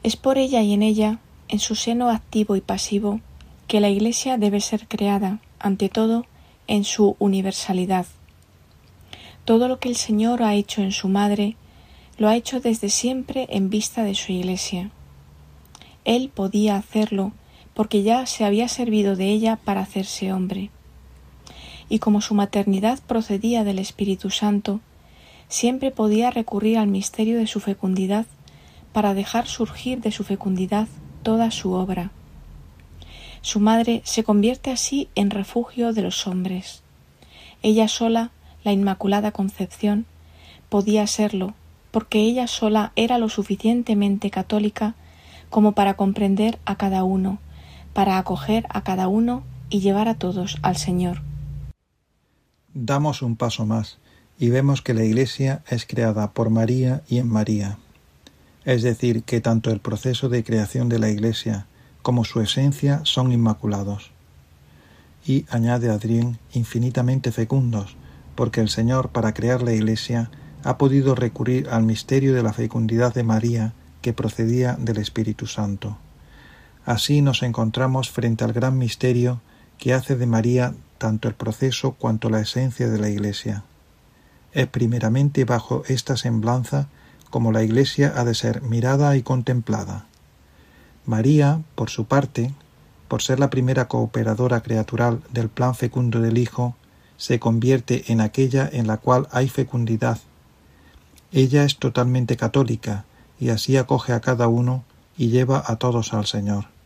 Es 0.04 0.16
por 0.16 0.38
ella 0.38 0.62
y 0.62 0.74
en 0.74 0.82
ella, 0.82 1.20
en 1.48 1.60
su 1.60 1.76
seno 1.76 2.10
activo 2.10 2.56
y 2.56 2.62
pasivo, 2.62 3.22
que 3.68 3.80
la 3.80 3.90
Iglesia 3.90 4.38
debe 4.38 4.62
ser 4.62 4.88
creada, 4.88 5.40
ante 5.60 5.90
todo, 5.90 6.26
en 6.68 6.84
su 6.84 7.16
universalidad. 7.20 8.06
Todo 9.46 9.68
lo 9.68 9.80
que 9.80 9.90
el 9.90 9.96
Señor 9.96 10.44
ha 10.44 10.56
hecho 10.56 10.82
en 10.82 10.92
su 10.92 11.08
Madre, 11.08 11.56
lo 12.18 12.28
ha 12.28 12.36
hecho 12.36 12.60
desde 12.60 12.90
siempre 12.90 13.48
en 13.50 13.70
vista 13.70 14.04
de 14.04 14.16
su 14.16 14.32
Iglesia. 14.32 14.92
Él 16.04 16.32
podía 16.34 16.78
hacerlo 16.78 17.32
porque 17.78 18.02
ya 18.02 18.26
se 18.26 18.44
había 18.44 18.68
servido 18.70 19.16
de 19.16 19.30
ella 19.30 19.60
para 19.64 19.82
hacerse 19.82 20.34
hombre. 20.34 20.72
Y 21.90 22.00
como 22.00 22.22
su 22.22 22.34
maternidad 22.34 22.98
procedía 23.06 23.64
del 23.64 23.78
Espíritu 23.78 24.32
Santo, 24.32 24.80
siempre 25.48 25.92
podía 25.92 26.32
recurrir 26.32 26.80
al 26.80 26.88
misterio 26.88 27.38
de 27.38 27.46
su 27.46 27.60
fecundidad 27.60 28.26
para 28.94 29.14
dejar 29.14 29.46
surgir 29.46 30.02
de 30.02 30.12
su 30.12 30.24
fecundidad 30.24 30.88
toda 31.22 31.52
su 31.52 31.74
obra. 31.74 32.10
Su 33.42 33.60
madre 33.60 34.02
se 34.06 34.24
convierte 34.24 34.72
así 34.72 35.08
en 35.14 35.30
refugio 35.30 35.94
de 35.94 36.02
los 36.02 36.26
hombres. 36.26 36.82
Ella 37.62 37.88
sola, 37.88 38.32
la 38.64 38.72
Inmaculada 38.72 39.32
Concepción, 39.32 40.08
podía 40.70 41.06
serlo, 41.06 41.54
porque 41.92 42.22
ella 42.22 42.48
sola 42.48 42.92
era 42.96 43.20
lo 43.20 43.30
suficientemente 43.30 44.32
católica 44.32 44.96
como 45.52 45.74
para 45.74 45.94
comprender 45.94 46.58
a 46.66 46.76
cada 46.76 47.04
uno, 47.04 47.38
para 47.98 48.20
acoger 48.20 48.68
a 48.70 48.84
cada 48.84 49.08
uno 49.08 49.42
y 49.72 49.80
llevar 49.80 50.08
a 50.08 50.14
todos 50.14 50.60
al 50.62 50.78
Señor. 50.78 51.24
Damos 52.76 53.24
un 53.24 53.36
paso 53.36 53.66
más 53.66 53.98
y 54.38 54.50
vemos 54.50 54.84
que 54.84 54.94
la 54.94 55.04
Iglesia 55.04 55.64
es 55.68 55.88
creada 55.88 56.30
por 56.30 56.52
María 56.52 57.02
y 57.10 57.18
en 57.18 57.28
María. 57.28 57.80
Es 58.66 58.84
decir, 58.84 59.24
que 59.24 59.42
tanto 59.42 59.72
el 59.72 59.80
proceso 59.80 60.30
de 60.30 60.44
creación 60.44 60.90
de 60.90 61.00
la 61.00 61.10
Iglesia 61.10 61.66
como 62.04 62.24
su 62.24 62.40
esencia 62.40 63.02
son 63.04 63.32
inmaculados. 63.32 64.12
y, 65.26 65.48
añade 65.50 65.90
Adrien, 65.90 66.38
infinitamente 66.54 67.32
fecundos, 67.32 67.96
porque 68.36 68.62
el 68.62 68.70
Señor, 68.70 69.10
para 69.10 69.34
crear 69.34 69.64
la 69.64 69.74
Iglesia, 69.74 70.30
ha 70.64 70.78
podido 70.78 71.16
recurrir 71.16 71.68
al 71.70 71.82
misterio 71.82 72.36
de 72.36 72.44
la 72.44 72.54
fecundidad 72.54 73.16
de 73.16 73.24
María 73.24 73.74
que 74.04 74.14
procedía 74.14 74.76
del 74.76 74.98
Espíritu 74.98 75.48
Santo. 75.48 75.98
Así 76.88 77.22
nos 77.22 77.44
encontramos 77.44 78.10
frente 78.10 78.46
al 78.46 78.54
gran 78.54 78.78
misterio 78.78 79.42
que 79.78 79.94
hace 79.94 80.16
de 80.16 80.26
María 80.26 80.74
tanto 80.98 81.28
el 81.28 81.34
proceso 81.34 81.92
cuanto 81.92 82.30
la 82.30 82.40
esencia 82.40 82.88
de 82.88 82.98
la 82.98 83.10
Iglesia. 83.10 83.66
Es 84.54 84.68
primeramente 84.68 85.44
bajo 85.44 85.84
esta 85.90 86.16
semblanza 86.16 86.88
como 87.30 87.52
la 87.52 87.62
Iglesia 87.62 88.14
ha 88.16 88.24
de 88.24 88.34
ser 88.34 88.62
mirada 88.62 89.18
y 89.18 89.22
contemplada. 89.22 90.06
María, 91.06 91.62
por 91.76 91.90
su 91.90 92.06
parte, 92.06 92.54
por 93.10 93.22
ser 93.22 93.42
la 93.42 93.50
primera 93.50 93.90
cooperadora 93.90 94.62
creatural 94.62 95.20
del 95.30 95.50
plan 95.50 95.76
fecundo 95.76 96.22
del 96.22 96.38
Hijo, 96.38 96.78
se 97.18 97.38
convierte 97.38 98.14
en 98.14 98.22
aquella 98.22 98.66
en 98.72 98.88
la 98.88 98.96
cual 98.96 99.28
hay 99.32 99.50
fecundidad. 99.50 100.20
Ella 101.34 101.66
es 101.66 101.80
totalmente 101.80 102.38
católica 102.38 103.04
y 103.42 103.50
así 103.50 103.76
acoge 103.76 104.14
a 104.14 104.22
cada 104.22 104.48
uno 104.48 104.86
y 105.18 105.32
lleva 105.32 105.62
a 105.68 105.76
todos 105.76 106.14
al 106.14 106.26
Señor. 106.26 106.77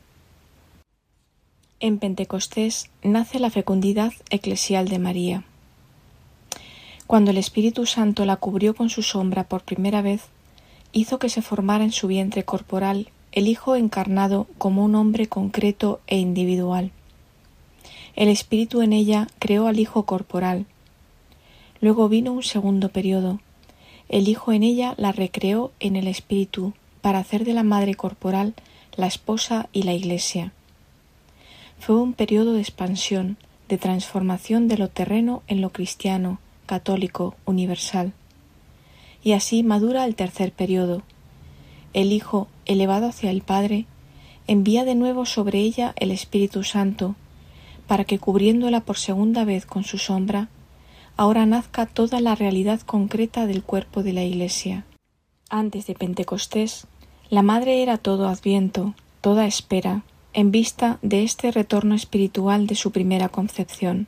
En 1.84 1.98
Pentecostés 1.98 2.92
nace 3.02 3.40
la 3.40 3.50
fecundidad 3.50 4.14
eclesial 4.30 4.88
de 4.88 5.00
María. 5.00 5.44
Cuando 7.08 7.32
el 7.32 7.40
Espíritu 7.40 7.88
Santo 7.88 8.24
la 8.24 8.36
cubrió 8.36 8.76
con 8.76 8.92
su 8.92 9.02
sombra 9.02 9.46
por 9.46 9.64
primera 9.64 10.04
vez, 10.04 10.26
hizo 10.94 11.18
que 11.18 11.28
se 11.28 11.42
formara 11.42 11.84
en 11.84 11.92
su 11.92 12.06
vientre 12.06 12.44
corporal 12.44 13.10
el 13.32 13.48
Hijo 13.48 13.76
encarnado 13.76 14.46
como 14.60 14.86
un 14.86 14.94
hombre 14.94 15.26
concreto 15.26 16.02
e 16.06 16.20
individual. 16.20 16.92
El 18.16 18.30
Espíritu 18.30 18.84
en 18.84 18.94
ella 18.94 19.28
creó 19.40 19.66
al 19.66 19.80
Hijo 19.80 20.04
corporal. 20.04 20.68
Luego 21.80 22.10
vino 22.10 22.32
un 22.32 22.44
segundo 22.44 22.90
periodo. 22.90 23.40
El 24.08 24.28
Hijo 24.28 24.52
en 24.52 24.62
ella 24.62 24.94
la 24.98 25.14
recreó 25.14 25.72
en 25.80 25.96
el 25.96 26.08
Espíritu 26.08 26.74
para 27.02 27.18
hacer 27.18 27.44
de 27.44 27.54
la 27.54 27.64
Madre 27.64 27.96
corporal 27.96 28.54
la 28.96 29.08
esposa 29.08 29.68
y 29.74 29.82
la 29.82 29.94
Iglesia. 29.94 30.54
Fue 31.82 31.96
un 31.96 32.14
periodo 32.14 32.54
de 32.54 32.60
expansión, 32.60 33.38
de 33.68 33.80
transformación 33.80 34.68
de 34.68 34.78
lo 34.78 34.88
terreno 34.90 35.42
en 35.48 35.62
lo 35.62 35.72
cristiano, 35.72 36.38
católico, 36.68 37.34
universal. 37.46 38.14
Y 39.24 39.32
así 39.32 39.64
madura 39.64 40.06
el 40.06 40.14
tercer 40.14 40.52
periodo. 40.52 41.02
El 41.94 42.12
Hijo, 42.12 42.48
elevado 42.66 43.08
hacia 43.08 43.32
el 43.32 43.42
Padre, 43.42 43.88
envía 44.46 44.86
de 44.86 44.94
nuevo 44.94 45.26
sobre 45.26 45.58
ella 45.58 45.96
el 45.96 46.12
Espíritu 46.12 46.64
Santo, 46.64 47.16
para 47.88 48.04
que 48.04 48.20
cubriéndola 48.20 48.82
por 48.82 49.00
segunda 49.00 49.44
vez 49.44 49.66
con 49.66 49.84
su 49.84 49.98
sombra, 49.98 50.50
ahora 51.18 51.48
nazca 51.48 51.88
toda 51.88 52.22
la 52.22 52.36
realidad 52.36 52.80
concreta 52.82 53.48
del 53.48 53.64
cuerpo 53.64 54.04
de 54.04 54.14
la 54.14 54.22
Iglesia. 54.22 54.86
Antes 55.50 55.88
de 55.88 55.96
Pentecostés, 55.96 56.86
la 57.32 57.42
Madre 57.42 57.82
era 57.82 57.98
todo 57.98 58.28
adviento, 58.28 58.94
toda 59.22 59.48
espera, 59.48 60.04
en 60.34 60.52
vista 60.52 61.00
de 61.02 61.24
este 61.24 61.52
retorno 61.52 61.96
espiritual 61.96 62.68
de 62.68 62.76
su 62.76 62.92
primera 62.92 63.30
concepción 63.30 64.08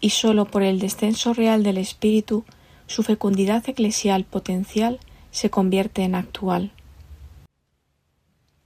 y 0.00 0.10
sólo 0.10 0.46
por 0.46 0.62
el 0.62 0.78
descenso 0.78 1.34
real 1.34 1.62
del 1.62 1.78
espíritu 1.78 2.44
su 2.86 3.02
fecundidad 3.02 3.68
eclesial 3.68 4.24
potencial 4.24 4.98
se 5.30 5.50
convierte 5.50 6.02
en 6.02 6.14
actual. 6.14 6.72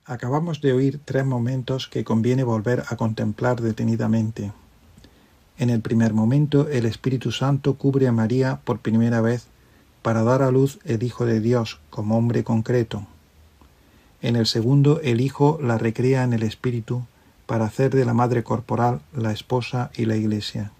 Acabamos 0.06 0.60
de 0.60 0.72
oír 0.72 1.00
tres 1.04 1.24
momentos 1.24 1.88
que 1.88 2.04
conviene 2.04 2.44
volver 2.44 2.84
a 2.88 2.96
contemplar 2.96 3.60
detenidamente. 3.60 4.52
En 5.56 5.70
el 5.70 5.80
primer 5.80 6.12
momento 6.12 6.68
el 6.68 6.84
Espíritu 6.84 7.32
Santo 7.32 7.74
cubre 7.74 8.08
a 8.08 8.12
María 8.12 8.60
por 8.64 8.80
primera 8.80 9.20
vez 9.20 9.46
para 10.02 10.22
dar 10.22 10.42
a 10.42 10.50
luz 10.50 10.78
el 10.84 11.02
Hijo 11.02 11.24
de 11.24 11.40
Dios 11.40 11.80
como 11.90 12.18
hombre 12.18 12.44
concreto. 12.44 13.06
En 14.24 14.36
el 14.36 14.46
segundo 14.46 15.02
el 15.02 15.20
Hijo 15.20 15.58
la 15.60 15.76
recrea 15.76 16.24
en 16.24 16.32
el 16.32 16.44
Espíritu 16.44 17.04
para 17.44 17.66
hacer 17.66 17.94
de 17.94 18.06
la 18.06 18.14
Madre 18.14 18.42
corporal 18.42 19.02
la 19.14 19.32
esposa 19.32 19.90
y 19.94 20.06
la 20.06 20.16
Iglesia. 20.16 20.72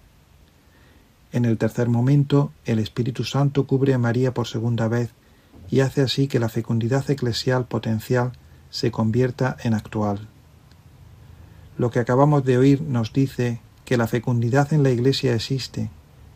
En 1.31 1.45
el 1.45 1.59
tercer 1.59 1.87
momento, 1.87 2.51
el 2.65 2.79
Espíritu 2.79 3.23
Santo 3.23 3.67
cubre 3.67 3.93
a 3.93 3.99
María 3.99 4.33
por 4.33 4.47
segunda 4.47 4.87
vez 4.87 5.11
y 5.69 5.81
hace 5.81 6.01
así 6.01 6.27
que 6.27 6.39
la 6.39 6.49
fecundidad 6.49 7.07
eclesial 7.07 7.65
potencial 7.65 8.31
se 8.71 8.89
convierta 8.89 9.57
en 9.63 9.75
actual. 9.75 10.27
Lo 11.77 11.91
que 11.91 11.99
acabamos 11.99 12.45
de 12.45 12.57
oír 12.57 12.81
nos 12.81 13.13
dice 13.13 13.61
que 13.85 13.95
la 13.95 14.07
fecundidad 14.07 14.73
en 14.73 14.81
la 14.81 14.89
Iglesia 14.89 15.35
existe, 15.35 15.91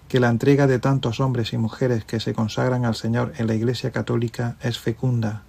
que 0.10 0.20
la 0.20 0.30
entrega 0.30 0.68
de 0.68 0.78
tantos 0.78 1.20
hombres 1.20 1.54
y 1.54 1.58
mujeres 1.58 2.06
que 2.06 2.20
se 2.20 2.36
consagran 2.36 2.86
al 2.86 2.94
Señor 2.94 3.34
en 3.40 3.48
la 3.48 3.56
Iglesia 3.56 3.90
católica 3.90 4.58
es 4.62 4.78
fecunda. 4.78 5.42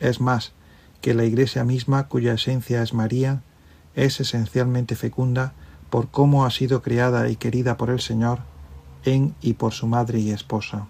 Es 0.00 0.20
más, 0.20 0.52
que 1.00 1.14
la 1.14 1.24
Iglesia 1.24 1.64
misma, 1.64 2.08
cuya 2.08 2.34
esencia 2.34 2.82
es 2.82 2.92
María, 2.94 3.42
es 3.94 4.20
esencialmente 4.20 4.96
fecunda 4.96 5.54
por 5.90 6.10
cómo 6.10 6.44
ha 6.44 6.50
sido 6.50 6.82
creada 6.82 7.28
y 7.28 7.36
querida 7.36 7.76
por 7.76 7.90
el 7.90 8.00
Señor 8.00 8.40
en 9.04 9.34
y 9.40 9.52
por 9.54 9.72
su 9.72 9.86
madre 9.86 10.18
y 10.20 10.30
esposa. 10.30 10.88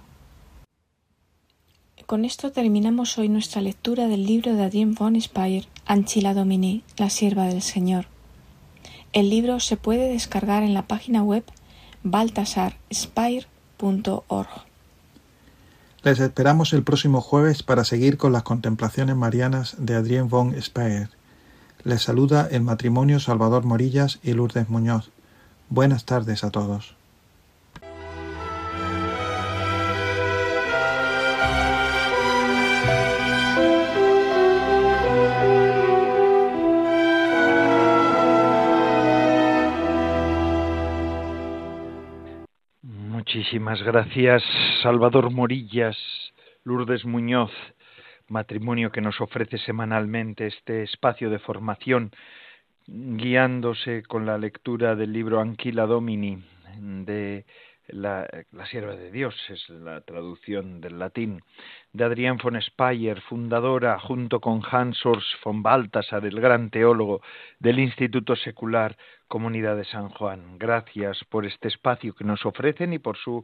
Con 2.07 2.25
esto 2.25 2.51
terminamos 2.51 3.19
hoy 3.19 3.29
nuestra 3.29 3.61
lectura 3.61 4.09
del 4.09 4.27
libro 4.27 4.55
de 4.55 4.65
Adrien 4.65 4.97
von 4.97 5.21
Speyer, 5.21 5.69
Anchila 5.87 6.35
Domini, 6.35 6.83
la 6.97 7.09
sierva 7.09 7.47
del 7.47 7.63
Señor. 7.63 8.07
El 9.13 9.31
libro 9.31 9.61
se 9.61 9.77
puede 9.77 10.09
descargar 10.09 10.65
en 10.65 10.75
la 10.75 10.89
página 10.89 11.23
web 11.23 11.45
baltasarspire.org. 12.03 14.70
Les 16.03 16.19
esperamos 16.19 16.73
el 16.73 16.83
próximo 16.83 17.21
jueves 17.21 17.63
para 17.63 17.85
seguir 17.85 18.17
con 18.17 18.33
las 18.33 18.43
contemplaciones 18.43 19.17
marianas 19.17 19.75
de 19.79 19.97
Adrien 19.97 20.31
von 20.31 20.55
Speyer. 20.61 21.11
Les 21.85 22.03
saluda 22.03 22.49
el 22.51 22.63
matrimonio 22.63 23.21
Salvador 23.21 23.67
Morillas 23.67 24.19
y 24.23 24.33
Lourdes 24.33 24.71
Muñoz. 24.71 25.11
Buenas 25.69 26.07
tardes 26.07 26.43
a 26.43 26.51
todos. 26.51 27.00
Muchísimas 43.51 43.83
gracias, 43.83 44.45
Salvador 44.81 45.33
Morillas, 45.33 45.99
Lourdes 46.63 47.05
Muñoz, 47.05 47.51
matrimonio 48.29 48.93
que 48.93 49.01
nos 49.01 49.21
ofrece 49.21 49.59
semanalmente 49.59 50.47
este 50.47 50.85
espacio 50.85 51.31
de 51.31 51.41
formación, 51.41 52.13
guiándose 52.87 54.05
con 54.05 54.25
la 54.25 54.39
lectura 54.39 54.95
del 54.95 55.13
libro 55.13 55.41
Anquila 55.41 55.87
Domini 55.87 56.41
de 56.79 57.45
la, 57.89 58.29
sierva 58.71 58.95
de 58.95 59.11
Dios, 59.11 59.35
es 59.49 59.69
la 59.69 60.01
traducción 60.03 60.81
del 60.81 61.01
latín, 61.01 61.43
de 61.93 62.05
Adrián 62.05 62.39
von 62.39 62.61
Speyer, 62.61 63.21
fundadora, 63.23 63.99
junto 63.99 64.41
con 64.41 64.63
Hans 64.71 65.05
Urs 65.05 65.25
von 65.45 65.63
Balthasar, 65.63 66.25
el 66.25 66.41
gran 66.41 66.71
teólogo 66.71 67.21
del 67.59 67.81
Instituto 67.81 68.37
Secular 68.37 68.97
Comunidad 69.27 69.77
de 69.77 69.85
San 69.85 70.09
Juan. 70.11 70.59
Gracias 70.59 71.25
por 71.29 71.47
este 71.47 71.69
espacio 71.69 72.15
que 72.15 72.25
nos 72.25 72.47
ofrecen 72.47 72.93
y 72.93 72.99
por 72.99 73.17
su, 73.17 73.43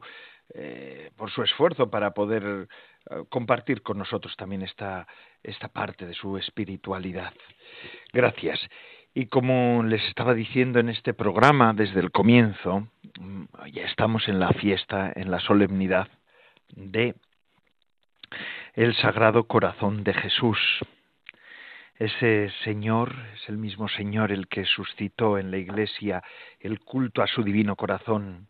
eh, 0.53 1.11
por 1.17 1.29
su 1.29 1.43
esfuerzo 1.43 1.89
para 1.89 2.11
poder 2.11 2.67
eh, 3.09 3.23
compartir 3.29 3.81
con 3.81 3.97
nosotros 3.97 4.35
también 4.37 4.61
esta, 4.61 5.07
esta 5.43 5.67
parte 5.67 6.05
de 6.05 6.13
su 6.13 6.37
espiritualidad. 6.37 7.33
Gracias. 8.13 8.59
Y 9.13 9.25
como 9.25 9.83
les 9.83 10.03
estaba 10.07 10.33
diciendo 10.33 10.79
en 10.79 10.89
este 10.89 11.13
programa 11.13 11.73
desde 11.73 11.99
el 11.99 12.11
comienzo, 12.11 12.87
mm, 13.19 13.45
ya 13.73 13.83
estamos 13.83 14.27
en 14.29 14.39
la 14.39 14.51
fiesta, 14.53 15.11
en 15.15 15.31
la 15.31 15.39
solemnidad 15.39 16.07
de 16.69 17.15
el 18.77 18.93
Sagrado 18.93 19.45
Corazón 19.45 20.03
de 20.03 20.13
Jesús. 20.13 20.59
Ese 21.95 22.51
Señor 22.63 23.11
es 23.33 23.49
el 23.49 23.57
mismo 23.57 23.89
Señor 23.89 24.31
el 24.31 24.47
que 24.47 24.65
suscitó 24.65 25.39
en 25.39 25.49
la 25.49 25.57
Iglesia 25.57 26.23
el 26.59 26.79
culto 26.81 27.23
a 27.23 27.27
su 27.27 27.41
divino 27.41 27.75
corazón 27.75 28.47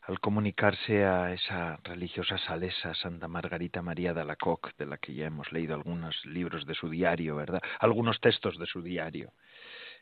al 0.00 0.18
comunicarse 0.18 1.04
a 1.04 1.30
esa 1.34 1.78
religiosa 1.84 2.38
salesa 2.38 2.94
Santa 2.94 3.28
Margarita 3.28 3.82
María 3.82 4.14
de 4.14 4.22
Alacoque, 4.22 4.70
de 4.78 4.86
la 4.86 4.96
que 4.96 5.12
ya 5.12 5.26
hemos 5.26 5.52
leído 5.52 5.74
algunos 5.74 6.24
libros 6.24 6.64
de 6.64 6.74
su 6.74 6.88
diario, 6.88 7.36
¿verdad? 7.36 7.60
Algunos 7.78 8.18
textos 8.18 8.58
de 8.58 8.64
su 8.64 8.80
diario 8.80 9.34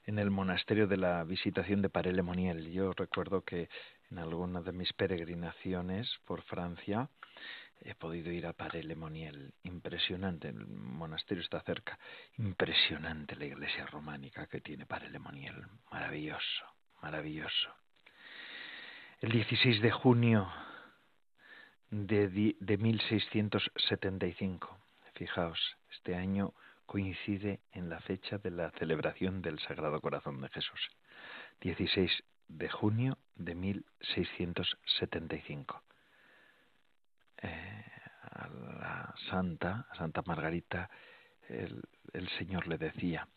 en 0.06 0.20
el 0.20 0.30
monasterio 0.30 0.86
de 0.86 0.98
la 0.98 1.24
Visitación 1.24 1.82
de 1.82 1.88
Parelemoniel. 1.88 2.70
Yo 2.70 2.92
recuerdo 2.92 3.40
que 3.40 3.68
en 4.12 4.18
alguna 4.18 4.60
de 4.60 4.70
mis 4.70 4.92
peregrinaciones 4.92 6.08
por 6.26 6.42
Francia 6.42 7.08
he 7.84 7.94
podido 7.94 8.32
ir 8.32 8.46
a 8.46 8.54
Parelemoniel. 8.54 9.52
Impresionante, 9.62 10.48
el 10.48 10.66
monasterio 10.66 11.42
está 11.42 11.60
cerca. 11.60 11.98
Impresionante 12.38 13.36
la 13.36 13.44
iglesia 13.44 13.86
románica 13.86 14.46
que 14.46 14.60
tiene 14.60 14.86
Parelemoniel. 14.86 15.66
Maravilloso, 15.90 16.64
maravilloso. 17.02 17.74
El 19.20 19.32
16 19.32 19.82
de 19.82 19.90
junio 19.90 20.50
de, 21.90 22.56
de 22.58 22.78
1675. 22.78 24.78
Fijaos, 25.14 25.60
este 25.92 26.16
año 26.16 26.54
coincide 26.86 27.60
en 27.72 27.88
la 27.88 28.00
fecha 28.00 28.36
de 28.38 28.50
la 28.50 28.72
celebración 28.72 29.40
del 29.42 29.60
Sagrado 29.60 30.00
Corazón 30.00 30.40
de 30.40 30.48
Jesús. 30.48 30.90
16 31.60 32.24
de 32.48 32.68
junio 32.68 33.16
de 33.36 33.54
1675. 33.54 35.83
A 37.44 38.48
la 38.48 39.14
santa, 39.30 39.86
a 39.90 39.94
Santa 39.96 40.22
Margarita, 40.26 40.90
el, 41.48 41.82
el 42.12 42.28
Señor 42.30 42.66
le 42.66 42.78
decía, 42.78 43.28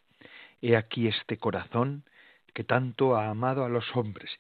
He 0.62 0.76
aquí 0.76 1.08
este 1.08 1.38
corazón 1.38 2.04
que 2.54 2.64
tanto 2.64 3.16
ha 3.16 3.30
amado 3.30 3.64
a 3.64 3.70
los 3.70 3.96
hombres. 3.96 4.32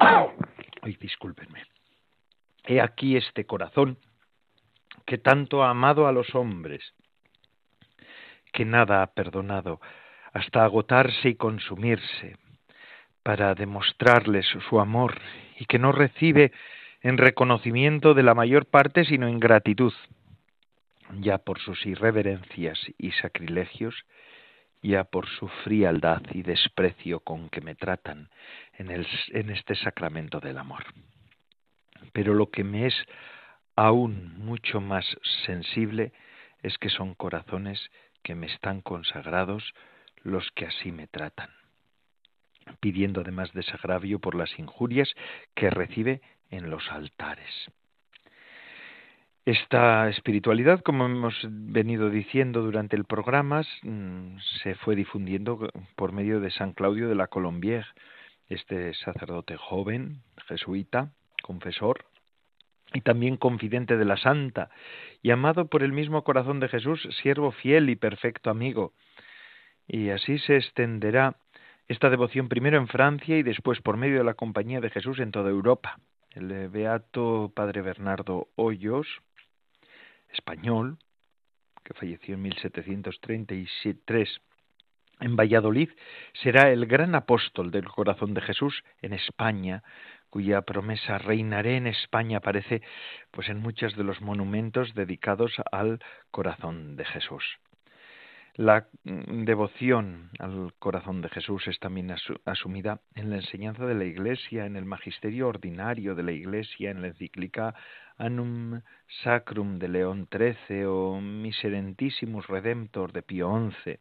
Ay, 0.00 0.96
discúlpenme. 1.00 1.64
He 2.64 2.80
aquí 2.80 3.16
este 3.16 3.44
corazón 3.44 3.98
que 5.04 5.18
tanto 5.18 5.62
ha 5.62 5.70
amado 5.70 6.06
a 6.06 6.12
los 6.12 6.34
hombres, 6.34 6.94
que 8.52 8.64
nada 8.64 9.02
ha 9.02 9.08
perdonado 9.08 9.80
hasta 10.32 10.64
agotarse 10.64 11.28
y 11.28 11.34
consumirse 11.34 12.38
para 13.22 13.54
demostrarles 13.54 14.46
su 14.68 14.80
amor 14.80 15.20
y 15.58 15.66
que 15.66 15.78
no 15.78 15.92
recibe 15.92 16.52
en 17.04 17.18
reconocimiento 17.18 18.14
de 18.14 18.22
la 18.22 18.34
mayor 18.34 18.64
parte 18.64 19.04
sino 19.04 19.28
en 19.28 19.38
gratitud, 19.38 19.92
ya 21.20 21.36
por 21.36 21.60
sus 21.60 21.84
irreverencias 21.84 22.80
y 22.96 23.12
sacrilegios, 23.12 23.94
ya 24.82 25.04
por 25.04 25.28
su 25.28 25.48
frialdad 25.48 26.22
y 26.32 26.42
desprecio 26.42 27.20
con 27.20 27.50
que 27.50 27.60
me 27.60 27.74
tratan 27.74 28.30
en, 28.78 28.90
en 28.90 29.50
este 29.50 29.74
sacramento 29.74 30.40
del 30.40 30.56
amor. 30.56 30.84
Pero 32.14 32.32
lo 32.32 32.50
que 32.50 32.64
me 32.64 32.86
es 32.86 32.94
aún 33.76 34.32
mucho 34.38 34.80
más 34.80 35.04
sensible 35.44 36.12
es 36.62 36.78
que 36.78 36.88
son 36.88 37.14
corazones 37.14 37.90
que 38.22 38.34
me 38.34 38.46
están 38.46 38.80
consagrados 38.80 39.74
los 40.22 40.50
que 40.52 40.64
así 40.64 40.90
me 40.90 41.06
tratan, 41.06 41.50
pidiendo 42.80 43.20
además 43.20 43.52
desagravio 43.52 44.18
por 44.18 44.34
las 44.34 44.58
injurias 44.58 45.12
que 45.54 45.70
recibe 45.70 46.20
en 46.50 46.70
los 46.70 46.90
altares. 46.90 47.70
Esta 49.46 50.08
espiritualidad, 50.08 50.80
como 50.80 51.04
hemos 51.04 51.34
venido 51.50 52.08
diciendo 52.08 52.62
durante 52.62 52.96
el 52.96 53.04
programa, 53.04 53.62
mm, 53.82 54.38
se 54.62 54.74
fue 54.76 54.96
difundiendo 54.96 55.70
por 55.96 56.12
medio 56.12 56.40
de 56.40 56.50
San 56.50 56.72
Claudio 56.72 57.10
de 57.10 57.14
la 57.14 57.28
Colombière, 57.28 57.86
este 58.48 58.94
sacerdote 58.94 59.58
joven, 59.58 60.22
jesuita, 60.48 61.10
confesor, 61.42 62.06
y 62.94 63.02
también 63.02 63.36
confidente 63.36 63.98
de 63.98 64.04
la 64.06 64.16
Santa, 64.16 64.70
y 65.22 65.30
amado 65.30 65.66
por 65.66 65.82
el 65.82 65.92
mismo 65.92 66.24
corazón 66.24 66.58
de 66.60 66.68
Jesús, 66.68 67.06
siervo 67.22 67.52
fiel 67.52 67.90
y 67.90 67.96
perfecto 67.96 68.48
amigo. 68.48 68.92
Y 69.86 70.08
así 70.08 70.38
se 70.38 70.56
extenderá 70.56 71.36
esta 71.88 72.10
devoción 72.10 72.48
primero 72.48 72.78
en 72.78 72.88
Francia 72.88 73.36
y 73.36 73.42
después 73.42 73.80
por 73.80 73.96
medio 73.96 74.18
de 74.18 74.24
la 74.24 74.34
Compañía 74.34 74.80
de 74.80 74.90
Jesús 74.90 75.18
en 75.18 75.32
toda 75.32 75.50
Europa. 75.50 75.98
El 76.30 76.68
beato 76.68 77.52
Padre 77.54 77.82
Bernardo 77.82 78.48
Hoyos, 78.56 79.06
español, 80.30 80.98
que 81.84 81.94
falleció 81.94 82.34
en 82.34 82.42
1733 82.42 84.40
en 85.20 85.36
Valladolid, 85.36 85.90
será 86.32 86.70
el 86.72 86.86
gran 86.86 87.14
apóstol 87.14 87.70
del 87.70 87.86
corazón 87.86 88.34
de 88.34 88.40
Jesús 88.40 88.82
en 89.00 89.12
España, 89.12 89.84
cuya 90.28 90.62
promesa 90.62 91.18
reinaré 91.18 91.76
en 91.76 91.86
España 91.86 92.38
aparece 92.38 92.82
pues 93.30 93.48
en 93.48 93.60
muchos 93.60 93.94
de 93.94 94.02
los 94.02 94.20
monumentos 94.20 94.94
dedicados 94.94 95.52
al 95.70 96.00
corazón 96.32 96.96
de 96.96 97.04
Jesús. 97.04 97.44
La 98.56 98.86
mm, 99.02 99.42
devoción 99.46 100.30
al 100.38 100.74
corazón 100.78 101.20
de 101.22 101.28
Jesús 101.28 101.66
es 101.66 101.80
también 101.80 102.14
asumida 102.44 103.00
en 103.16 103.30
la 103.30 103.36
enseñanza 103.36 103.84
de 103.84 103.96
la 103.96 104.04
Iglesia, 104.04 104.64
en 104.64 104.76
el 104.76 104.84
magisterio 104.84 105.48
ordinario 105.48 106.14
de 106.14 106.22
la 106.22 106.30
Iglesia, 106.30 106.92
en 106.92 107.02
la 107.02 107.08
encíclica 107.08 107.74
Annum 108.16 108.80
Sacrum 109.24 109.80
de 109.80 109.88
León 109.88 110.28
XIII 110.30 110.84
o 110.84 111.20
Miserentissimus 111.20 112.46
Redemptor 112.46 113.12
de 113.12 113.22
Pío 113.22 113.72
XI, 113.84 113.98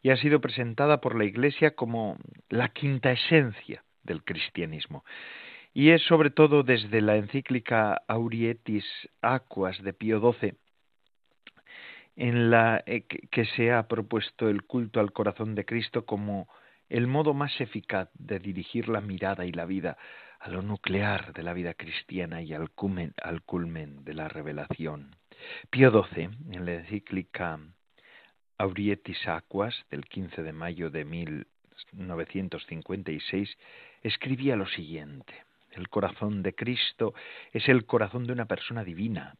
y 0.00 0.08
ha 0.08 0.16
sido 0.16 0.40
presentada 0.40 1.02
por 1.02 1.14
la 1.14 1.26
Iglesia 1.26 1.74
como 1.74 2.16
la 2.48 2.70
quinta 2.70 3.12
esencia 3.12 3.84
del 4.02 4.24
cristianismo. 4.24 5.04
Y 5.74 5.90
es 5.90 6.00
sobre 6.04 6.30
todo 6.30 6.62
desde 6.62 7.02
la 7.02 7.16
encíclica 7.16 8.00
Aurietis 8.08 8.86
Aquas 9.20 9.82
de 9.82 9.92
Pío 9.92 10.20
XII 10.32 10.54
en 12.16 12.50
la 12.50 12.82
eh, 12.86 13.02
que 13.02 13.44
se 13.44 13.72
ha 13.72 13.86
propuesto 13.88 14.48
el 14.48 14.62
culto 14.62 15.00
al 15.00 15.12
corazón 15.12 15.54
de 15.54 15.64
Cristo 15.64 16.04
como 16.04 16.48
el 16.88 17.06
modo 17.06 17.34
más 17.34 17.60
eficaz 17.60 18.08
de 18.14 18.38
dirigir 18.38 18.88
la 18.88 19.00
mirada 19.00 19.44
y 19.46 19.52
la 19.52 19.64
vida 19.64 19.96
a 20.38 20.50
lo 20.50 20.62
nuclear 20.62 21.32
de 21.32 21.42
la 21.42 21.54
vida 21.54 21.74
cristiana 21.74 22.42
y 22.42 22.52
al 22.52 22.70
culmen, 22.70 23.14
de 24.04 24.14
la 24.14 24.28
revelación. 24.28 25.16
Pío 25.70 25.90
XII, 25.90 26.28
en 26.50 26.66
la 26.66 26.74
encíclica 26.74 27.58
Aurietis 28.58 29.26
Aquas 29.26 29.74
del 29.90 30.04
15 30.04 30.42
de 30.42 30.52
mayo 30.52 30.90
de 30.90 31.06
1956, 31.06 33.56
escribía 34.02 34.54
lo 34.54 34.66
siguiente. 34.66 35.32
El 35.72 35.88
corazón 35.88 36.42
de 36.42 36.54
Cristo 36.54 37.14
es 37.52 37.66
el 37.70 37.86
corazón 37.86 38.26
de 38.26 38.34
una 38.34 38.44
persona 38.44 38.84
divina, 38.84 39.36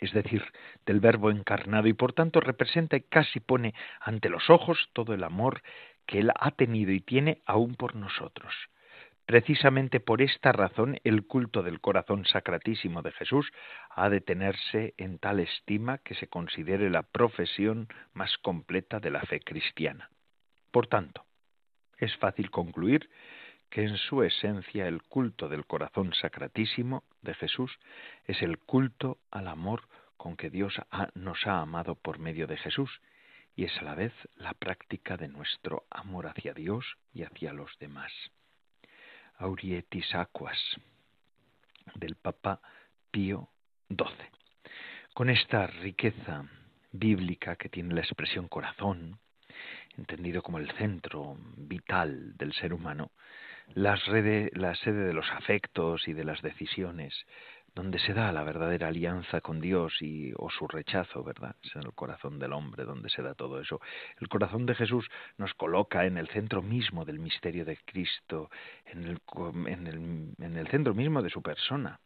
es 0.00 0.12
decir, 0.12 0.42
del 0.84 1.00
Verbo 1.00 1.30
encarnado, 1.30 1.88
y 1.88 1.92
por 1.92 2.12
tanto 2.12 2.40
representa 2.40 2.96
y 2.96 3.02
casi 3.02 3.40
pone 3.40 3.74
ante 4.00 4.28
los 4.28 4.50
ojos 4.50 4.88
todo 4.92 5.14
el 5.14 5.24
amor 5.24 5.62
que 6.06 6.20
Él 6.20 6.30
ha 6.34 6.50
tenido 6.52 6.92
y 6.92 7.00
tiene 7.00 7.42
aún 7.46 7.74
por 7.74 7.96
nosotros. 7.96 8.54
Precisamente 9.26 9.98
por 9.98 10.22
esta 10.22 10.52
razón 10.52 11.00
el 11.02 11.26
culto 11.26 11.64
del 11.64 11.80
corazón 11.80 12.24
sacratísimo 12.26 13.02
de 13.02 13.10
Jesús 13.10 13.50
ha 13.90 14.08
de 14.08 14.20
tenerse 14.20 14.94
en 14.98 15.18
tal 15.18 15.40
estima 15.40 15.98
que 15.98 16.14
se 16.14 16.28
considere 16.28 16.90
la 16.90 17.02
profesión 17.02 17.88
más 18.14 18.38
completa 18.38 19.00
de 19.00 19.10
la 19.10 19.22
fe 19.22 19.40
cristiana. 19.40 20.10
Por 20.70 20.86
tanto, 20.86 21.24
es 21.98 22.16
fácil 22.18 22.52
concluir 22.52 23.10
que 23.70 23.82
en 23.82 23.96
su 23.96 24.22
esencia 24.22 24.88
el 24.88 25.02
culto 25.02 25.48
del 25.48 25.66
corazón 25.66 26.14
sacratísimo 26.14 27.04
de 27.22 27.34
Jesús 27.34 27.78
es 28.24 28.40
el 28.42 28.58
culto 28.58 29.18
al 29.30 29.48
amor 29.48 29.88
con 30.16 30.36
que 30.36 30.50
Dios 30.50 30.74
nos 31.14 31.46
ha 31.46 31.60
amado 31.60 31.94
por 31.94 32.18
medio 32.18 32.46
de 32.46 32.56
Jesús 32.56 32.90
y 33.54 33.64
es 33.64 33.76
a 33.78 33.82
la 33.82 33.94
vez 33.94 34.12
la 34.36 34.54
práctica 34.54 35.16
de 35.16 35.28
nuestro 35.28 35.84
amor 35.90 36.26
hacia 36.26 36.52
Dios 36.52 36.84
y 37.12 37.22
hacia 37.22 37.52
los 37.52 37.76
demás. 37.78 38.12
Aurietis 39.38 40.14
Aquas 40.14 40.58
del 41.94 42.16
Papa 42.16 42.60
Pío 43.10 43.48
XII. 43.88 44.28
Con 45.14 45.30
esta 45.30 45.66
riqueza 45.66 46.44
bíblica 46.92 47.56
que 47.56 47.68
tiene 47.68 47.94
la 47.94 48.00
expresión 48.00 48.48
corazón, 48.48 49.18
entendido 49.96 50.42
como 50.42 50.58
el 50.58 50.70
centro 50.72 51.36
vital 51.56 52.36
del 52.36 52.52
ser 52.52 52.72
humano, 52.74 53.12
la 53.74 53.96
sede, 53.98 54.50
la 54.54 54.74
sede 54.74 55.04
de 55.04 55.12
los 55.12 55.30
afectos 55.32 56.06
y 56.08 56.12
de 56.12 56.24
las 56.24 56.40
decisiones, 56.42 57.14
donde 57.74 57.98
se 57.98 58.14
da 58.14 58.32
la 58.32 58.42
verdadera 58.42 58.88
alianza 58.88 59.42
con 59.42 59.60
Dios 59.60 60.00
y 60.00 60.32
o 60.36 60.48
su 60.48 60.66
rechazo, 60.66 61.22
¿verdad? 61.22 61.56
Es 61.62 61.76
en 61.76 61.82
el 61.82 61.92
corazón 61.92 62.38
del 62.38 62.54
hombre 62.54 62.84
donde 62.84 63.10
se 63.10 63.20
da 63.20 63.34
todo 63.34 63.60
eso. 63.60 63.80
El 64.18 64.28
corazón 64.28 64.64
de 64.64 64.74
Jesús 64.74 65.06
nos 65.36 65.52
coloca 65.52 66.06
en 66.06 66.16
el 66.16 66.28
centro 66.28 66.62
mismo 66.62 67.04
del 67.04 67.18
misterio 67.18 67.66
de 67.66 67.76
Cristo, 67.84 68.50
en 68.86 69.04
el, 69.04 69.20
en 69.66 69.86
el, 69.86 70.34
en 70.42 70.56
el 70.56 70.68
centro 70.68 70.94
mismo 70.94 71.20
de 71.20 71.28
su 71.28 71.42
persona. 71.42 72.00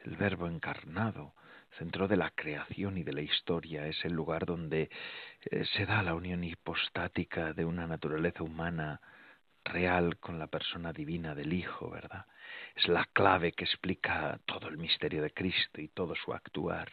El 0.00 0.16
Verbo 0.16 0.48
encarnado, 0.48 1.32
centro 1.78 2.08
de 2.08 2.16
la 2.16 2.30
creación 2.30 2.98
y 2.98 3.04
de 3.04 3.12
la 3.12 3.20
historia, 3.20 3.86
es 3.86 4.04
el 4.04 4.14
lugar 4.14 4.46
donde 4.46 4.90
eh, 5.48 5.64
se 5.76 5.86
da 5.86 6.02
la 6.02 6.14
unión 6.14 6.42
hipostática 6.42 7.52
de 7.52 7.64
una 7.64 7.86
naturaleza 7.86 8.42
humana 8.42 9.00
real 9.64 10.18
con 10.18 10.38
la 10.38 10.46
persona 10.46 10.92
divina 10.92 11.34
del 11.34 11.52
Hijo, 11.52 11.90
¿verdad? 11.90 12.26
Es 12.74 12.88
la 12.88 13.04
clave 13.12 13.52
que 13.52 13.64
explica 13.64 14.38
todo 14.46 14.68
el 14.68 14.78
misterio 14.78 15.22
de 15.22 15.32
Cristo 15.32 15.80
y 15.80 15.88
todo 15.88 16.14
su 16.14 16.32
actuar. 16.32 16.90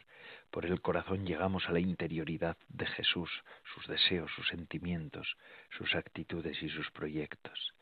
Por 0.52 0.66
el 0.66 0.82
corazón 0.82 1.26
llegamos 1.26 1.68
a 1.68 1.72
la 1.72 1.80
interioridad 1.80 2.58
de 2.70 2.86
Jesús, 2.86 3.30
sus 3.74 3.88
deseos, 3.88 4.32
sus 4.36 4.48
sentimientos, 4.48 5.36
sus 5.78 5.96
actitudes 5.96 6.62
y 6.62 6.70
sus 6.70 6.90
proyectos. 6.92 7.74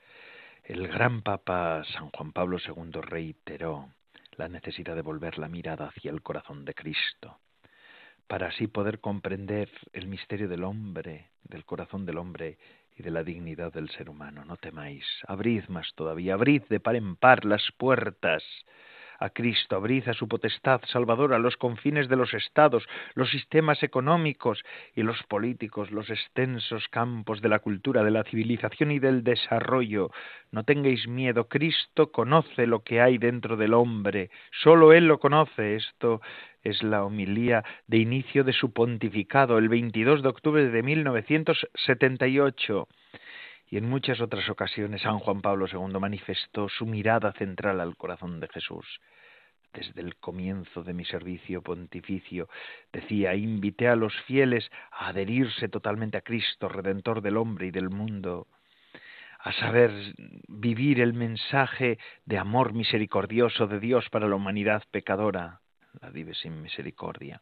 El 0.64 0.88
gran 0.88 1.22
Papa 1.22 1.84
San 1.94 2.10
Juan 2.10 2.32
Pablo 2.32 2.58
II 2.58 3.02
reiteró 3.02 3.90
la 4.38 4.48
necesidad 4.48 4.96
de 4.96 5.02
volver 5.02 5.38
la 5.38 5.50
mirada 5.50 5.88
hacia 5.88 6.12
el 6.12 6.22
corazón 6.22 6.66
de 6.66 6.74
Cristo, 6.74 7.40
para 8.28 8.48
así 8.48 8.68
poder 8.68 9.00
comprender 9.00 9.70
el 9.92 10.08
misterio 10.08 10.48
del 10.48 10.64
hombre, 10.64 11.30
del 11.44 11.66
corazón 11.66 12.06
del 12.06 12.18
hombre 12.18 12.58
y 12.98 13.04
de 13.04 13.12
la 13.12 13.24
dignidad 13.24 13.74
del 13.74 13.89
ser 13.89 14.10
humano. 14.10 14.46
No 14.46 14.58
temáis, 14.58 15.06
abrid 15.28 15.64
más 15.68 15.94
todavía, 15.96 16.36
abrid 16.36 16.64
de 16.70 16.80
par 16.80 16.96
en 16.96 17.16
par 17.16 17.46
las 17.46 17.72
puertas 17.78 18.44
a 19.20 19.30
Cristo, 19.30 19.76
abrid 19.76 20.07
a 20.07 20.14
su 20.14 20.28
potestad 20.28 20.82
salvadora 20.88 21.39
los 21.39 21.57
confines 21.57 22.07
de 22.09 22.16
los 22.16 22.34
estados, 22.34 22.88
los 23.16 23.30
sistemas 23.30 23.84
económicos 23.84 24.64
y 24.95 25.03
los 25.03 25.22
políticos, 25.24 25.91
los 25.91 26.09
extensos 26.09 26.88
campos 26.89 27.41
de 27.41 27.49
la 27.49 27.59
cultura, 27.59 28.03
de 28.03 28.11
la 28.11 28.24
civilización 28.24 28.91
y 28.91 28.99
del 28.99 29.24
desarrollo. 29.24 30.11
No 30.51 30.64
tengáis 30.64 31.07
miedo, 31.07 31.47
Cristo 31.47 32.11
conoce 32.11 32.68
lo 32.68 32.84
que 32.84 33.01
hay 33.01 33.18
dentro 33.18 33.57
del 33.57 33.74
hombre, 33.74 34.30
sólo 34.51 34.93
Él 34.93 35.07
lo 35.07 35.20
conoce. 35.20 35.76
Esto 35.76 36.22
es 36.64 36.82
la 36.84 37.03
homilía 37.03 37.64
de 37.88 37.97
inicio 37.97 38.43
de 38.43 38.53
su 38.53 38.72
pontificado 38.72 39.57
el 39.57 39.70
22 39.70 40.22
de 40.24 40.30
octubre 40.30 40.70
de 40.70 40.84
1978 40.84 42.88
y 43.74 43.78
en 43.78 43.90
muchas 43.90 44.22
otras 44.22 44.48
ocasiones 44.52 45.02
San 45.02 45.18
Juan 45.18 45.42
Pablo 45.42 45.66
II 45.66 46.00
manifestó 46.00 46.70
su 46.70 46.86
mirada 46.86 47.32
central 47.32 47.82
al 47.82 47.98
corazón 47.98 48.40
de 48.40 48.48
Jesús 48.48 48.86
desde 49.74 50.00
el 50.00 50.16
comienzo 50.18 50.84
de 50.84 50.94
mi 50.94 51.04
servicio 51.06 51.64
pontificio, 51.64 52.48
decía, 52.92 53.34
invité 53.34 53.88
a 53.88 53.96
los 53.96 54.14
fieles 54.28 54.70
a 54.92 55.08
adherirse 55.08 55.70
totalmente 55.70 56.20
a 56.20 56.22
Cristo, 56.22 56.70
Redentor 56.70 57.24
del 57.24 57.36
hombre 57.36 57.66
y 57.66 57.72
del 57.72 57.90
mundo, 57.90 58.46
a 59.40 59.52
saber 59.54 59.90
vivir 60.48 61.02
el 61.02 61.14
mensaje 61.14 61.98
de 62.26 62.38
amor 62.38 62.74
misericordioso 62.74 63.66
de 63.66 63.80
Dios 63.80 64.08
para 64.12 64.28
la 64.28 64.36
humanidad 64.36 64.84
pecadora, 64.92 65.62
la 66.00 66.12
vive 66.12 66.36
sin 66.36 66.62
misericordia. 66.62 67.42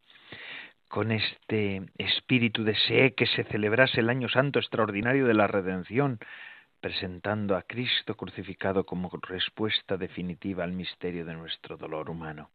Con 0.91 1.13
este 1.13 1.83
espíritu 1.97 2.65
deseé 2.65 3.15
que 3.15 3.25
se 3.25 3.45
celebrase 3.45 4.01
el 4.01 4.09
año 4.09 4.27
santo 4.27 4.59
extraordinario 4.59 5.25
de 5.25 5.33
la 5.33 5.47
redención, 5.47 6.19
presentando 6.81 7.55
a 7.55 7.61
Cristo 7.61 8.17
crucificado 8.17 8.85
como 8.85 9.09
respuesta 9.21 9.95
definitiva 9.95 10.65
al 10.65 10.73
misterio 10.73 11.23
de 11.23 11.33
nuestro 11.33 11.77
dolor 11.77 12.09
humano, 12.09 12.49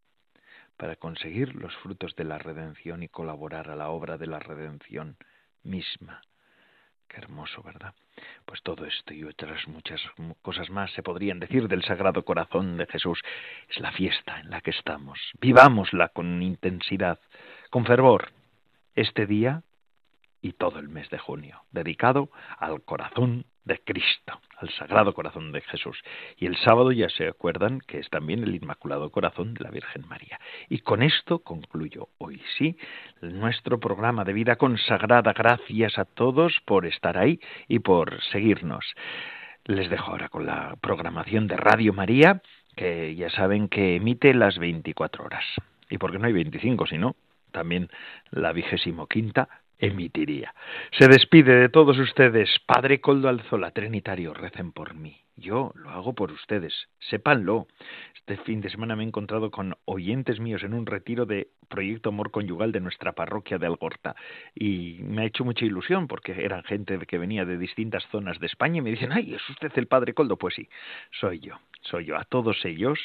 para 0.76 0.96
conseguir 0.96 1.54
los 1.54 1.74
frutos 1.76 2.14
de 2.14 2.24
la 2.24 2.36
redención 2.36 3.02
y 3.02 3.08
colaborar 3.08 3.70
a 3.70 3.74
la 3.74 3.88
obra 3.88 4.18
de 4.18 4.26
la 4.26 4.38
redención 4.38 5.16
misma. 5.62 6.20
Qué 7.08 7.16
hermoso, 7.16 7.62
¿verdad? 7.62 7.94
Pues 8.44 8.62
todo 8.62 8.84
esto 8.84 9.14
y 9.14 9.24
otras 9.24 9.66
muchas 9.66 10.02
cosas 10.42 10.68
más 10.68 10.92
se 10.92 11.02
podrían 11.02 11.40
decir 11.40 11.68
del 11.68 11.84
Sagrado 11.84 12.22
Corazón 12.22 12.76
de 12.76 12.86
Jesús. 12.86 13.18
Es 13.70 13.80
la 13.80 13.92
fiesta 13.92 14.40
en 14.40 14.50
la 14.50 14.60
que 14.60 14.72
estamos. 14.72 15.18
Vivámosla 15.40 16.08
con 16.08 16.42
intensidad, 16.42 17.18
con 17.70 17.84
fervor. 17.84 18.30
Este 18.94 19.26
día 19.26 19.62
y 20.42 20.52
todo 20.52 20.78
el 20.78 20.88
mes 20.88 21.10
de 21.10 21.18
junio, 21.18 21.62
dedicado 21.72 22.30
al 22.58 22.82
corazón 22.82 23.46
de 23.64 23.80
Cristo, 23.80 24.40
al 24.58 24.70
Sagrado 24.70 25.12
Corazón 25.12 25.50
de 25.50 25.60
Jesús. 25.60 26.00
Y 26.38 26.46
el 26.46 26.56
sábado 26.56 26.92
ya 26.92 27.08
se 27.08 27.26
acuerdan 27.26 27.80
que 27.80 27.98
es 27.98 28.08
también 28.10 28.44
el 28.44 28.54
Inmaculado 28.54 29.10
Corazón 29.10 29.54
de 29.54 29.64
la 29.64 29.70
Virgen 29.70 30.06
María. 30.08 30.38
Y 30.68 30.78
con 30.78 31.02
esto 31.02 31.40
concluyo 31.40 32.08
hoy 32.18 32.40
sí 32.56 32.78
nuestro 33.20 33.80
programa 33.80 34.24
de 34.24 34.32
vida 34.32 34.56
consagrada. 34.56 35.32
Gracias 35.32 35.98
a 35.98 36.04
todos 36.04 36.60
por 36.64 36.86
estar 36.86 37.18
ahí 37.18 37.40
y 37.66 37.80
por 37.80 38.22
seguirnos. 38.30 38.84
Les 39.64 39.90
dejo 39.90 40.12
ahora 40.12 40.28
con 40.28 40.46
la 40.46 40.76
programación 40.80 41.48
de 41.48 41.56
Radio 41.56 41.92
María, 41.92 42.40
que 42.76 43.16
ya 43.16 43.30
saben 43.30 43.68
que 43.68 43.96
emite 43.96 44.32
las 44.32 44.58
24 44.58 45.24
horas. 45.24 45.44
Y 45.90 45.98
porque 45.98 46.20
no 46.20 46.26
hay 46.26 46.32
25, 46.32 46.86
sino 46.86 47.16
también 47.56 47.88
la 48.32 48.52
vigésimo 48.52 49.06
quinta 49.06 49.48
emitiría. 49.78 50.54
Se 50.98 51.08
despide 51.08 51.56
de 51.56 51.70
todos 51.70 51.98
ustedes, 51.98 52.50
Padre 52.66 53.00
Coldo 53.00 53.30
Alzola, 53.30 53.70
Trinitario, 53.70 54.34
recen 54.34 54.72
por 54.72 54.92
mí. 54.94 55.16
Yo 55.36 55.72
lo 55.74 55.88
hago 55.88 56.14
por 56.14 56.32
ustedes, 56.32 56.74
sépanlo. 56.98 57.66
Este 58.14 58.36
fin 58.38 58.60
de 58.60 58.68
semana 58.68 58.94
me 58.94 59.04
he 59.04 59.06
encontrado 59.06 59.50
con 59.50 59.74
oyentes 59.86 60.38
míos 60.38 60.64
en 60.64 60.74
un 60.74 60.84
retiro 60.84 61.24
de 61.24 61.48
Proyecto 61.68 62.10
Amor 62.10 62.30
Conyugal 62.30 62.72
de 62.72 62.80
nuestra 62.80 63.12
parroquia 63.12 63.56
de 63.56 63.66
Algorta 63.66 64.16
y 64.54 64.98
me 65.02 65.22
ha 65.22 65.26
hecho 65.26 65.44
mucha 65.44 65.64
ilusión 65.64 66.08
porque 66.08 66.44
eran 66.44 66.62
gente 66.64 66.98
que 67.06 67.18
venía 67.18 67.46
de 67.46 67.56
distintas 67.56 68.04
zonas 68.10 68.38
de 68.38 68.46
España 68.46 68.78
y 68.78 68.82
me 68.82 68.90
dicen, 68.90 69.12
ay, 69.12 69.34
¿es 69.34 69.48
usted 69.48 69.72
el 69.76 69.86
Padre 69.86 70.12
Coldo? 70.12 70.36
Pues 70.36 70.54
sí, 70.54 70.68
soy 71.20 71.38
yo, 71.40 71.58
soy 71.80 72.04
yo. 72.04 72.16
A 72.16 72.24
todos 72.24 72.62
ellos 72.64 72.98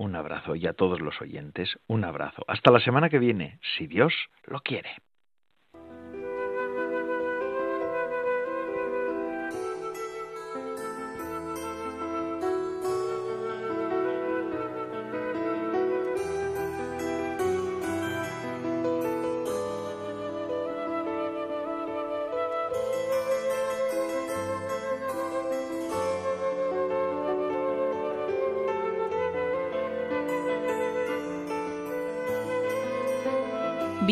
un 0.00 0.16
abrazo 0.16 0.56
y 0.56 0.66
a 0.66 0.72
todos 0.72 1.00
los 1.00 1.20
oyentes 1.20 1.78
un 1.86 2.04
abrazo. 2.04 2.42
Hasta 2.48 2.70
la 2.70 2.80
semana 2.80 3.10
que 3.10 3.18
viene, 3.18 3.58
si 3.76 3.86
Dios 3.86 4.14
lo 4.44 4.60
quiere. 4.60 4.90